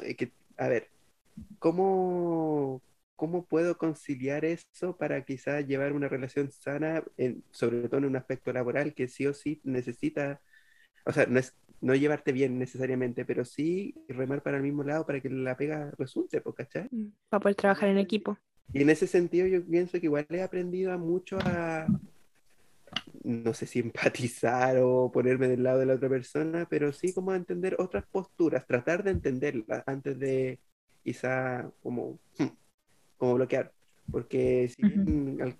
es 0.04 0.16
que, 0.16 0.32
a 0.58 0.68
ver, 0.68 0.90
¿cómo, 1.58 2.82
cómo 3.16 3.46
puedo 3.46 3.78
conciliar 3.78 4.44
eso 4.44 4.96
para 4.98 5.24
quizás 5.24 5.66
llevar 5.66 5.92
una 5.92 6.08
relación 6.08 6.50
sana, 6.50 7.04
en- 7.16 7.44
sobre 7.50 7.88
todo 7.88 7.98
en 7.98 8.06
un 8.06 8.16
aspecto 8.16 8.52
laboral 8.52 8.94
que 8.94 9.08
sí 9.08 9.26
o 9.26 9.34
sí 9.34 9.60
necesita, 9.64 10.40
o 11.06 11.12
sea, 11.12 11.26
no 11.26 11.38
es 11.38 11.54
no 11.80 11.94
llevarte 11.94 12.32
bien 12.32 12.58
necesariamente, 12.58 13.26
pero 13.26 13.44
sí 13.44 13.94
remar 14.08 14.42
para 14.42 14.56
el 14.56 14.62
mismo 14.62 14.82
lado 14.84 15.04
para 15.04 15.20
que 15.20 15.28
la 15.28 15.56
pega 15.56 15.92
resulte, 15.98 16.42
¿cachai? 16.56 16.88
mm, 16.90 17.08
para 17.28 17.40
poder 17.40 17.56
trabajar 17.56 17.88
en 17.90 17.98
equipo. 17.98 18.38
Y 18.72 18.82
en 18.82 18.90
ese 18.90 19.06
sentido 19.06 19.46
yo 19.46 19.64
pienso 19.64 20.00
que 20.00 20.06
igual 20.06 20.26
he 20.30 20.42
aprendido 20.42 20.92
a 20.92 20.98
mucho 20.98 21.38
a, 21.40 21.86
no 23.22 23.54
sé 23.54 23.66
si 23.66 23.80
empatizar 23.80 24.78
o 24.82 25.10
ponerme 25.12 25.48
del 25.48 25.62
lado 25.62 25.78
de 25.80 25.86
la 25.86 25.94
otra 25.94 26.08
persona, 26.08 26.66
pero 26.68 26.92
sí 26.92 27.12
como 27.12 27.30
a 27.30 27.36
entender 27.36 27.76
otras 27.78 28.04
posturas, 28.10 28.66
tratar 28.66 29.02
de 29.04 29.12
entenderlas 29.12 29.82
antes 29.86 30.18
de 30.18 30.60
quizá 31.02 31.70
como, 31.82 32.18
como 33.24 33.34
bloquear. 33.36 33.72
Porque 34.10 34.68
si 34.68 34.82
bien 34.84 35.38
al- 35.42 35.56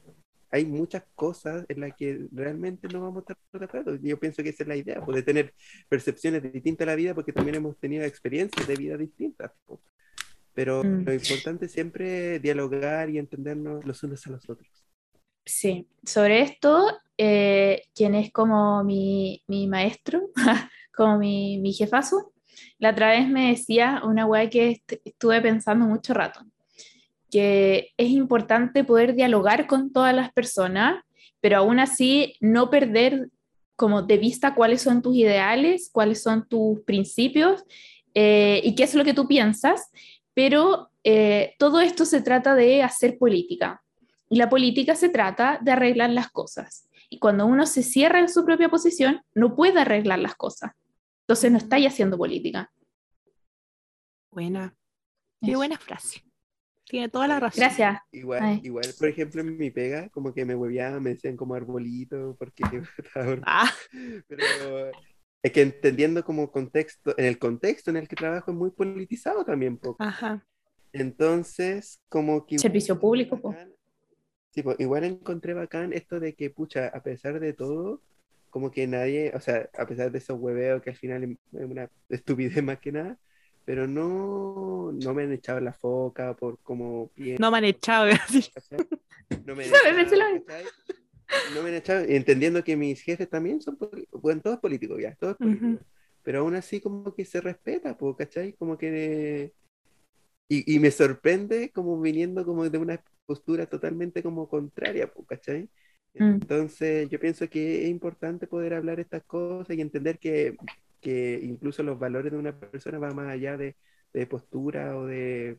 hay 0.51 0.65
muchas 0.67 1.03
cosas 1.17 1.65
en 1.69 1.81
las 1.81 1.95
que 1.97 2.29
realmente 2.33 2.87
no 2.89 3.01
vamos 3.01 3.25
a 3.29 3.33
estar 3.33 3.61
de 3.61 3.65
acuerdo. 3.65 3.97
Yo 4.01 4.21
pienso 4.21 4.43
que 4.43 4.51
esa 4.51 4.63
es 4.63 4.69
la 4.69 4.77
idea, 4.77 5.05
pues, 5.05 5.17
de 5.17 5.23
tener 5.25 5.53
percepciones 5.89 6.43
distintas 6.43 6.87
a 6.87 6.91
la 6.91 6.97
vida, 6.97 7.15
porque 7.15 7.33
también 7.33 7.57
hemos 7.57 7.77
tenido 7.79 8.05
experiencias 8.05 8.67
de 8.69 8.77
vida 8.77 8.97
distintas. 8.97 9.51
po. 9.67 9.81
Pero 10.55 10.85
Mm. 10.85 11.05
lo 11.05 11.13
importante 11.13 11.67
es 11.67 11.73
siempre 11.73 12.39
dialogar 12.39 13.11
y 13.11 13.19
entendernos 13.19 13.85
los 13.85 14.01
unos 14.05 14.25
a 14.27 14.31
los 14.31 14.49
otros. 14.49 14.69
Sí, 15.45 15.89
sobre 16.05 16.41
esto, 16.43 16.87
eh, 17.19 17.83
quien 17.95 18.15
es 18.15 18.31
como 18.33 18.85
mi, 18.85 19.43
mi 19.49 19.67
maestro, 19.67 20.31
como 20.97 21.19
mi, 21.19 21.59
mi 21.59 21.73
jefazo, 21.73 22.33
la 22.79 22.91
otra 22.91 23.11
vez 23.11 23.29
me 23.29 23.49
decía 23.51 24.03
una 24.05 24.27
weá 24.27 24.49
que 24.49 24.71
est- 24.71 24.93
estuve 25.05 25.43
pensando 25.43 25.85
mucho 25.87 26.15
rato, 26.15 26.41
que 27.35 27.93
es 27.97 28.11
importante 28.11 28.85
poder 28.85 29.17
dialogar 29.17 29.67
con 29.67 29.93
todas 29.93 30.15
las 30.15 30.33
personas, 30.33 31.03
pero 31.41 31.57
aún 31.57 31.81
así 31.81 32.37
no 32.39 32.71
perder 32.71 33.29
como 33.75 34.03
de 34.03 34.19
vista 34.19 34.55
cuáles 34.55 34.83
son 34.83 35.03
tus 35.03 35.17
ideales, 35.17 35.91
cuáles 35.93 36.23
son 36.23 36.47
tus 36.47 36.79
principios 36.83 37.65
eh, 38.15 38.61
y 38.63 38.77
qué 38.77 38.85
es 38.85 38.95
lo 38.95 39.03
que 39.03 39.15
tú 39.15 39.27
piensas, 39.27 39.91
pero 40.33 40.91
eh, 41.03 41.57
todo 41.59 41.81
esto 41.81 42.05
se 42.05 42.23
trata 42.23 42.55
de 42.55 42.85
hacer 42.85 43.19
política. 43.19 43.83
Y 44.31 44.37
la 44.37 44.49
política 44.49 44.95
se 44.95 45.09
trata 45.09 45.59
de 45.61 45.73
arreglar 45.73 46.11
las 46.11 46.31
cosas. 46.31 46.89
Y 47.11 47.19
cuando 47.19 47.47
uno 47.47 47.67
se 47.67 47.83
cierra 47.83 48.21
en 48.21 48.29
su 48.29 48.45
propia 48.45 48.69
posición, 48.69 49.23
no 49.35 49.57
puede 49.57 49.81
arreglar 49.81 50.21
las 50.21 50.37
cosas. 50.37 50.71
Entonces 51.23 51.51
no 51.51 51.59
está 51.59 51.79
haciendo 51.85 52.17
política. 52.17 52.71
Buena. 54.31 54.77
Qué 55.45 55.57
buena 55.57 55.77
frase. 55.79 56.24
Tiene 56.95 57.09
toda 57.09 57.27
la 57.27 57.41
razón. 57.41 57.61
Gracias. 57.61 57.99
Igual, 58.13 58.41
Ay. 58.41 58.61
igual, 58.63 58.85
por 58.97 59.09
ejemplo, 59.09 59.41
en 59.41 59.57
mi 59.57 59.73
pega, 59.73 60.09
como 60.11 60.33
que 60.33 60.45
me 60.45 60.55
hueveaban, 60.55 61.03
me 61.03 61.11
decían 61.11 61.37
como 61.37 61.57
arbolito, 61.57 62.37
porque. 62.39 62.63
Ah, 63.45 63.69
Pero 64.29 64.45
es 65.43 65.51
que 65.51 65.63
entendiendo 65.63 66.25
como 66.25 66.53
contexto, 66.53 67.13
en 67.19 67.25
el 67.25 67.41
contexto 67.41 67.91
en 67.91 67.97
el 67.97 68.07
que 68.07 68.15
trabajo 68.15 68.53
es 68.53 68.57
muy 68.57 68.71
politizado 68.71 69.45
también, 69.45 69.77
po. 69.77 69.97
ajá. 69.99 70.47
Entonces, 70.93 72.01
como 72.09 72.47
que... 72.47 72.61
Servicio 72.61 72.95
igual 72.95 73.01
público, 73.01 73.41
po. 73.41 73.57
Sí, 74.53 74.63
po, 74.63 74.77
igual 74.79 75.03
encontré 75.03 75.53
bacán 75.53 75.93
esto 75.93 76.21
de 76.21 76.37
que, 76.37 76.51
pucha, 76.51 76.87
a 76.87 77.03
pesar 77.03 77.41
de 77.41 77.55
todo, 77.55 78.03
como 78.51 78.71
que 78.71 78.87
nadie, 78.87 79.33
o 79.35 79.41
sea, 79.41 79.69
a 79.77 79.85
pesar 79.85 80.13
de 80.13 80.19
esos 80.19 80.39
hueveos 80.39 80.81
que 80.81 80.91
al 80.91 80.97
final 80.97 81.25
es 81.25 81.39
una 81.53 81.91
estupidez 82.09 82.63
más 82.63 82.79
que 82.79 82.93
nada, 82.93 83.19
pero 83.65 83.87
no, 83.87 84.93
no 84.93 85.15
me 85.15 85.23
han 85.25 85.33
echado 85.33 85.61
la 85.61 85.73
foca 85.73 86.35
por 86.37 86.59
como 86.61 87.09
pienso, 87.15 87.41
No 87.41 87.51
me 87.51 87.59
han 87.59 87.65
echado. 87.65 88.11
así. 88.11 88.51
No 89.45 89.55
me 89.57 89.65
han 89.87 89.99
echado. 89.99 90.21
No 91.55 91.63
me 91.63 91.69
han 91.71 91.75
echado, 91.77 92.05
entendiendo 92.07 92.63
que 92.63 92.77
mis 92.77 93.01
jefes 93.03 93.29
también 93.29 93.61
son, 93.61 93.79
bueno, 94.13 94.41
todos 94.43 94.59
políticos 94.59 95.01
ya, 95.01 95.15
todos 95.17 95.37
políticos, 95.37 95.77
Ujú. 95.77 95.85
pero 96.23 96.41
aún 96.41 96.55
así 96.55 96.81
como 96.81 97.15
que 97.15 97.25
se 97.25 97.41
respeta, 97.41 97.97
po, 97.97 98.15
¿cachai? 98.17 98.53
Como 98.55 98.77
que... 98.77 99.53
Y, 100.49 100.75
y 100.75 100.79
me 100.79 100.91
sorprende 100.91 101.71
como 101.73 101.99
viniendo 102.01 102.45
como 102.45 102.69
de 102.69 102.77
una 102.79 103.03
postura 103.25 103.67
totalmente 103.67 104.23
como 104.23 104.47
contraria, 104.49 105.11
po, 105.11 105.25
¿cachai? 105.25 105.71
Mm. 106.15 106.35
Entonces 106.35 107.09
yo 107.09 107.19
pienso 107.19 107.49
que 107.49 107.85
es 107.85 107.89
importante 107.89 108.47
poder 108.47 108.75
hablar 108.75 109.01
estas 109.01 109.25
cosas 109.25 109.75
y 109.77 109.81
entender 109.81 110.19
que, 110.19 110.57
que 111.05 111.39
incluso 111.43 111.83
los 111.83 111.99
valores 111.99 112.33
de 112.33 112.39
una 112.39 112.59
persona 112.59 112.99
van 112.99 113.15
más 113.15 113.29
allá 113.29 113.57
de, 113.59 113.77
de 114.15 114.27
postura 114.27 114.97
o 114.97 115.05
de, 115.05 115.59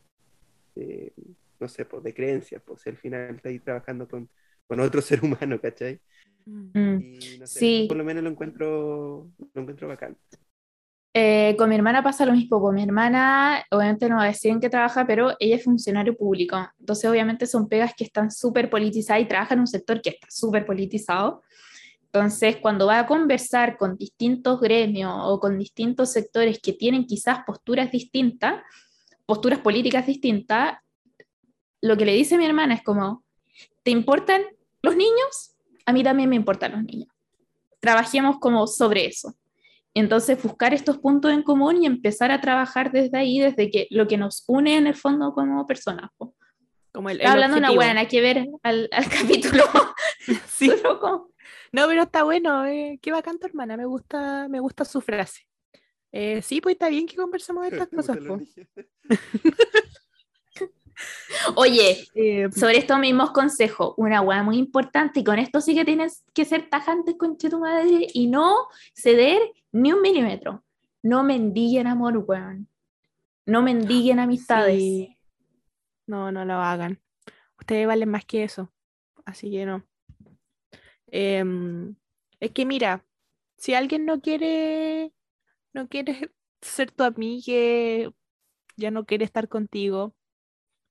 de, 0.76 1.14
no 1.60 1.68
sé, 1.70 1.86
pues, 1.86 2.04
de 2.04 2.14
creencias, 2.14 2.62
pues 2.66 2.86
al 2.88 2.98
final 2.98 3.36
está 3.36 3.50
ahí 3.50 3.60
trabajando 3.60 4.08
con, 4.08 4.28
con 4.68 4.80
otro 4.80 5.02
ser 5.04 5.24
humano, 5.24 5.62
¿cachai? 5.62 6.02
Mm. 6.46 6.98
Y 7.00 7.38
no 7.40 7.48
sé, 7.48 7.60
Sí. 7.60 7.86
por 7.88 7.98
lo 7.98 8.04
menos 8.04 8.24
lo 8.24 8.32
encuentro, 8.32 9.30
lo 9.54 9.62
encuentro 9.62 9.88
bacán. 9.88 10.18
Eh, 11.18 11.56
con 11.58 11.70
mi 11.70 11.76
hermana 11.76 12.04
pasa 12.04 12.26
lo 12.26 12.34
mismo. 12.34 12.60
Con 12.60 12.76
mi 12.76 12.84
hermana, 12.84 13.64
obviamente 13.72 14.10
no 14.10 14.18
va 14.18 14.24
a 14.24 14.28
decir 14.28 14.52
en 14.52 14.60
qué 14.60 14.70
trabaja, 14.70 15.08
pero 15.08 15.34
ella 15.40 15.56
es 15.56 15.64
funcionario 15.64 16.18
público. 16.18 16.58
Entonces, 16.80 17.10
obviamente 17.10 17.46
son 17.46 17.70
pegas 17.70 17.94
que 17.96 18.04
están 18.04 18.32
súper 18.32 18.70
politizadas 18.70 19.22
y 19.24 19.28
trabaja 19.28 19.54
en 19.54 19.62
un 19.62 19.68
sector 19.68 20.02
que 20.02 20.10
está 20.10 20.28
súper 20.30 20.66
politizado. 20.66 21.42
Entonces, 22.16 22.56
cuando 22.62 22.88
va 22.88 23.00
a 23.00 23.08
conversar 23.08 23.76
con 23.76 23.98
distintos 23.98 24.62
gremios 24.62 25.12
o 25.26 25.38
con 25.38 25.60
distintos 25.60 26.14
sectores 26.14 26.60
que 26.62 26.72
tienen 26.72 27.06
quizás 27.06 27.40
posturas 27.46 27.92
distintas, 27.92 28.64
posturas 29.26 29.60
políticas 29.60 30.08
distintas, 30.08 30.78
lo 31.82 31.98
que 31.98 32.06
le 32.06 32.14
dice 32.14 32.38
mi 32.38 32.46
hermana 32.46 32.76
es 32.76 32.84
como, 32.84 33.26
¿te 33.84 33.92
importan 33.92 34.44
los 34.82 34.96
niños? 34.96 35.58
A 35.86 35.92
mí 35.92 36.06
también 36.06 36.30
me 36.30 36.38
importan 36.38 36.72
los 36.72 36.84
niños. 36.86 37.10
Trabajemos 37.82 38.40
como 38.40 38.66
sobre 38.66 39.08
eso. 39.08 39.36
Entonces, 39.94 40.42
buscar 40.42 40.74
estos 40.74 40.98
puntos 41.00 41.34
en 41.34 41.44
común 41.44 41.84
y 41.84 41.86
empezar 41.86 42.32
a 42.32 42.40
trabajar 42.40 42.94
desde 42.94 43.18
ahí, 43.18 43.40
desde 43.42 43.70
que 43.70 43.88
lo 43.90 44.08
que 44.08 44.16
nos 44.16 44.46
une 44.48 44.78
en 44.78 44.88
el 44.88 44.96
fondo 44.96 45.34
como 45.34 45.66
personas. 45.68 46.12
Como 46.94 47.10
el, 47.10 47.20
el 47.20 47.28
hablando 47.28 47.56
de 47.56 47.60
una 47.60 47.68
objetivo. 47.72 47.84
buena, 47.84 48.00
hay 48.00 48.08
que 48.08 48.22
ver 48.22 48.48
al, 48.64 48.88
al 48.94 49.10
capítulo. 49.10 49.64
Sí. 50.48 50.70
Pero 50.70 50.98
como- 51.02 51.35
No, 51.76 51.88
pero 51.88 52.04
está 52.04 52.24
bueno. 52.24 52.66
eh, 52.66 53.00
qué 53.02 53.12
bacán 53.12 53.38
tu 53.38 53.48
hermana. 53.48 53.76
Me 53.76 53.86
gusta, 53.86 54.48
me 54.48 54.60
gusta 54.60 54.86
su 54.86 55.02
frase. 55.02 55.42
Eh, 56.12 56.42
sí, 56.42 56.62
pues 56.62 56.74
está 56.76 56.88
bien 56.88 57.06
que 57.06 57.18
conversemos 57.18 57.64
de 57.64 57.70
estas 57.78 57.90
cosas. 57.90 58.18
Oye, 61.56 62.08
Eh, 62.16 62.50
sobre 62.56 62.78
estos 62.78 62.98
mismos 63.00 63.32
consejos, 63.32 63.94
una 63.98 64.22
hueá 64.22 64.44
muy 64.44 64.58
importante, 64.58 65.20
y 65.20 65.24
con 65.26 65.38
esto 65.40 65.60
sí 65.60 65.76
que 65.76 65.84
tienes 65.84 66.24
que 66.34 66.46
ser 66.46 66.70
tajantes 66.70 67.16
con 67.18 67.38
tu 67.38 67.60
madre 67.60 68.08
y 68.14 68.28
no 68.28 68.56
ceder 68.94 69.42
ni 69.74 69.92
un 69.92 70.02
milímetro. 70.02 70.64
No 71.04 71.24
mendiguen 71.24 71.88
amor, 71.88 72.18
weón. 72.26 72.70
No 73.46 73.62
mendiguen 73.62 74.20
amistades. 74.20 74.80
sí. 74.80 75.18
No, 76.08 76.32
no 76.32 76.46
lo 76.46 76.54
hagan. 76.54 77.02
Ustedes 77.60 77.88
valen 77.88 78.10
más 78.10 78.24
que 78.26 78.44
eso. 78.44 78.72
Así 79.26 79.52
que 79.52 79.66
no. 79.66 79.84
Em, 81.18 81.96
es 82.42 82.52
que 82.52 82.66
mira, 82.66 83.06
si 83.58 83.74
alguien 83.74 84.06
no 84.06 84.20
quiere, 84.22 85.14
no 85.74 85.88
quiere 85.90 86.32
ser 86.62 86.92
tu 86.92 87.04
amiga, 87.04 88.12
ya 88.78 88.92
no 88.92 89.06
quiere 89.06 89.26
estar 89.26 89.48
contigo, 89.50 90.16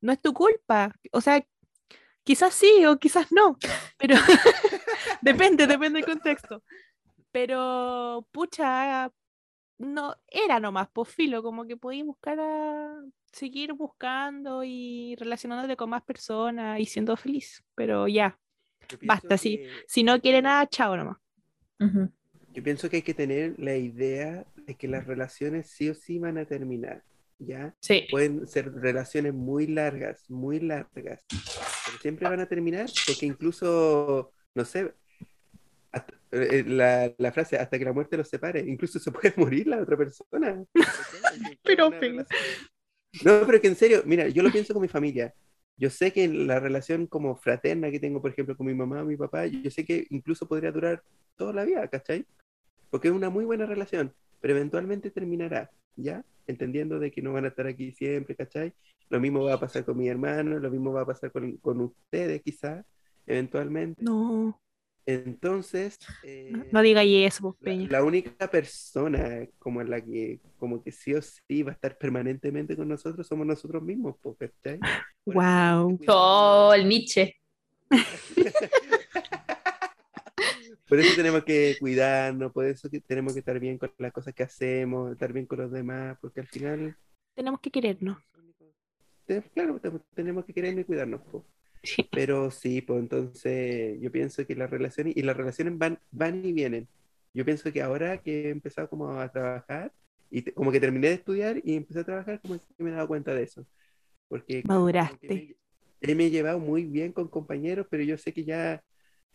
no 0.03 0.13
es 0.13 0.21
tu 0.21 0.35
culpa. 0.35 0.95
O 1.13 1.21
sea, 1.21 1.47
quizás 2.25 2.55
sí 2.55 2.87
o 2.87 2.99
quizás 2.99 3.33
no, 3.33 3.59
pero 3.99 4.17
depende, 5.23 5.67
depende 5.67 6.01
del 6.01 6.07
contexto. 6.07 6.63
Pero, 7.33 8.27
pucha, 8.33 9.13
no, 9.79 10.17
era 10.29 10.61
nomás, 10.61 10.89
por 10.91 11.07
filo, 11.09 11.43
como 11.43 11.67
que 11.67 11.77
podías 11.77 12.07
buscar 12.07 12.41
a 12.41 13.03
seguir 13.33 13.75
buscando 13.75 14.65
y 14.65 15.17
relacionándote 15.19 15.77
con 15.77 15.91
más 15.91 16.05
personas 16.05 16.81
y 16.81 16.87
siendo 16.87 17.17
feliz. 17.17 17.65
Pero 17.75 18.09
ya, 18.09 18.39
Basta, 19.03 19.39
sí. 19.39 19.59
que- 19.59 19.71
si 19.87 20.03
no 20.03 20.21
quiere 20.21 20.43
nada, 20.43 20.67
chao 20.69 20.97
nomás. 20.97 21.17
Ujú. 21.81 22.11
Yo 22.53 22.63
pienso 22.63 22.89
que 22.89 22.97
hay 22.97 23.03
que 23.03 23.15
tener 23.15 23.55
la 23.59 23.77
idea 23.77 24.45
de 24.67 24.75
que 24.77 24.87
las 24.89 25.07
relaciones 25.07 25.71
sí 25.71 25.89
o 25.91 25.95
sí 25.95 26.19
van 26.19 26.39
a 26.39 26.45
terminar, 26.45 27.03
¿ya? 27.39 27.75
Sí. 27.81 28.07
Pueden 28.11 28.47
ser 28.47 28.73
relaciones 28.73 29.35
muy 29.35 29.67
largas, 29.67 30.29
muy 30.31 30.61
largas, 30.61 31.21
pero 31.29 31.99
siempre 32.01 32.29
van 32.29 32.41
a 32.41 32.47
terminar 32.47 32.87
porque 33.07 33.27
incluso, 33.27 34.33
no 34.55 34.65
sé, 34.65 34.95
hasta- 35.93 36.15
eh, 36.33 36.65
la, 36.67 37.13
la 37.19 37.33
frase 37.33 37.57
hasta 37.57 37.79
que 37.79 37.85
la 37.85 37.93
muerte 37.93 38.17
los 38.17 38.29
separe, 38.29 38.61
incluso 38.61 38.99
se 38.99 39.11
puede 39.13 39.33
morir 39.37 39.67
la 39.67 39.83
otra 39.83 39.97
persona. 39.97 40.65
Pero, 41.63 41.91
pero-. 41.91 42.25
No, 43.25 43.47
pero 43.47 43.61
que 43.61 43.69
en 43.69 43.77
serio, 43.77 44.03
mira, 44.07 44.29
yo 44.29 44.43
lo 44.43 44.51
pienso 44.51 44.73
con 44.73 44.83
mi 44.83 44.89
familia. 44.89 45.33
Yo 45.77 45.91
sé 45.91 46.13
que 46.13 46.29
la 46.29 46.61
relación 46.61 47.07
como 47.07 47.37
fraterna 47.37 47.91
que 47.91 47.99
tengo, 47.99 48.23
por 48.23 48.31
ejemplo, 48.31 48.57
con 48.57 48.67
mi 48.67 48.75
mamá 48.75 49.05
mi 49.05 49.17
papá, 49.17 49.47
yo 49.47 49.71
sé 49.71 49.85
que 49.85 50.07
incluso 50.11 50.47
podría 50.47 50.71
durar 50.71 51.03
toda 51.37 51.53
la 51.53 51.65
vida, 51.65 51.87
¿cachai? 51.89 52.27
Porque 52.91 53.09
es 53.09 53.15
una 53.15 53.31
muy 53.31 53.45
buena 53.45 53.67
relación, 53.67 54.15
pero 54.41 54.55
eventualmente 54.55 55.11
terminará, 55.11 55.71
¿ya? 55.97 56.25
Entendiendo 56.47 56.99
de 56.99 57.11
que 57.11 57.23
no 57.23 57.33
van 57.33 57.45
a 57.45 57.49
estar 57.49 57.67
aquí 57.67 57.91
siempre, 57.93 58.37
¿cachai? 58.37 58.73
Lo 59.09 59.19
mismo 59.19 59.45
va 59.45 59.55
a 59.55 59.61
pasar 59.61 59.85
con 59.85 59.99
mi 59.99 60.09
hermano, 60.09 60.59
lo 60.59 60.71
mismo 60.71 60.93
va 60.93 61.03
a 61.03 61.07
pasar 61.07 61.33
con, 61.33 61.57
con 61.57 61.81
ustedes, 61.81 62.41
quizás, 62.43 62.85
eventualmente. 63.27 64.03
No, 64.03 64.61
Entonces, 65.07 65.99
eh, 66.23 66.49
no, 66.53 66.65
no 66.73 66.83
digas 66.83 67.05
eso, 67.07 67.43
pues, 67.43 67.57
la, 67.61 67.65
Peña. 67.65 67.89
la 67.91 68.03
única 68.05 68.51
persona 68.51 69.47
como 69.59 69.83
la 69.83 70.01
que 70.01 70.41
como 70.59 70.83
que 70.83 70.93
sí 70.93 71.13
o 71.15 71.21
sí 71.21 71.63
va 71.63 71.73
a 71.73 71.75
estar 71.75 71.99
permanentemente 71.99 72.75
con 72.77 72.89
nosotros 72.89 73.27
somos 73.27 73.47
nosotros 73.47 73.83
mismos, 73.83 74.17
po, 74.23 74.35
¿cachai? 74.35 74.79
Por 75.25 75.35
eso 75.35 75.35
Guau. 75.35 75.99
tenemos 75.99 76.01
que 76.01 76.07
cuidarnos. 76.07 76.17
Oh, 76.17 76.75
el 76.75 76.89
Nietzsche. 76.89 77.35
Por 80.89 81.01
eso 81.01 81.17
tenemos 81.17 81.45
que 81.45 81.77
cuidarnos, 81.81 82.53
por 82.53 82.67
eso 82.67 82.91
que 82.91 83.01
tenemos 83.01 83.33
que 83.33 83.39
estar 83.39 83.59
bien 83.59 83.79
con 83.79 83.91
las 83.99 84.13
cosas 84.13 84.35
que 84.35 84.43
hacemos, 84.43 85.13
estar 85.13 85.33
bien 85.33 85.47
con 85.47 85.59
los 85.59 85.73
demás, 85.73 86.19
porque 86.21 86.41
al 86.41 86.47
final, 86.47 86.95
Tenemos 87.35 87.61
que 87.61 87.71
querernos. 87.71 88.19
claro, 89.55 89.81
te- 89.81 89.91
tenemos 90.15 90.45
que 90.45 90.53
querernos 90.53 90.83
y 90.83 90.85
cuidarnos. 90.85 91.23
po. 91.23 91.45
Sí. 91.85 92.09
Pero 92.13 92.51
sí, 92.51 92.81
pues 92.83 93.01
entonces 93.01 93.99
yo 94.01 94.11
pienso 94.13 94.47
que 94.47 94.55
las 94.57 94.71
relaciones, 94.71 95.17
y 95.17 95.23
las 95.23 95.37
relaciones 95.37 95.77
van, 95.79 95.99
van 96.11 96.45
y 96.45 96.53
vienen. 96.53 96.89
Yo 97.35 97.45
pienso 97.45 97.73
que 97.73 97.83
ahora 97.83 98.19
que 98.23 98.49
he 98.49 98.51
empezado 98.51 98.89
como 98.89 99.11
a 99.21 99.31
trabajar, 99.31 99.93
y 100.31 100.43
te- 100.43 100.55
como 100.55 100.73
que 100.73 100.81
terminé 100.81 101.09
de 101.09 101.15
estudiar 101.15 101.61
y 101.65 101.77
empecé 101.77 102.01
a 102.01 102.05
trabajar, 102.05 102.41
como 102.41 102.59
que 102.59 102.85
me 102.85 102.91
he 102.91 102.95
dado 102.95 103.09
cuenta 103.09 103.35
de 103.35 103.43
eso. 103.45 103.67
Porque 104.29 104.63
Maduraste. 104.67 105.57
me, 106.01 106.15
me 106.15 106.27
he 106.27 106.31
llevado 106.31 106.59
muy 106.61 106.85
bien 106.85 107.13
con 107.13 107.29
compañeros, 107.29 107.87
pero 107.91 108.03
yo 108.05 108.19
sé 108.19 108.33
que 108.33 108.45
ya 108.45 108.83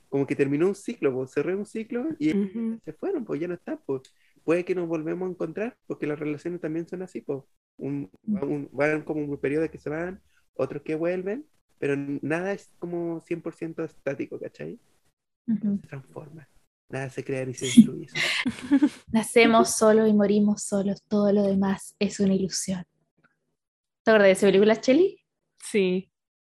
como 0.10 0.26
que 0.28 0.36
terminó 0.36 0.68
un 0.68 0.76
ciclo, 0.76 1.14
pues, 1.14 1.32
cerré 1.32 1.56
un 1.56 1.66
ciclo 1.66 2.08
y 2.20 2.32
Ujú. 2.34 2.80
se 2.86 2.94
fueron, 2.94 3.26
pues 3.26 3.40
ya 3.42 3.48
no 3.48 3.54
están, 3.56 3.80
pues. 3.86 4.02
Puede 4.44 4.66
que 4.66 4.76
nos 4.76 4.88
volvemos 4.88 5.28
a 5.28 5.32
encontrar, 5.32 5.78
porque 5.88 6.08
las 6.08 6.20
relaciones 6.20 6.62
también 6.62 6.88
son 6.88 7.02
así, 7.04 7.22
pues. 7.22 7.44
Un, 7.78 8.10
un- 8.24 8.70
van 8.74 9.04
como 9.04 9.22
un 9.24 9.38
periodo 9.40 9.70
que 9.70 9.80
se 9.80 9.90
van, 9.90 10.22
otros 10.56 10.82
que 10.84 10.96
vuelven, 10.96 11.46
pero 11.80 11.96
nada 11.98 12.52
es 12.52 12.70
como 12.78 13.22
100% 13.22 13.84
estático, 13.84 14.40
¿cachai? 14.40 14.80
Ujú. 15.48 15.80
Se 15.82 15.88
transforma. 15.88 16.48
Nada 16.90 17.10
se 17.10 17.24
crea 17.24 17.46
ni 17.46 17.54
se 17.54 17.66
destruye. 17.66 18.08
Nacemos 19.12 19.76
solos 19.76 20.10
y 20.10 20.14
morimos 20.14 20.64
solos. 20.64 21.02
Todo 21.08 21.32
lo 21.32 21.44
demás 21.44 21.96
es 22.00 22.20
una 22.20 22.34
ilusión. 22.34 22.84
¿Te 24.04 24.12
acuerdas 24.12 24.28
de 24.28 24.32
esa 24.32 24.48
película, 24.48 24.82
Chelly? 24.82 25.24
Sí. 25.64 26.12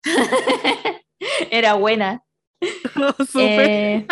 Era 1.50 1.74
buena. 1.74 2.22
Súper. 3.28 3.70
Eh, 3.70 4.06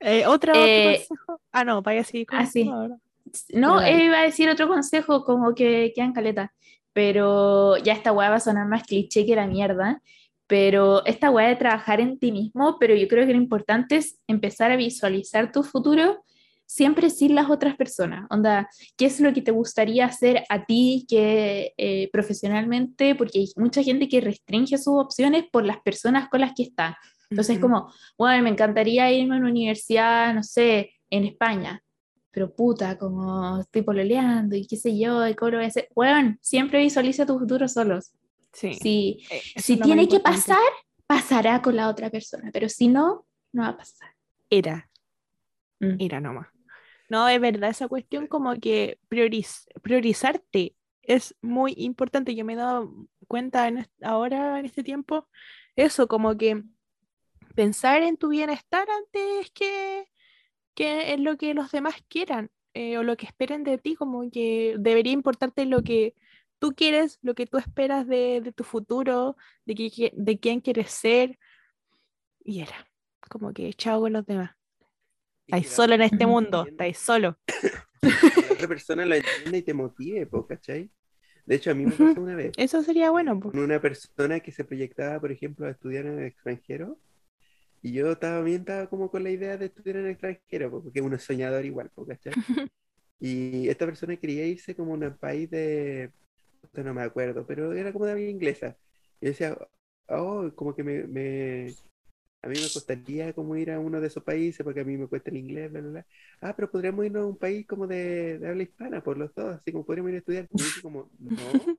Eh, 0.00 0.26
¿Otro, 0.26 0.52
otro 0.52 0.64
eh, 0.64 0.98
consejo? 1.08 1.40
Ah, 1.50 1.64
no, 1.64 1.82
vaya 1.82 2.02
así. 2.02 2.26
ah, 2.28 2.46
sí. 2.46 2.70
no, 3.54 3.82
eh, 3.82 4.04
iba 4.04 4.20
a 4.20 4.22
decir 4.22 4.48
otro 4.48 4.68
consejo, 4.68 5.24
como 5.24 5.54
que 5.54 5.92
quedan 5.94 6.12
caleta. 6.12 6.54
Pero 6.96 7.76
ya 7.76 7.92
esta 7.92 8.10
weá 8.10 8.30
va 8.30 8.36
a 8.36 8.40
sonar 8.40 8.66
más 8.66 8.84
cliché 8.84 9.26
que 9.26 9.36
la 9.36 9.46
mierda. 9.46 10.00
Pero 10.46 11.04
esta 11.04 11.30
weá 11.30 11.48
de 11.48 11.56
trabajar 11.56 12.00
en 12.00 12.18
ti 12.18 12.32
mismo, 12.32 12.78
pero 12.80 12.94
yo 12.94 13.06
creo 13.06 13.26
que 13.26 13.34
lo 13.34 13.38
importante 13.38 13.96
es 13.96 14.18
empezar 14.26 14.70
a 14.70 14.76
visualizar 14.76 15.52
tu 15.52 15.62
futuro 15.62 16.24
siempre 16.64 17.10
sin 17.10 17.34
las 17.34 17.50
otras 17.50 17.76
personas. 17.76 18.26
Onda, 18.30 18.70
¿qué 18.96 19.04
es 19.04 19.20
lo 19.20 19.34
que 19.34 19.42
te 19.42 19.50
gustaría 19.50 20.06
hacer 20.06 20.44
a 20.48 20.64
ti 20.64 21.04
que 21.06 21.74
eh, 21.76 22.08
profesionalmente? 22.12 23.14
Porque 23.14 23.40
hay 23.40 23.52
mucha 23.56 23.82
gente 23.82 24.08
que 24.08 24.22
restringe 24.22 24.78
sus 24.78 24.94
opciones 24.94 25.44
por 25.52 25.66
las 25.66 25.82
personas 25.82 26.30
con 26.30 26.40
las 26.40 26.52
que 26.56 26.62
está. 26.62 26.96
Entonces, 27.28 27.58
Ujú. 27.58 27.68
como, 27.68 27.92
bueno, 28.16 28.42
me 28.42 28.48
encantaría 28.48 29.12
irme 29.12 29.34
a 29.34 29.38
una 29.38 29.50
universidad, 29.50 30.32
no 30.32 30.42
sé, 30.42 30.92
en 31.10 31.26
España, 31.26 31.82
pero 32.36 32.54
puta, 32.54 32.98
como 32.98 33.60
estoy 33.60 33.80
pololeando 33.80 34.54
y 34.56 34.66
qué 34.66 34.76
sé 34.76 34.98
yo, 34.98 35.26
y 35.26 35.34
cómo 35.34 35.52
lo 35.52 35.56
voy 35.56 35.64
a 35.64 35.68
hacer. 35.68 35.88
Bueno, 35.94 36.36
siempre 36.42 36.80
visualiza 36.80 37.24
tu 37.24 37.38
futuro 37.38 37.66
solos. 37.66 38.12
Sí. 38.52 38.74
Si, 38.74 39.26
Eh, 39.30 39.40
si 39.56 39.78
tiene 39.80 40.06
que 40.06 40.16
importante. 40.16 40.40
pasar, 40.48 40.72
pasará 41.06 41.62
con 41.62 41.76
la 41.76 41.88
otra 41.88 42.10
persona, 42.10 42.50
pero 42.52 42.68
si 42.68 42.88
no, 42.88 43.24
no 43.52 43.62
va 43.62 43.68
a 43.68 43.76
pasar. 43.78 44.10
Era. 44.50 44.86
Mm. 45.80 45.96
Era 45.98 46.20
nomás. 46.20 46.48
No, 47.08 47.26
es 47.26 47.40
verdad, 47.40 47.70
esa 47.70 47.88
cuestión 47.88 48.26
como 48.26 48.54
que 48.56 48.98
prioriz- 49.08 49.64
priorizarte 49.80 50.76
es 51.00 51.34
muy 51.40 51.72
importante. 51.78 52.34
Yo 52.34 52.44
me 52.44 52.52
he 52.52 52.56
dado 52.56 52.92
cuenta 53.28 53.66
en 53.66 53.86
ahora, 54.02 54.58
en 54.58 54.66
este 54.66 54.82
tiempo, 54.82 55.26
eso, 55.74 56.06
como 56.06 56.36
que 56.36 56.62
pensar 57.54 58.02
en 58.02 58.18
tu 58.18 58.28
bienestar 58.28 58.86
antes 58.90 59.50
que, 59.52 60.06
que 60.76 61.12
en 61.14 61.24
lo 61.24 61.36
que 61.38 61.54
los 61.54 61.72
demás 61.72 61.96
quieran 62.08 62.50
eh, 62.74 62.98
o 62.98 63.02
lo 63.02 63.16
que 63.16 63.26
esperen 63.26 63.64
de 63.64 63.78
ti, 63.78 63.96
como 63.96 64.30
que 64.30 64.76
debería 64.78 65.12
importarte 65.12 65.66
lo 65.66 65.82
que 65.82 66.14
tú 66.60 66.74
quieres, 66.76 67.18
lo 67.22 67.34
que 67.34 67.46
tú 67.46 67.58
esperas 67.58 68.06
de, 68.06 68.40
de 68.42 68.52
tu 68.52 68.64
futuro, 68.64 69.36
de, 69.66 69.74
qui- 69.74 70.12
de 70.14 70.38
quién 70.38 70.60
quieres 70.60 70.90
ser. 70.92 71.38
Y 72.44 72.60
era 72.60 72.86
como 73.28 73.52
que 73.52 73.72
chao 73.74 74.00
con 74.02 74.12
los 74.12 74.26
demás. 74.26 74.52
Que 75.46 75.56
Estáis 75.56 75.68
solo 75.70 75.94
en 75.94 76.02
este 76.02 76.26
mundo, 76.26 76.66
estáis 76.66 76.98
solo. 76.98 77.38
que 78.00 78.08
la 78.42 78.52
otra 78.52 78.68
persona 78.68 79.06
lo 79.06 79.14
entienda 79.14 79.56
y 79.58 79.62
te 79.62 79.74
motive, 79.74 80.26
po, 80.26 80.46
¿cachai? 80.46 80.90
De 81.46 81.54
hecho, 81.54 81.70
a 81.70 81.74
mí 81.74 81.86
me 81.86 81.92
pasó 81.92 82.20
una 82.20 82.34
vez. 82.34 82.52
Eso 82.56 82.82
sería 82.82 83.10
bueno. 83.10 83.38
po. 83.38 83.50
una 83.54 83.80
persona 83.80 84.40
que 84.40 84.52
se 84.52 84.64
proyectaba, 84.64 85.20
por 85.20 85.30
ejemplo, 85.32 85.66
a 85.66 85.70
estudiar 85.70 86.06
en 86.06 86.18
el 86.18 86.26
extranjero. 86.26 86.98
Y 87.86 87.92
yo 87.92 88.18
también 88.18 88.60
estaba 88.62 88.88
como 88.88 89.10
con 89.10 89.22
la 89.24 89.30
idea 89.30 89.56
de 89.56 89.66
estudiar 89.66 89.96
en 89.98 90.04
el 90.06 90.10
extranjero, 90.12 90.70
po, 90.70 90.82
porque 90.82 91.00
uno 91.02 91.16
es 91.16 91.22
soñador 91.24 91.64
igual, 91.64 91.90
¿cachai? 92.08 92.36
Y 93.20 93.68
esta 93.68 93.86
persona 93.86 94.16
quería 94.16 94.46
irse 94.46 94.76
como 94.76 94.94
a 94.94 94.96
un 94.98 95.18
país 95.18 95.50
de, 95.50 96.12
no 96.74 96.94
me 96.94 97.02
acuerdo, 97.02 97.46
pero 97.46 97.72
era 97.74 97.92
como 97.92 98.06
de 98.06 98.12
habla 98.12 98.24
inglesa. 98.24 98.76
Y 99.20 99.26
yo 99.26 99.30
decía, 99.32 99.58
oh, 100.08 100.50
como 100.56 100.74
que 100.74 100.84
me, 100.84 101.06
me- 101.08 101.78
a 102.42 102.48
mí 102.48 102.58
me 102.60 102.70
costaría 102.72 103.32
como 103.34 103.56
ir 103.56 103.70
a 103.72 103.80
uno 103.80 104.00
de 104.00 104.08
esos 104.08 104.22
países 104.24 104.64
porque 104.64 104.80
a 104.80 104.84
mí 104.84 104.96
me 104.98 105.08
cuesta 105.08 105.30
el 105.30 105.38
inglés, 105.38 105.70
bla, 105.72 105.80
bla, 105.80 105.90
bla. 105.90 106.06
Ah, 106.42 106.54
pero 106.56 106.70
podríamos 106.70 107.04
irnos 107.06 107.24
a 107.24 107.26
un 107.26 107.38
país 107.38 107.66
como 107.66 107.86
de, 107.88 108.38
de 108.38 108.48
habla 108.48 108.62
hispana, 108.64 109.02
por 109.02 109.18
los 109.18 109.34
dos, 109.34 109.56
así 109.60 109.72
como 109.72 109.86
podríamos 109.86 110.10
ir 110.10 110.16
a 110.16 110.18
estudiar. 110.20 110.48
Y 110.52 110.72
yo 110.74 110.82
como, 110.82 111.10
no, 111.20 111.70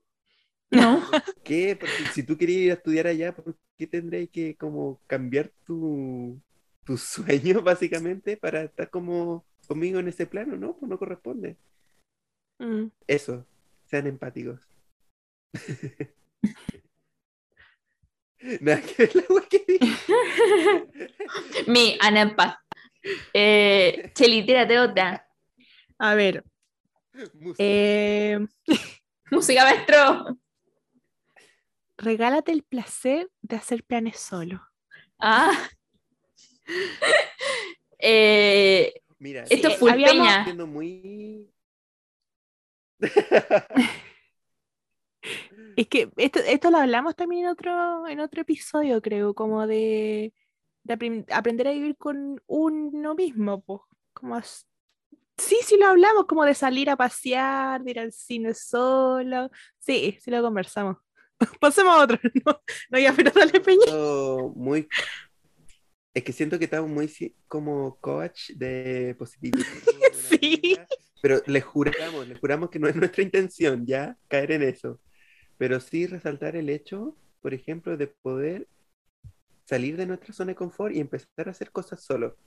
No, 0.71 1.03
qué? 1.43 1.75
Porque 1.75 2.07
si 2.09 2.23
tú 2.23 2.37
querías 2.37 2.61
ir 2.63 2.71
a 2.71 2.73
estudiar 2.75 3.07
allá, 3.07 3.35
¿por 3.35 3.55
qué 3.77 3.87
tendréis 3.87 4.29
que 4.29 4.55
como 4.55 4.99
cambiar 5.07 5.51
tu, 5.65 6.41
tu 6.83 6.97
sueño 6.97 7.61
básicamente 7.63 8.37
para 8.37 8.63
estar 8.63 8.89
como 8.89 9.45
conmigo 9.67 9.99
en 9.99 10.07
ese 10.07 10.25
plano? 10.25 10.57
No, 10.57 10.75
pues 10.77 10.89
no 10.89 10.97
corresponde. 10.97 11.57
Mm. 12.59 12.87
Eso, 13.07 13.45
sean 13.85 14.07
empáticos. 14.07 14.59
Nada 18.61 18.81
que 18.81 18.93
ver 18.97 19.15
la 19.15 19.23
wea 19.29 19.47
que 19.49 19.65
dije. 19.67 19.87
mi 21.67 21.97
Anampa. 21.99 22.61
Eh, 23.33 24.11
Cheli, 24.13 24.45
tírate 24.45 24.79
otra. 24.79 25.27
A 25.99 26.13
ver, 26.15 26.43
Música. 27.33 27.63
eh, 27.63 28.39
Música, 29.31 29.63
maestro. 29.63 30.37
Regálate 31.97 32.51
el 32.51 32.63
placer 32.63 33.29
de 33.41 33.55
hacer 33.55 33.83
planes 33.83 34.17
solo. 34.19 34.61
Ah. 35.19 35.51
Eh, 37.99 38.93
Mira, 39.17 39.45
esto 39.49 39.69
sí, 39.69 39.73
es 39.73 39.79
full 39.79 39.89
habíamos- 39.89 40.67
muy... 40.67 41.51
Es 45.75 45.87
que 45.87 46.11
esto, 46.17 46.39
esto 46.39 46.71
lo 46.71 46.77
hablamos 46.77 47.15
también 47.15 47.45
en 47.45 47.49
otro, 47.51 48.07
en 48.07 48.19
otro 48.19 48.41
episodio, 48.41 49.01
creo, 49.01 49.33
como 49.33 49.65
de, 49.67 50.33
de 50.83 50.93
apren- 50.93 51.25
aprender 51.31 51.67
a 51.67 51.71
vivir 51.71 51.97
con 51.97 52.41
uno 52.47 53.15
mismo, 53.15 53.61
pues. 53.61 53.81
Como 54.13 54.39
Sí, 54.41 55.57
sí 55.63 55.77
lo 55.79 55.87
hablamos, 55.87 56.25
como 56.25 56.45
de 56.45 56.55
salir 56.55 56.89
a 56.89 56.95
pasear, 56.95 57.83
de 57.83 57.91
ir 57.91 57.99
al 57.99 58.11
cine 58.11 58.53
solo. 58.55 59.49
Sí, 59.77 60.17
sí 60.21 60.31
lo 60.31 60.41
conversamos. 60.41 60.97
Pasemos 61.59 61.95
a 61.95 62.03
otro. 62.03 62.19
No, 62.45 62.61
no 62.89 62.99
ya, 62.99 63.13
pero 63.13 63.31
dale 63.31 63.59
peña. 63.59 63.85
muy 64.55 64.87
Es 66.13 66.23
que 66.23 66.33
siento 66.33 66.57
que 66.57 66.65
estamos 66.65 66.89
muy 66.89 67.11
como 67.47 67.97
coach 67.99 68.51
de 68.51 69.15
positivismo. 69.17 69.73
Sí. 70.29 70.77
Pero 71.21 71.41
les 71.45 71.63
juramos, 71.63 72.27
les 72.27 72.39
juramos 72.39 72.69
que 72.69 72.79
no 72.79 72.87
es 72.87 72.95
nuestra 72.95 73.23
intención 73.23 73.85
ya 73.85 74.17
caer 74.27 74.51
en 74.51 74.63
eso. 74.63 74.99
Pero 75.57 75.79
sí 75.79 76.05
resaltar 76.05 76.55
el 76.55 76.69
hecho, 76.69 77.15
por 77.41 77.53
ejemplo, 77.53 77.97
de 77.97 78.07
poder 78.07 78.67
salir 79.65 79.97
de 79.97 80.05
nuestra 80.05 80.33
zona 80.33 80.49
de 80.51 80.55
confort 80.55 80.95
y 80.95 80.99
empezar 80.99 81.47
a 81.47 81.51
hacer 81.51 81.71
cosas 81.71 82.03
solo. 82.03 82.37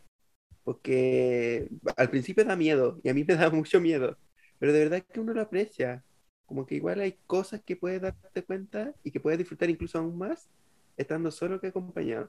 Porque 0.63 1.69
al 1.97 2.11
principio 2.11 2.45
da 2.45 2.57
miedo 2.57 3.01
y 3.03 3.09
a 3.09 3.15
mí 3.15 3.25
me 3.25 3.35
da 3.35 3.51
mucho 3.51 3.81
miedo. 3.81 4.19
Pero 4.59 4.73
de 4.73 4.79
verdad 4.81 5.03
que 5.03 5.21
uno 5.21 5.33
lo 5.33 5.41
aprecia. 5.41 6.05
Como 6.51 6.67
que 6.67 6.75
igual 6.75 6.99
hay 6.99 7.17
cosas 7.29 7.63
que 7.63 7.77
puedes 7.77 8.03
darte 8.03 8.43
cuenta 8.43 8.93
y 9.05 9.13
que 9.13 9.21
puedes 9.21 9.39
disfrutar 9.39 9.71
incluso 9.71 9.99
aún 9.99 10.19
más 10.19 10.51
estando 10.97 11.31
solo 11.31 11.61
que 11.61 11.69
acompañado. 11.69 12.29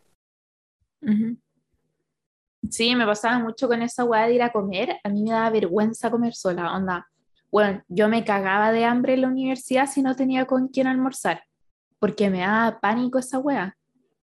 Sí, 2.69 2.95
me 2.95 3.07
pasaba 3.07 3.39
mucho 3.39 3.67
con 3.67 3.81
esa 3.81 4.03
weá 4.03 4.27
de 4.27 4.35
ir 4.35 4.43
a 4.43 4.51
comer. 4.51 4.99
A 5.03 5.09
mí 5.09 5.23
me 5.23 5.31
daba 5.31 5.49
vergüenza 5.49 6.11
comer 6.11 6.35
sola, 6.35 6.71
onda. 6.71 7.09
Bueno, 7.49 7.83
yo 7.87 8.09
me 8.09 8.23
cagaba 8.23 8.71
de 8.71 8.85
hambre 8.85 9.15
en 9.15 9.21
la 9.21 9.27
universidad 9.27 9.87
si 9.87 10.03
no 10.03 10.15
tenía 10.15 10.45
con 10.45 10.67
quién 10.67 10.85
almorzar, 10.85 11.41
porque 11.97 12.29
me 12.29 12.41
daba 12.41 12.79
pánico 12.79 13.17
esa 13.17 13.39
weá. 13.39 13.75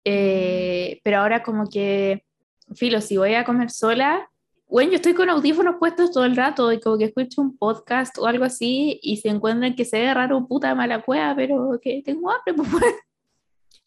Eh, 0.03 0.99
pero 1.05 1.19
ahora 1.19 1.41
como 1.41 1.69
que, 1.69 2.25
filo, 2.73 2.99
si 2.99 3.15
voy 3.15 3.35
a 3.35 3.45
comer 3.45 3.71
sola, 3.71 4.29
bueno, 4.75 4.91
yo 4.91 4.95
estoy 4.97 5.13
con 5.13 5.29
audífonos 5.29 5.77
puestos 5.79 6.11
todo 6.11 6.25
el 6.25 6.35
rato 6.35 6.69
y 6.73 6.81
como 6.81 6.97
que 6.97 7.05
escucho 7.05 7.41
un 7.41 7.55
podcast 7.57 8.17
o 8.17 8.25
algo 8.27 8.43
así 8.43 8.99
y 9.01 9.15
se 9.17 9.29
encuentran 9.29 9.73
que 9.73 9.85
se 9.85 9.99
ve 10.01 10.13
raro, 10.13 10.45
puta 10.47 10.75
mala 10.75 11.01
cueva, 11.01 11.33
pero 11.33 11.79
que 11.81 12.01
tengo 12.03 12.29
hambre, 12.29 12.53
pues. 12.83 12.95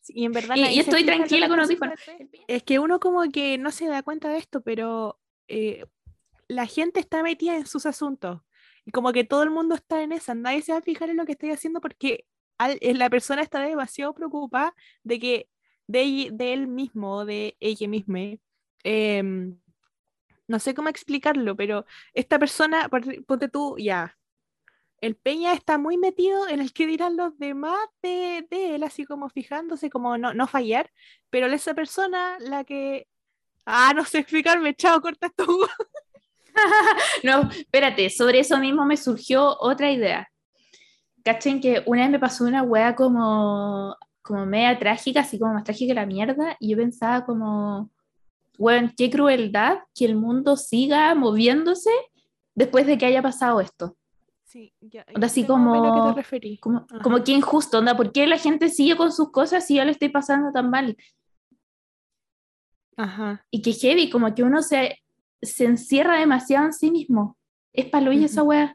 Sí, 0.00 0.12
Y 0.16 0.24
en 0.24 0.32
verdad 0.32 0.56
Y- 0.56 0.62
y 0.62 0.74
se 0.76 0.80
estoy 0.80 1.04
tranquila 1.04 1.46
con 1.48 1.60
audífonos. 1.60 2.00
Es 2.46 2.62
que 2.62 2.78
uno 2.78 3.00
como 3.00 3.20
que 3.30 3.58
no 3.58 3.70
se 3.70 3.86
da 3.86 4.02
cuenta 4.02 4.30
de 4.30 4.38
esto, 4.38 4.62
pero 4.62 5.18
eh, 5.48 5.84
la 6.48 6.64
gente 6.64 7.00
está 7.00 7.22
metida 7.22 7.54
en 7.56 7.66
sus 7.66 7.84
asuntos. 7.84 8.40
Y 8.86 8.90
como 8.90 9.12
que 9.12 9.24
todo 9.24 9.42
el 9.42 9.50
mundo 9.50 9.74
está 9.74 10.02
en 10.02 10.12
esa. 10.12 10.34
Nadie 10.34 10.62
se 10.62 10.72
va 10.72 10.78
a 10.78 10.82
fijar 10.82 11.10
en 11.10 11.18
lo 11.18 11.26
que 11.26 11.32
estoy 11.32 11.50
haciendo 11.50 11.82
porque 11.82 12.24
al- 12.56 12.78
eh, 12.80 12.94
la 12.94 13.10
persona 13.10 13.42
está 13.42 13.60
demasiado 13.60 14.14
preocupada 14.14 14.74
de 15.04 15.18
que 15.20 15.48
de, 15.86 16.30
de 16.32 16.52
él 16.54 16.66
mismo 16.66 17.26
de 17.26 17.58
ella 17.60 17.86
misma. 17.88 18.20
em, 18.84 19.58
no 20.48 20.58
sé 20.58 20.74
cómo 20.74 20.88
explicarlo, 20.88 21.54
pero 21.56 21.86
esta 22.14 22.38
persona, 22.38 22.88
ponte 23.26 23.48
tú, 23.48 23.76
ya. 23.78 24.16
El 25.00 25.14
Peña 25.14 25.52
está 25.52 25.78
muy 25.78 25.96
metido 25.96 26.48
en 26.48 26.60
el 26.60 26.72
que 26.72 26.86
dirán 26.86 27.16
los 27.16 27.38
demás 27.38 27.78
de, 28.02 28.44
él, 28.50 28.82
así 28.82 29.04
como 29.04 29.28
fijándose, 29.28 29.90
como 29.90 30.18
no, 30.18 30.34
no 30.34 30.46
fallar, 30.48 30.90
pero 31.30 31.46
esa 31.46 31.74
persona, 31.74 32.38
la 32.40 32.64
que. 32.64 33.06
Ah, 33.64 33.92
no 33.94 34.04
sé 34.04 34.18
explicarme, 34.18 34.74
chao, 34.74 35.00
corta 35.00 35.28
esto. 35.28 35.46
No, 37.22 37.48
espérate, 37.50 38.10
sobre 38.10 38.40
eso 38.40 38.58
mismo 38.58 38.84
me 38.84 38.96
surgió 38.96 39.56
otra 39.60 39.92
idea. 39.92 40.28
Cachen 41.24 41.60
que 41.60 41.82
una 41.86 42.02
vez 42.02 42.10
me 42.10 42.18
pasó 42.18 42.44
una 42.44 42.64
wea 42.64 42.96
como, 42.96 43.96
como 44.22 44.46
media 44.46 44.76
trágica, 44.78 45.20
así 45.20 45.38
como 45.38 45.54
más 45.54 45.62
trágica 45.62 45.90
que 45.90 45.94
la 45.94 46.06
mierda, 46.06 46.56
y 46.58 46.70
yo 46.70 46.76
pensaba 46.76 47.24
como, 47.24 47.90
bueno, 48.58 48.90
qué 48.96 49.08
crueldad 49.08 49.78
que 49.94 50.04
el 50.04 50.16
mundo 50.16 50.56
siga 50.56 51.14
moviéndose 51.14 51.90
después 52.54 52.86
de 52.86 52.98
que 52.98 53.06
haya 53.06 53.22
pasado 53.22 53.60
esto. 53.60 53.96
Sí, 54.44 54.72
ya. 54.80 55.04
Onda, 55.14 55.26
así 55.26 55.46
como- 55.46 55.92
te 55.92 56.12
referí. 56.14 56.58
Como, 56.58 56.86
como 57.02 57.22
que 57.22 57.32
injusto, 57.32 57.78
onda, 57.78 57.96
¿por 57.96 58.12
qué 58.12 58.26
la 58.26 58.38
gente 58.38 58.68
sigue 58.68 58.96
con 58.96 59.12
sus 59.12 59.30
cosas 59.30 59.66
si 59.66 59.76
yo 59.76 59.84
le 59.84 59.92
estoy 59.92 60.08
pasando 60.08 60.50
tan 60.52 60.70
mal? 60.70 60.96
Ajá. 62.96 63.44
Y 63.50 63.62
que 63.62 63.72
heavy, 63.72 64.10
como 64.10 64.34
que 64.34 64.42
uno 64.42 64.62
se, 64.62 64.98
se 65.40 65.64
encierra 65.64 66.18
demasiado 66.18 66.66
en 66.66 66.72
sí 66.72 66.90
mismo. 66.90 67.36
Es 67.72 67.86
palo 67.86 68.12
y 68.12 68.24
esa 68.24 68.42
Ujú. 68.42 68.50
wea. 68.50 68.74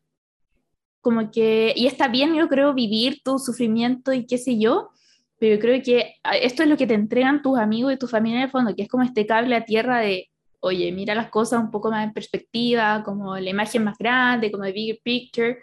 Como 1.02 1.30
que, 1.32 1.74
y 1.76 1.88
está 1.88 2.08
bien, 2.08 2.34
yo 2.34 2.48
creo, 2.48 2.74
vivir 2.74 3.22
tu 3.24 3.38
sufrimiento 3.38 4.14
y 4.14 4.26
qué 4.26 4.38
sé 4.38 4.58
yo, 4.58 4.92
pero 5.40 5.56
yo 5.56 5.60
creo 5.62 5.82
que 5.84 6.16
esto 6.42 6.64
es 6.64 6.70
lo 6.70 6.78
que 6.78 6.88
te 6.88 6.94
entregan 6.94 7.42
tus 7.42 7.58
amigos 7.58 7.94
y 7.94 7.98
tu 7.98 8.08
familia 8.08 8.40
en 8.40 8.44
el 8.46 8.52
fondo, 8.52 8.76
que 8.76 8.84
es 8.84 8.88
como 8.90 9.04
este 9.04 9.26
cable 9.26 9.56
a 9.56 9.66
tierra 9.66 10.00
de, 10.00 10.30
oye, 10.60 10.92
mira 10.92 11.16
las 11.16 11.30
cosas 11.30 11.62
un 11.62 11.72
poco 11.72 11.92
más 11.92 12.06
en 12.06 12.14
perspectiva, 12.14 13.04
como 13.04 13.38
la 13.38 13.50
imagen 13.50 13.84
más 13.84 13.98
grande, 13.98 14.52
como 14.52 14.64
el 14.64 14.74
bigger 14.74 15.00
picture, 15.04 15.58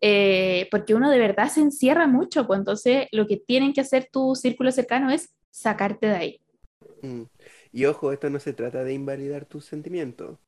eh, 0.00 0.68
porque 0.70 0.94
uno 0.94 1.10
de 1.10 1.18
verdad 1.18 1.48
se 1.48 1.60
encierra 1.60 2.06
mucho, 2.06 2.46
pues 2.46 2.58
entonces 2.58 3.06
lo 3.12 3.26
que 3.26 3.38
tienen 3.38 3.72
que 3.72 3.80
hacer 3.80 4.08
tu 4.12 4.34
círculo 4.34 4.70
cercano 4.70 5.10
es 5.10 5.34
sacarte 5.50 6.06
de 6.06 6.14
ahí. 6.14 6.40
Mm. 7.02 7.22
Y 7.72 7.84
ojo, 7.86 8.12
esto 8.12 8.30
no 8.30 8.38
se 8.38 8.52
trata 8.52 8.84
de 8.84 8.92
invalidar 8.94 9.46
tus 9.46 9.64
sentimientos. 9.64 10.38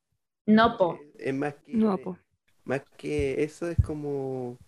No, 0.46 0.76
po. 0.76 0.98
Es 1.18 1.34
más 1.34 1.54
que, 1.54 1.72
No, 1.74 1.96
po. 1.98 2.18
más 2.64 2.82
que 2.96 3.42
eso 3.42 3.68
es 3.68 3.78
como, 3.84 4.58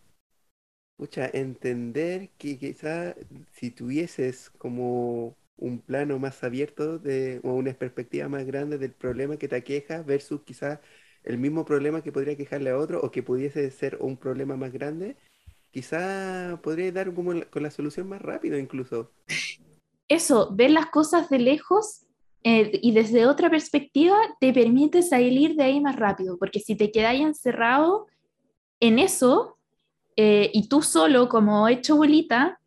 pucha, 1.00 1.30
entender 1.32 2.28
que 2.36 2.58
quizá 2.58 3.14
si 3.52 3.70
tuvieses 3.70 4.50
como 4.58 5.34
un 5.56 5.80
plano 5.80 6.18
más 6.18 6.44
abierto 6.44 6.98
de, 6.98 7.40
o 7.42 7.54
una 7.54 7.72
perspectiva 7.72 8.28
más 8.28 8.44
grande 8.44 8.76
del 8.76 8.92
problema 8.92 9.38
que 9.38 9.48
te 9.48 9.56
aqueja 9.56 10.02
versus 10.02 10.42
quizá 10.42 10.82
el 11.24 11.38
mismo 11.38 11.64
problema 11.64 12.02
que 12.02 12.12
podría 12.12 12.36
quejarle 12.36 12.68
a 12.68 12.76
otro 12.76 13.00
o 13.00 13.10
que 13.10 13.22
pudiese 13.22 13.70
ser 13.70 13.96
un 14.02 14.18
problema 14.18 14.56
más 14.56 14.74
grande, 14.74 15.16
quizá 15.70 16.60
podría 16.62 16.92
dar 16.92 17.14
como 17.14 17.32
con 17.48 17.62
la 17.62 17.70
solución 17.70 18.06
más 18.06 18.20
rápido 18.20 18.58
incluso. 18.58 19.10
eso, 20.06 20.54
ver 20.54 20.70
las 20.70 20.90
cosas 20.90 21.30
de 21.30 21.38
lejos 21.38 22.04
eh, 22.44 22.78
y 22.82 22.92
desde 22.92 23.24
otra 23.24 23.48
perspectiva 23.48 24.18
te 24.38 24.52
permite 24.52 25.00
salir 25.00 25.54
de 25.54 25.62
ahí 25.62 25.80
más 25.80 25.96
rápido, 25.96 26.36
porque 26.36 26.60
si 26.60 26.76
te 26.76 26.92
quedáis 26.92 27.22
encerrado 27.22 28.06
en 28.80 28.98
eso 28.98 29.56
eh, 30.16 30.50
y 30.52 30.68
tú 30.68 30.82
solo 30.82 31.28
como 31.28 31.68
hecho 31.68 31.96
bolita, 31.96 32.60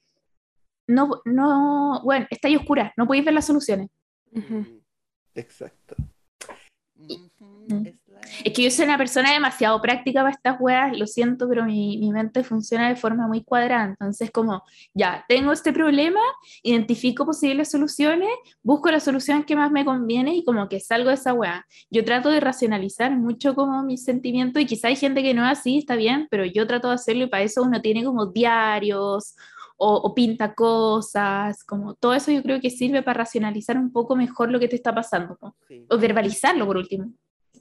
no, 0.87 1.21
no, 1.25 2.01
bueno, 2.03 2.27
está 2.29 2.47
ahí 2.47 2.55
oscura, 2.55 2.93
no 2.97 3.07
podéis 3.07 3.25
ver 3.25 3.33
las 3.33 3.45
soluciones. 3.45 3.89
Exacto. 5.35 5.95
Y-. 7.07 7.31
es 8.43 8.53
que 8.53 8.63
yo 8.63 8.71
soy 8.71 8.85
una 8.85 8.97
persona 8.97 9.31
demasiado 9.31 9.81
práctica 9.81 10.21
para 10.21 10.31
estas 10.33 10.57
weas, 10.59 10.97
lo 10.97 11.07
siento, 11.07 11.47
pero 11.47 11.65
mi, 11.65 11.97
mi 11.97 12.11
mente 12.11 12.43
funciona 12.43 12.89
de 12.89 12.95
forma 12.95 13.27
muy 13.27 13.43
cuadrada. 13.43 13.85
Entonces, 13.85 14.31
como, 14.31 14.63
ya, 14.93 15.25
tengo 15.27 15.51
este 15.51 15.73
problema, 15.73 16.19
identifico 16.61 17.25
posibles 17.25 17.71
soluciones, 17.71 18.29
busco 18.61 18.91
la 18.91 18.99
solución 18.99 19.43
que 19.43 19.55
más 19.55 19.71
me 19.71 19.85
conviene 19.85 20.35
y 20.35 20.43
como 20.43 20.67
que 20.69 20.79
salgo 20.79 21.09
de 21.09 21.15
esa 21.15 21.33
wea. 21.33 21.65
Yo 21.89 22.03
trato 22.03 22.29
de 22.29 22.39
racionalizar 22.39 23.11
mucho 23.11 23.55
como 23.55 23.83
mis 23.83 24.03
sentimientos 24.03 24.61
y 24.61 24.65
quizá 24.65 24.87
hay 24.87 24.95
gente 24.95 25.23
que 25.23 25.33
no 25.33 25.43
es 25.45 25.59
así, 25.59 25.79
está 25.79 25.95
bien, 25.95 26.27
pero 26.29 26.45
yo 26.45 26.67
trato 26.67 26.89
de 26.89 26.95
hacerlo 26.95 27.25
y 27.25 27.27
para 27.27 27.43
eso 27.43 27.63
uno 27.63 27.81
tiene 27.81 28.03
como 28.03 28.27
diarios 28.27 29.35
o, 29.77 29.95
o 29.95 30.13
pinta 30.13 30.53
cosas, 30.53 31.63
como 31.63 31.95
todo 31.95 32.13
eso 32.13 32.31
yo 32.31 32.41
creo 32.43 32.61
que 32.61 32.69
sirve 32.69 33.01
para 33.01 33.19
racionalizar 33.19 33.77
un 33.77 33.91
poco 33.91 34.15
mejor 34.15 34.51
lo 34.51 34.59
que 34.59 34.67
te 34.67 34.75
está 34.75 34.93
pasando, 34.93 35.37
¿no? 35.41 35.55
sí. 35.67 35.85
o 35.89 35.97
verbalizarlo 35.97 36.65
por 36.65 36.77
último. 36.77 37.11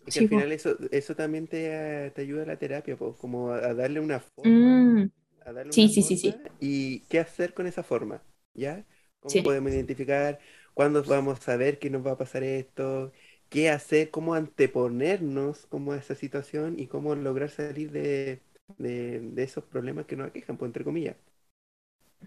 Es 0.07 0.15
que 0.15 0.19
Sí, 0.19 0.21
al 0.21 0.29
po. 0.29 0.47
final 0.47 0.53
eso, 0.53 0.77
eso 0.91 1.15
también 1.17 1.47
te, 1.49 2.11
te 2.15 2.23
ayuda 2.23 2.43
a 2.43 2.47
la 2.47 2.59
terapia, 2.59 2.97
po, 2.97 3.17
como 3.17 3.53
a, 3.53 3.73
darle 3.75 4.01
una 4.01 4.21
forma, 4.21 4.85
Mm. 4.85 5.11
a 5.41 5.53
darle 5.53 5.73
Sí, 5.73 5.89
una 5.89 5.91
sí, 5.91 6.03
sí, 6.03 6.17
sí. 6.17 6.35
forma 6.35 6.53
y 6.61 7.01
qué 7.07 7.21
hacer 7.21 7.55
con 7.55 7.67
esa 7.67 7.83
forma, 7.85 8.23
¿ya? 8.55 8.85
¿Cómo 9.21 9.43
Sí. 9.43 9.43
podemos 9.43 9.71
identificar 9.73 10.41
cuándo 10.75 11.05
vamos 11.05 11.39
a 11.41 11.43
saber 11.43 11.79
que 11.79 11.91
nos 11.91 12.05
va 12.07 12.13
a 12.13 12.19
pasar 12.19 12.43
esto? 12.45 13.13
¿Qué 13.49 13.71
hacer? 13.71 14.11
¿Cómo 14.11 14.35
anteponernos 14.35 15.67
como 15.67 15.93
a 15.93 15.97
esa 15.99 16.15
situación 16.17 16.79
y 16.79 16.87
cómo 16.89 17.15
lograr 17.15 17.51
salir 17.51 17.91
de, 17.93 18.43
de, 18.79 19.21
de 19.21 19.43
esos 19.45 19.65
problemas 19.65 20.07
que 20.07 20.17
nos 20.17 20.29
aquejan, 20.29 20.57
pues, 20.59 20.69
entre 20.71 20.85
comillas? 20.85 21.17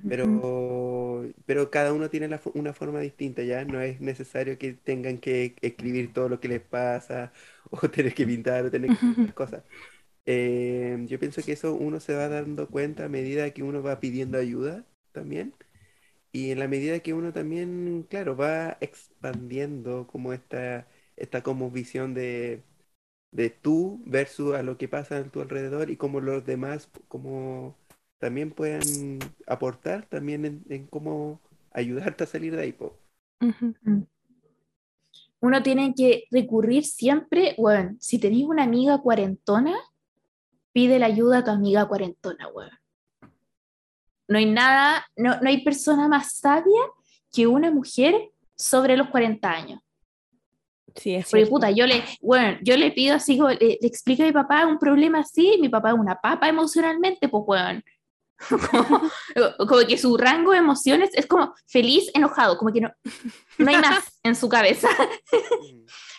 Pero, 0.07 1.25
pero 1.45 1.71
cada 1.71 1.93
uno 1.93 2.09
tiene 2.09 2.27
la 2.27 2.41
una 2.53 2.73
forma 2.73 2.99
distinta, 2.99 3.43
¿ya? 3.43 3.65
No 3.65 3.81
es 3.81 4.01
necesario 4.01 4.57
que 4.57 4.73
tengan 4.73 5.17
que 5.19 5.55
escribir 5.61 6.13
todo 6.13 6.29
lo 6.29 6.39
que 6.39 6.47
les 6.47 6.61
pasa 6.61 7.33
o 7.71 7.89
tener 7.89 8.13
que 8.13 8.25
pintar 8.27 8.65
o 8.65 8.71
tener 8.71 8.91
que 8.91 8.99
hacer 9.23 9.33
cosas. 9.33 9.63
Eh, 10.25 10.97
yo 11.07 11.19
pienso 11.19 11.43
que 11.43 11.53
eso 11.53 11.75
uno 11.75 11.99
se 11.99 12.15
va 12.15 12.29
dando 12.29 12.69
cuenta 12.69 13.05
a 13.05 13.09
medida 13.09 13.51
que 13.51 13.63
uno 13.63 13.83
va 13.83 13.99
pidiendo 13.99 14.37
ayuda 14.39 14.85
también. 15.13 15.55
Y 16.31 16.51
en 16.51 16.59
la 16.59 16.67
medida 16.67 16.99
que 16.99 17.13
uno 17.13 17.31
también, 17.33 18.03
claro, 18.09 18.35
va 18.35 18.77
expandiendo 18.81 20.05
como 20.07 20.33
esta, 20.33 20.87
esta 21.15 21.41
como 21.43 21.71
visión 21.71 22.13
de, 22.13 22.61
de 23.31 23.49
tú 23.51 24.01
versus 24.05 24.55
a 24.55 24.63
lo 24.63 24.77
que 24.77 24.87
pasa 24.89 25.17
a 25.19 25.23
tu 25.31 25.41
alrededor 25.41 25.89
y 25.91 25.97
cómo 25.97 26.21
los 26.21 26.45
demás 26.45 26.89
como 27.07 27.77
también 28.19 28.51
puedan 28.51 29.19
aportar 29.47 30.05
también 30.05 30.45
en, 30.45 30.63
en 30.69 30.87
cómo 30.87 31.41
ayudarte 31.71 32.23
a 32.23 32.27
salir 32.27 32.55
de 32.55 32.61
ahí, 32.61 32.71
po. 32.71 32.97
Uno 35.41 35.61
tiene 35.61 35.93
que 35.93 36.25
recurrir 36.31 36.85
siempre, 36.85 37.53
bueno, 37.57 37.95
si 37.99 38.17
tenéis 38.17 38.45
una 38.45 38.63
amiga 38.63 38.97
cuarentona, 38.99 39.75
pide 40.71 40.97
la 40.99 41.05
ayuda 41.07 41.39
a 41.39 41.43
tu 41.43 41.51
amiga 41.51 41.87
cuarentona, 41.87 42.47
weón. 42.47 42.71
No 44.27 44.39
hay 44.39 44.45
nada, 44.47 45.05
no, 45.15 45.39
no 45.39 45.47
hay 45.47 45.63
persona 45.63 46.07
más 46.07 46.37
sabia 46.37 46.81
que 47.31 47.45
una 47.45 47.69
mujer 47.69 48.31
sobre 48.55 48.97
los 48.97 49.09
40 49.09 49.51
años. 49.51 49.79
Sí, 50.95 51.13
es 51.13 51.29
Porque 51.29 51.45
puta, 51.45 51.69
yo 51.71 51.85
le, 51.85 52.03
bueno, 52.21 52.57
yo 52.63 52.77
le 52.77 52.91
pido 52.91 53.15
así, 53.15 53.37
le, 53.37 53.77
le 53.79 53.87
explico 53.87 54.23
a 54.23 54.25
mi 54.25 54.31
papá 54.31 54.65
un 54.65 54.79
problema 54.79 55.19
así, 55.19 55.57
mi 55.59 55.69
papá 55.69 55.89
es 55.89 55.95
una 55.95 56.15
papa 56.15 56.47
emocionalmente, 56.47 57.27
pues 57.27 57.43
weón. 57.45 57.83
Como, 58.49 59.11
como 59.57 59.87
que 59.87 59.97
su 59.97 60.17
rango 60.17 60.51
de 60.51 60.57
emociones 60.57 61.09
es 61.13 61.25
como 61.25 61.55
feliz, 61.67 62.11
enojado, 62.13 62.57
como 62.57 62.71
que 62.71 62.81
no, 62.81 62.91
no 63.57 63.69
hay 63.69 63.77
más 63.77 64.19
en 64.23 64.35
su 64.35 64.49
cabeza. 64.49 64.89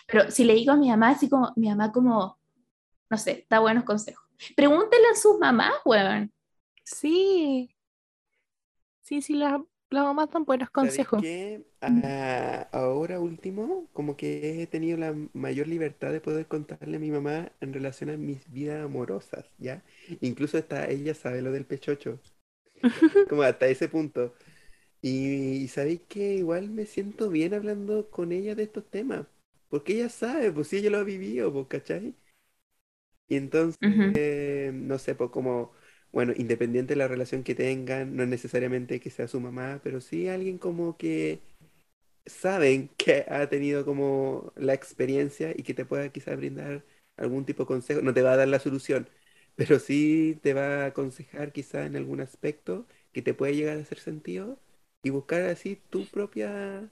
Pero 0.07 0.31
si 0.31 0.43
le 0.43 0.55
digo 0.55 0.71
a 0.71 0.77
mi 0.77 0.89
mamá, 0.89 1.09
así 1.09 1.29
como, 1.29 1.53
mi 1.55 1.69
mamá 1.69 1.91
como, 1.91 2.39
no 3.09 3.17
sé, 3.17 3.45
da 3.49 3.59
buenos 3.59 3.83
consejos. 3.83 4.25
Pregúntenle 4.55 5.09
a 5.09 5.15
sus 5.15 5.37
mamás, 5.37 5.73
weón. 5.85 6.33
Sí. 6.83 7.75
Sí, 9.01 9.21
sí, 9.21 9.35
las 9.35 9.61
las 9.89 10.03
mamás 10.05 10.29
dan 10.31 10.45
buenos 10.45 10.69
¿Sabes 10.79 11.03
consejos. 11.09 11.15
qué? 11.15 11.65
Ah, 11.81 12.69
ahora 12.71 13.19
último, 13.19 13.89
como 13.93 14.15
que 14.15 14.61
he 14.61 14.67
tenido 14.67 14.97
la 14.97 15.15
mayor 15.33 15.67
libertad 15.67 16.11
de 16.11 16.21
poder 16.21 16.47
contarle 16.47 16.97
a 16.97 16.99
mi 16.99 17.09
mamá 17.11 17.51
en 17.61 17.73
relación 17.73 18.09
a 18.11 18.17
mis 18.17 18.49
vidas 18.51 18.83
amorosas, 18.85 19.45
¿ya? 19.57 19.83
Incluso 20.21 20.57
hasta 20.57 20.87
ella 20.89 21.15
sabe 21.15 21.41
lo 21.41 21.51
del 21.51 21.65
pechocho, 21.65 22.19
como 23.27 23.43
hasta 23.43 23.67
ese 23.67 23.89
punto. 23.89 24.33
Y, 25.01 25.63
y 25.63 25.67
sabéis 25.69 26.01
que 26.09 26.35
igual 26.35 26.69
me 26.71 26.85
siento 26.85 27.29
bien 27.29 27.53
hablando 27.55 28.09
con 28.11 28.31
ella 28.33 28.55
de 28.55 28.63
estos 28.65 28.89
temas, 28.89 29.27
porque 29.69 29.93
ella 29.95 30.09
sabe, 30.09 30.51
pues 30.53 30.67
si 30.69 30.77
ella 30.77 30.91
lo 30.91 30.99
ha 30.99 31.03
vivido, 31.05 31.53
pues, 31.53 31.67
¿cachai? 31.67 32.15
Y 33.27 33.35
entonces, 33.35 33.79
Ujú. 33.81 34.13
eh, 34.13 34.71
no 34.73 34.97
sé, 34.99 35.15
pues 35.15 35.29
como, 35.31 35.71
bueno, 36.11 36.33
independiente 36.35 36.93
de 36.93 36.97
la 36.99 37.07
relación 37.07 37.43
que 37.43 37.55
tengan, 37.55 38.15
no 38.15 38.23
es 38.23 38.29
necesariamente 38.29 38.99
que 38.99 39.09
sea 39.09 39.27
su 39.27 39.39
mamá, 39.41 39.79
pero 39.83 40.01
sí 40.01 40.27
alguien 40.29 40.57
como 40.57 40.97
que 40.97 41.41
saben 42.25 42.89
que 42.97 43.25
ha 43.29 43.49
tenido 43.49 43.85
como 43.85 44.53
la 44.55 44.73
experiencia 44.73 45.51
y 45.55 45.63
que 45.63 45.73
te 45.73 45.85
pueda 45.85 46.09
quizás 46.11 46.37
brindar 46.37 46.83
algún 47.17 47.45
tipo 47.45 47.63
de 47.63 47.67
consejo. 47.67 48.01
No 48.01 48.13
te 48.13 48.21
va 48.21 48.33
a 48.33 48.37
dar 48.37 48.47
la 48.47 48.59
solución, 48.59 49.09
pero 49.55 49.79
sí 49.79 50.39
te 50.43 50.53
va 50.53 50.83
a 50.83 50.87
aconsejar 50.87 51.51
quizás 51.51 51.87
en 51.87 51.95
algún 51.95 52.21
aspecto 52.21 52.87
que 53.13 53.21
te 53.21 53.33
puede 53.33 53.55
llegar 53.55 53.77
a 53.77 53.81
hacer 53.81 53.99
sentido 53.99 54.59
y 55.03 55.09
buscar 55.11 55.41
así 55.43 55.77
tu 55.89 56.05
propia, 56.07 56.89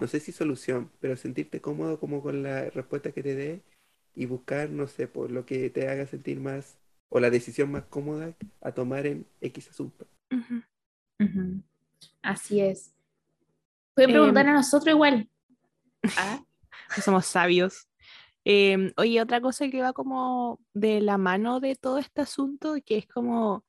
no 0.00 0.06
sé 0.08 0.20
si 0.20 0.32
solución, 0.32 0.90
pero 1.00 1.16
sentirte 1.16 1.60
cómodo 1.60 1.98
como 2.00 2.22
con 2.22 2.42
la 2.42 2.70
respuesta 2.70 3.12
que 3.12 3.22
te 3.22 3.34
dé 3.34 3.62
y 4.14 4.26
buscar, 4.26 4.70
no 4.70 4.88
sé, 4.88 5.08
por 5.08 5.30
lo 5.30 5.46
que 5.46 5.70
te 5.70 5.88
haga 5.88 6.06
sentir 6.06 6.40
más 6.40 6.76
o 7.14 7.20
la 7.20 7.28
decisión 7.28 7.70
más 7.70 7.84
cómoda 7.84 8.32
a 8.62 8.72
tomar 8.72 9.06
en 9.06 9.26
X 9.42 9.68
asunto. 9.68 10.06
Así 12.22 12.60
es. 12.60 12.94
Puede 13.94 14.08
Em, 14.08 14.12
preguntar 14.14 14.46
a 14.48 14.54
nosotros 14.54 14.94
igual. 14.94 15.28
Ah, 16.18 16.42
somos 17.00 17.26
sabios. 17.26 17.88
Em, 18.44 18.92
oye, 18.96 19.20
otra 19.20 19.40
cosa 19.40 19.68
que 19.68 19.82
va 19.82 19.92
como 19.92 20.58
de 20.74 21.00
la 21.00 21.16
mano 21.16 21.60
de 21.60 21.76
todo 21.76 21.98
este 21.98 22.22
asunto, 22.22 22.74
que 22.84 22.98
es 22.98 23.06
como 23.06 23.64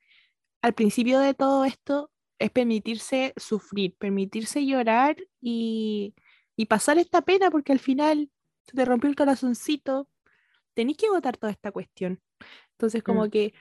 al 0.62 0.74
principio 0.74 1.20
de 1.20 1.34
todo 1.34 1.64
esto, 1.66 2.12
es 2.40 2.50
permitirse 2.50 3.34
sufrir, 3.38 3.96
permitirse 3.98 4.66
llorar 4.66 5.18
y, 5.42 6.16
y 6.56 6.66
pasar 6.66 6.98
esta 6.98 7.22
pena, 7.22 7.52
porque 7.52 7.72
al 7.72 7.80
final 7.80 8.30
se 8.66 8.76
te 8.76 8.86
rompió 8.86 9.10
el 9.10 9.16
corazoncito, 9.16 10.10
tenés 10.74 10.98
que 10.98 11.08
agotar 11.08 11.38
toda 11.38 11.52
esta 11.52 11.72
cuestión. 11.72 12.22
Entonces, 12.74 13.04
como 13.04 13.26
Mm. 13.26 13.30
que 13.30 13.54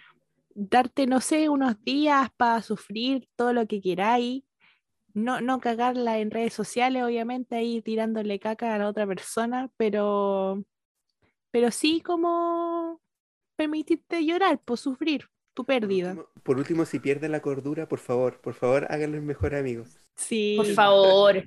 darte, 0.54 1.06
no 1.06 1.20
sé, 1.20 1.48
unos 1.50 1.82
días 1.84 2.30
para 2.36 2.62
sufrir 2.62 3.28
todo 3.36 3.52
lo 3.52 3.66
que 3.66 3.80
queráis. 3.82 4.44
No, 5.14 5.40
no 5.42 5.60
cagarla 5.60 6.18
en 6.20 6.30
redes 6.30 6.54
sociales, 6.54 7.02
obviamente, 7.04 7.56
ahí 7.56 7.82
tirándole 7.82 8.40
caca 8.40 8.74
a 8.74 8.78
la 8.78 8.88
otra 8.88 9.06
persona, 9.06 9.70
pero, 9.76 10.64
pero 11.52 11.70
sí 11.72 12.00
como 12.02 13.00
permitirte 13.56 14.24
llorar, 14.26 14.60
por 14.60 14.78
sufrir 14.78 15.28
tu 15.54 15.64
Por 15.64 15.66
pérdida. 15.66 16.10
último, 16.14 16.26
por 16.42 16.56
último, 16.58 16.84
si 16.86 16.98
pierde 16.98 17.28
la 17.28 17.42
cordura, 17.42 17.86
por 17.88 17.98
favor, 17.98 18.40
por 18.40 18.54
favor, 18.54 18.86
háganlo 18.90 19.16
el 19.18 19.22
mejor 19.22 19.54
amigo. 19.54 19.84
Sí. 20.16 20.56
por 20.56 20.66
favor. 20.66 21.44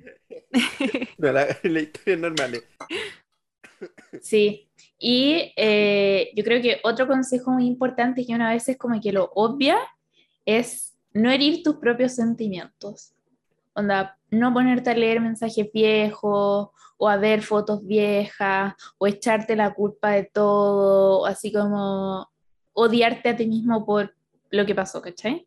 No, 1.18 1.32
la, 1.32 1.46
la 1.62 1.80
historia 1.80 2.14
es 2.14 2.20
normal. 2.20 2.62
Sí. 4.20 4.65
Y 4.98 5.52
eh, 5.56 6.30
yo 6.34 6.42
creo 6.44 6.62
que 6.62 6.80
otro 6.84 7.06
consejo 7.06 7.50
muy 7.50 7.66
importante 7.66 8.24
que 8.24 8.34
una 8.34 8.50
vez 8.50 8.68
es 8.68 8.78
como 8.78 9.00
que 9.00 9.12
lo 9.12 9.30
obvia 9.34 9.78
es 10.44 10.96
no 11.12 11.30
herir 11.30 11.62
tus 11.62 11.76
propios 11.76 12.12
sentimientos. 12.14 13.12
Onda, 13.74 14.18
no 14.30 14.52
ponerte 14.54 14.90
a 14.90 14.94
leer 14.94 15.20
mensajes 15.20 15.70
viejos 15.72 16.70
o 16.96 17.08
a 17.08 17.16
ver 17.16 17.42
fotos 17.42 17.86
viejas 17.86 18.74
o 18.98 19.06
echarte 19.06 19.54
la 19.54 19.74
culpa 19.74 20.12
de 20.12 20.24
todo, 20.24 21.20
o 21.20 21.26
así 21.26 21.52
como 21.52 22.30
odiarte 22.72 23.30
a 23.30 23.36
ti 23.36 23.46
mismo 23.46 23.84
por 23.84 24.14
lo 24.50 24.64
que 24.64 24.74
pasó, 24.74 25.02
¿cachai? 25.02 25.46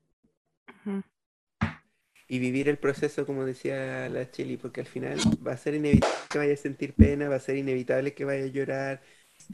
Y 2.27 2.37
vivir 2.37 2.69
el 2.69 2.77
proceso, 2.77 3.25
como 3.25 3.43
decía 3.43 4.07
la 4.09 4.29
Chili, 4.29 4.57
porque 4.57 4.81
al 4.81 4.87
final 4.87 5.17
va 5.45 5.53
a 5.53 5.57
ser 5.57 5.73
inevitable 5.73 6.27
que 6.29 6.37
vaya 6.37 6.53
a 6.53 6.57
sentir 6.57 6.93
pena, 6.93 7.27
va 7.27 7.37
a 7.37 7.39
ser 7.39 7.57
inevitable 7.57 8.13
que 8.13 8.25
vaya 8.25 8.43
a 8.43 8.47
llorar, 8.47 9.01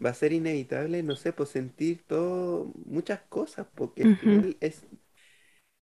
va 0.03 0.09
a 0.11 0.13
ser 0.13 0.33
inevitable, 0.33 1.03
no 1.03 1.15
sé, 1.15 1.33
pues 1.33 1.49
sentir 1.49 2.03
todo, 2.07 2.73
muchas 2.85 3.21
cosas, 3.29 3.67
porque 3.75 4.03
al 4.03 4.11
Ujú. 4.11 4.45
final 4.49 4.57
es, 4.61 4.85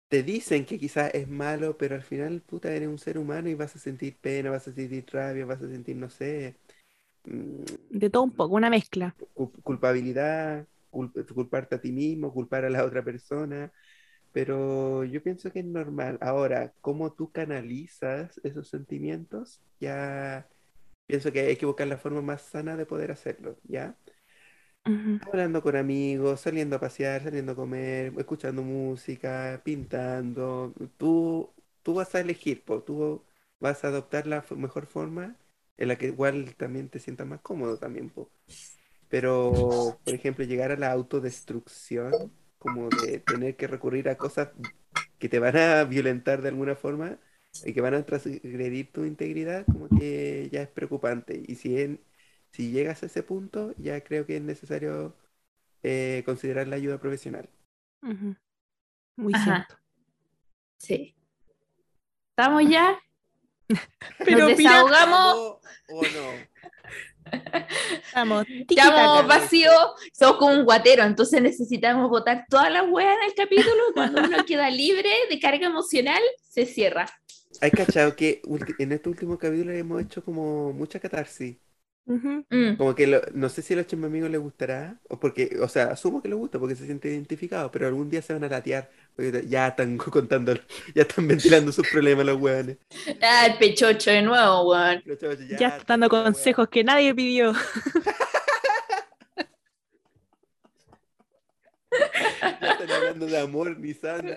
te 0.09 0.23
dicen 0.23 0.65
que 0.65 0.77
quizás 0.79 1.11
es 1.15 1.27
malo, 1.27 1.77
pero 1.77 1.95
al 1.95 2.03
final, 2.03 2.41
puta, 2.41 2.71
eres 2.73 2.89
un 2.89 2.99
ser 2.99 3.17
humano 3.17 3.49
y 3.49 3.55
vas 3.55 3.75
a 3.75 3.79
sentir 3.79 4.17
pena, 4.19 4.51
vas 4.51 4.67
a 4.67 4.73
sentir 4.73 5.05
rabia, 5.11 5.45
vas 5.45 5.61
a 5.61 5.69
sentir, 5.69 5.95
no 5.95 6.09
sé, 6.09 6.59
mm, 7.25 7.63
De 7.89 8.09
todo 8.09 8.23
un 8.23 8.31
poco, 8.31 8.55
una 8.55 8.69
mezcla. 8.71 9.15
cul- 9.33 9.51
culpabilidad, 9.63 10.67
cul- 10.89 11.11
culparte 11.33 11.75
a 11.75 11.81
ti 11.81 11.91
mismo, 11.91 12.33
culpar 12.33 12.65
a 12.65 12.69
la 12.69 12.85
otra 12.85 13.03
persona, 13.03 13.71
pero 14.33 15.05
yo 15.05 15.23
pienso 15.23 15.51
que 15.53 15.61
es 15.61 15.65
normal. 15.67 16.19
Ahora, 16.21 16.73
cómo 16.81 17.13
tú 17.13 17.31
canalizas 17.33 18.39
esos 18.43 18.69
sentimientos, 18.69 19.61
ya 19.81 20.47
pienso 21.11 21.31
que 21.33 21.41
hay 21.41 21.57
que 21.57 21.65
buscar 21.67 21.87
la 21.87 21.97
forma 21.99 22.21
más 22.23 22.41
sana 22.43 22.77
de 22.77 22.85
poder 22.87 23.11
hacerlo, 23.11 23.57
¿ya? 23.65 23.97
Ujú. 24.85 25.19
Hablando 25.19 25.61
con 25.61 25.75
amigos, 25.75 26.41
saliendo 26.41 26.75
a 26.77 26.79
pasear, 26.79 27.21
saliendo 27.23 27.51
a 27.51 27.55
comer, 27.55 28.11
escuchando 28.17 28.63
música, 28.63 29.61
pintando, 29.63 30.73
tú, 30.97 31.53
tú 31.83 31.93
vas 31.93 32.13
a 32.15 32.19
elegir, 32.21 32.63
po, 32.65 32.81
tú 32.83 33.23
vas 33.59 33.83
a 33.83 33.87
adoptar 33.89 34.25
la 34.27 34.43
mejor 34.57 34.87
forma 34.87 35.37
en 35.77 35.87
la 35.89 35.97
que 35.97 36.07
igual 36.07 36.55
también 36.55 36.89
te 36.89 36.99
sientas 36.99 37.27
más 37.27 37.39
cómodo 37.41 37.77
también, 37.77 38.09
po. 38.09 38.31
Pero, 39.09 40.01
por 40.05 40.13
ejemplo, 40.15 40.45
llegar 40.45 40.71
a 40.71 40.77
la 40.77 40.91
autodestrucción, 40.91 42.33
como 42.59 42.91
de 42.91 43.19
tener 43.19 43.57
que 43.57 43.67
recurrir 43.67 44.09
a 44.09 44.17
cosas 44.17 44.51
que 45.19 45.29
te 45.29 45.39
van 45.39 45.57
a 45.57 45.83
violentar 45.85 46.41
de 46.41 46.49
alguna 46.49 46.75
forma 46.75 47.19
y 47.65 47.73
que 47.73 47.81
van 47.81 47.93
a 47.95 48.05
transgredir 48.05 48.91
tu 48.91 49.05
integridad, 49.05 49.67
como 49.67 49.91
que 49.91 50.49
ya 50.51 50.61
es 50.63 50.69
preocupante. 50.69 51.43
Y 51.47 51.55
si, 51.55 51.79
en- 51.81 52.01
si 52.51 52.71
llegas 52.71 53.03
a 53.03 53.07
ese 53.07 53.23
punto, 53.23 53.73
ya 53.77 54.03
creo 54.03 54.25
que 54.25 54.37
es 54.37 54.41
necesario 54.43 55.15
eh, 55.83 56.23
considerar 56.25 56.67
la 56.67 56.77
ayuda 56.77 56.99
profesional. 56.99 57.49
Muy 59.15 59.35
Ajá. 59.35 59.35
cierto. 59.35 59.75
Sí. 60.77 61.15
¿Estamos 62.35 62.63
ya? 62.69 62.99
Pero 64.23 64.41
Nos 64.41 64.55
mira, 64.55 64.83
desahogamos. 64.85 65.37
¿O 65.87 66.09
no? 66.09 66.49
Estamos 68.05 68.45
tiki-taka. 68.67 69.27
vacíos, 69.27 69.73
somos 70.13 70.37
como 70.37 70.53
un 70.53 70.65
guatero, 70.65 71.03
entonces 71.03 71.41
necesitamos 71.41 72.09
botar 72.09 72.45
todas 72.49 72.71
las 72.71 72.83
weas 72.89 73.15
en 73.17 73.29
el 73.29 73.35
capítulo. 73.35 73.81
Cuando 73.93 74.23
uno 74.23 74.45
queda 74.45 74.69
libre 74.69 75.09
de 75.29 75.39
carga 75.39 75.67
emocional, 75.67 76.21
se 76.49 76.65
cierra. 76.65 77.05
Hay 77.61 77.71
cachado 77.71 78.15
que 78.15 78.41
en 78.79 78.91
este 78.91 79.09
último 79.09 79.37
capítulo 79.37 79.71
hemos 79.71 80.01
hecho 80.01 80.23
como 80.23 80.73
mucha 80.73 80.99
catarsis. 80.99 81.57
Mm. 82.07 82.77
Como 82.77 82.95
que 82.95 83.05
lo- 83.07 83.21
no 83.33 83.49
sé 83.49 83.61
si 83.61 83.73
a 83.73 83.77
los 83.77 83.93
amigos 83.93 84.29
les 84.31 84.41
gustará, 84.41 84.99
o 85.09 85.19
porque, 85.19 85.57
o 85.61 85.67
sea, 85.67 85.85
asumo 85.91 86.21
que 86.21 86.29
les 86.29 86.37
gusta 86.37 86.57
porque 86.59 86.75
se 86.75 86.85
siente 86.85 87.09
identificado, 87.09 87.69
pero 87.71 87.87
algún 87.87 88.09
día 88.09 88.21
se 88.21 88.33
van 88.33 88.43
a 88.43 88.49
latear, 88.49 88.89
porque 89.15 89.45
ya 89.47 89.67
están 89.67 89.97
contando, 89.97 90.53
ya 90.95 91.03
están 91.03 91.27
ventilando 91.27 91.71
sus 91.71 91.87
problemas 91.87 92.25
los 92.25 92.41
hueones. 92.41 92.77
Ah, 93.21 93.45
el 93.47 93.57
pechocho 93.57 94.11
de 94.11 94.21
nuevo, 94.21 94.69
weón. 94.69 95.03
Los 95.05 95.17
chavos 95.19 95.37
Ya 95.39 95.67
está 95.67 95.77
están 95.77 95.99
dando 96.01 96.09
consejos 96.09 96.67
que 96.69 96.83
nadie 96.83 97.13
pidió. 97.13 97.53
Ya 102.61 102.71
están 102.71 102.91
hablando 102.91 103.25
de 103.27 103.39
amor, 103.39 103.77
ni 103.79 103.93
sana. 103.93 104.35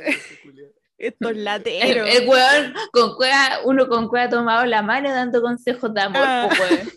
Estos 0.99 1.31
El, 1.33 1.45
lateros. 1.45 2.09
el 2.09 2.29
weón 2.29 2.75
con 2.93 3.17
cueva, 3.17 3.61
uno 3.65 3.89
con 3.89 4.09
cueva 4.09 4.29
tomado 4.29 4.65
la 4.67 4.83
mano 4.83 5.11
dando 5.11 5.43
consejos 5.43 5.93
de 5.95 6.01
amor, 6.01 6.23
Ah. 6.25 6.49
weón. 6.59 6.89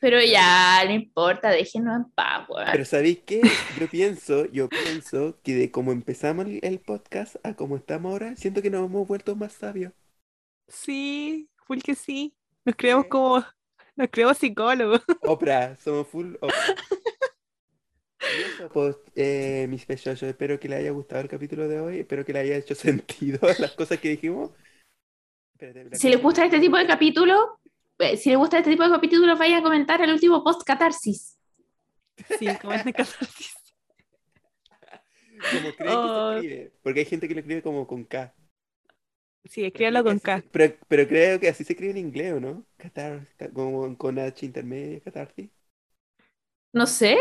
Pero 0.00 0.20
ya, 0.20 0.82
no 0.84 0.92
importa, 0.92 1.48
déjenos 1.48 1.96
en 1.96 2.10
paz, 2.12 2.46
weón. 2.48 2.68
Pero 2.72 2.84
¿sabéis 2.84 3.20
qué? 3.24 3.40
Yo 3.80 3.88
pienso, 3.88 4.44
yo 4.52 4.68
pienso 4.68 5.40
que 5.42 5.54
de 5.54 5.70
cómo 5.70 5.92
empezamos 5.92 6.44
el, 6.44 6.60
el 6.62 6.78
podcast 6.80 7.36
a 7.42 7.54
cómo 7.54 7.76
estamos 7.76 8.12
ahora, 8.12 8.36
siento 8.36 8.60
que 8.60 8.68
nos 8.68 8.84
hemos 8.84 9.08
vuelto 9.08 9.34
más 9.34 9.52
sabios. 9.54 9.92
Sí, 10.68 11.48
full 11.66 11.78
que 11.80 11.94
sí. 11.94 12.36
Nos 12.66 12.76
creemos 12.76 13.06
como, 13.06 13.42
nos 13.96 14.08
creemos 14.10 14.36
psicólogos. 14.36 15.00
Oprah, 15.22 15.76
somos 15.76 16.06
full 16.08 16.34
Oprah. 16.40 16.74
Y 18.38 18.42
eso, 18.42 18.68
pues, 18.70 18.96
eh, 19.14 19.66
mis 19.68 19.84
pechos, 19.86 20.22
espero 20.22 20.58
que 20.58 20.68
les 20.68 20.80
haya 20.80 20.90
gustado 20.90 21.22
el 21.22 21.28
capítulo 21.28 21.68
de 21.68 21.80
hoy, 21.80 21.98
espero 22.00 22.24
que 22.24 22.32
le 22.32 22.40
haya 22.40 22.56
hecho 22.56 22.74
sentido 22.74 23.40
las 23.58 23.72
cosas 23.72 23.98
que 24.00 24.10
dijimos. 24.10 24.50
Espérate, 25.54 25.96
Si 25.96 26.08
les 26.08 26.20
gusta 26.20 26.44
este 26.44 26.60
tipo 26.60 26.76
de 26.76 26.86
capítulo, 26.86 27.60
eh, 27.98 28.16
si 28.16 28.30
les 28.30 28.38
gusta 28.38 28.58
este 28.58 28.70
tipo 28.70 28.84
de 28.84 28.90
capítulos, 28.90 29.38
vayan 29.38 29.60
a 29.60 29.62
comentar 29.62 30.00
el 30.02 30.10
último 30.12 30.42
post 30.42 30.62
catarsis. 30.64 31.38
Sí, 32.38 32.46
como 32.60 32.72
en 32.74 32.82
catarsis. 32.92 33.54
Como 35.52 35.74
creen 35.74 35.92
Oh. 35.96 36.34
que 36.34 36.40
se 36.40 36.46
escribe, 36.46 36.72
porque 36.82 37.00
hay 37.00 37.06
gente 37.06 37.28
que 37.28 37.34
lo 37.34 37.40
escribe 37.40 37.62
como 37.62 37.86
con 37.86 38.04
K. 38.04 38.34
Sí, 39.44 39.64
escríbalo 39.64 40.02
con 40.04 40.18
K. 40.18 40.40
se- 40.40 40.48
Pero, 40.50 40.74
pero 40.88 41.06
creo 41.08 41.38
que 41.40 41.48
así 41.48 41.64
se 41.64 41.72
escribe 41.74 41.90
en 41.92 41.98
inglés, 41.98 42.32
¿o 42.34 42.40
no? 42.40 42.64
Catar, 42.76 43.26
ca- 43.36 43.50
como 43.50 43.96
con 43.98 44.18
H 44.18 44.46
intermedia, 44.46 45.00
catarsis. 45.00 45.50
No 46.72 46.86
sé, 46.86 47.16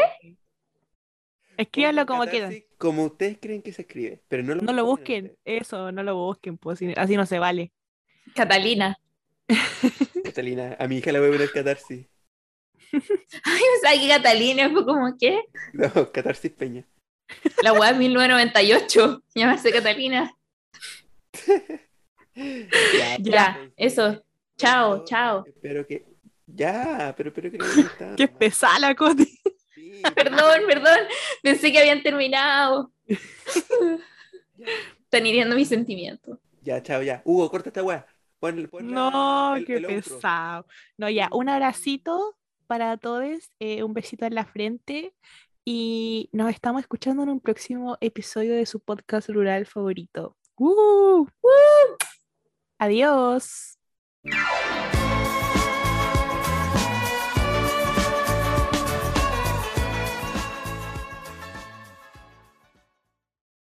Escríbanlo 1.57 2.05
como 2.05 2.25
quieran. 2.25 2.53
Como 2.77 3.03
ustedes 3.05 3.37
creen 3.41 3.61
que 3.61 3.71
se 3.73 3.83
escribe, 3.83 4.21
pero 4.27 4.43
no 4.43 4.55
lo, 4.55 4.61
No 4.61 4.73
lo 4.73 4.85
busquen, 4.85 5.37
eso, 5.45 5.91
no 5.91 6.03
lo 6.03 6.15
busquen, 6.15 6.57
pues 6.57 6.79
así- 6.97 7.15
no 7.15 7.25
se 7.25 7.39
vale. 7.39 7.71
Catalina. 8.35 8.97
Catalina, 10.23 10.75
a 10.79 10.87
mi 10.87 10.97
hija 10.97 11.11
le 11.11 11.19
voy 11.19 11.29
a 11.29 11.31
poner 11.31 11.51
catarsis. 11.51 12.05
Ay, 12.91 13.61
o 13.61 13.79
sea, 13.81 13.99
que 13.99 14.07
Catalina 14.07 14.69
fue 14.71 14.85
como, 14.85 15.15
¿qué? 15.19 15.41
No, 15.73 16.11
catarsis 16.11 16.51
Peña. 16.51 16.85
La 17.63 17.73
weá 17.73 17.93
1998, 17.93 19.23
llamarse 19.33 19.71
Catalina. 19.71 20.31
Ya, 22.35 23.17
Ya, 23.19 23.69
eso. 23.77 24.23
Chao, 24.57 24.95
eso, 24.97 25.05
chao. 25.05 25.43
Espero 25.47 25.85
que. 25.87 26.05
Ya, 26.45 27.13
pero 27.15 27.29
espero 27.29 27.49
que 27.51 27.57
gustado. 27.57 28.15
Qué 28.15 28.27
pesada 28.27 28.79
la 28.79 28.95
Coti. 28.95 29.39
Sí, 29.83 30.01
Perdón, 30.15 30.61
perdón, 30.67 30.99
pensé 31.41 31.71
que 31.71 31.79
habían 31.79 32.01
terminado. 32.03 32.91
Están 35.03 35.25
hiriendo 35.27 35.55
mis 35.55 35.67
sentimientos. 35.67 36.39
ya, 36.61 36.81
chao, 36.81 37.01
ya. 37.01 37.21
Hugo, 37.25 37.49
corta 37.51 37.69
esta 37.69 37.83
weá. 37.83 38.05
Pon, 38.39 38.67
pon 38.69 38.87
No, 38.91 39.55
el- 39.55 39.65
qué 39.65 39.75
el 39.75 39.85
pesado. 39.85 40.65
No, 40.97 41.09
ya, 41.09 41.29
un 41.33 41.49
abracito 41.49 42.37
para 42.67 42.97
todos, 42.97 43.49
eh, 43.59 43.83
un 43.83 43.93
besito 43.93 44.25
en 44.25 44.35
la 44.35 44.45
frente 44.45 45.13
y 45.65 46.29
nos 46.31 46.49
estamos 46.49 46.81
escuchando 46.81 47.23
en 47.23 47.29
un 47.29 47.39
próximo 47.39 47.97
episodio 48.01 48.53
de 48.55 48.65
su 48.65 48.79
podcast 48.79 49.29
rural 49.29 49.65
favorito. 49.65 50.37
¡Uh! 50.57 51.27
Adiós. 52.79 53.77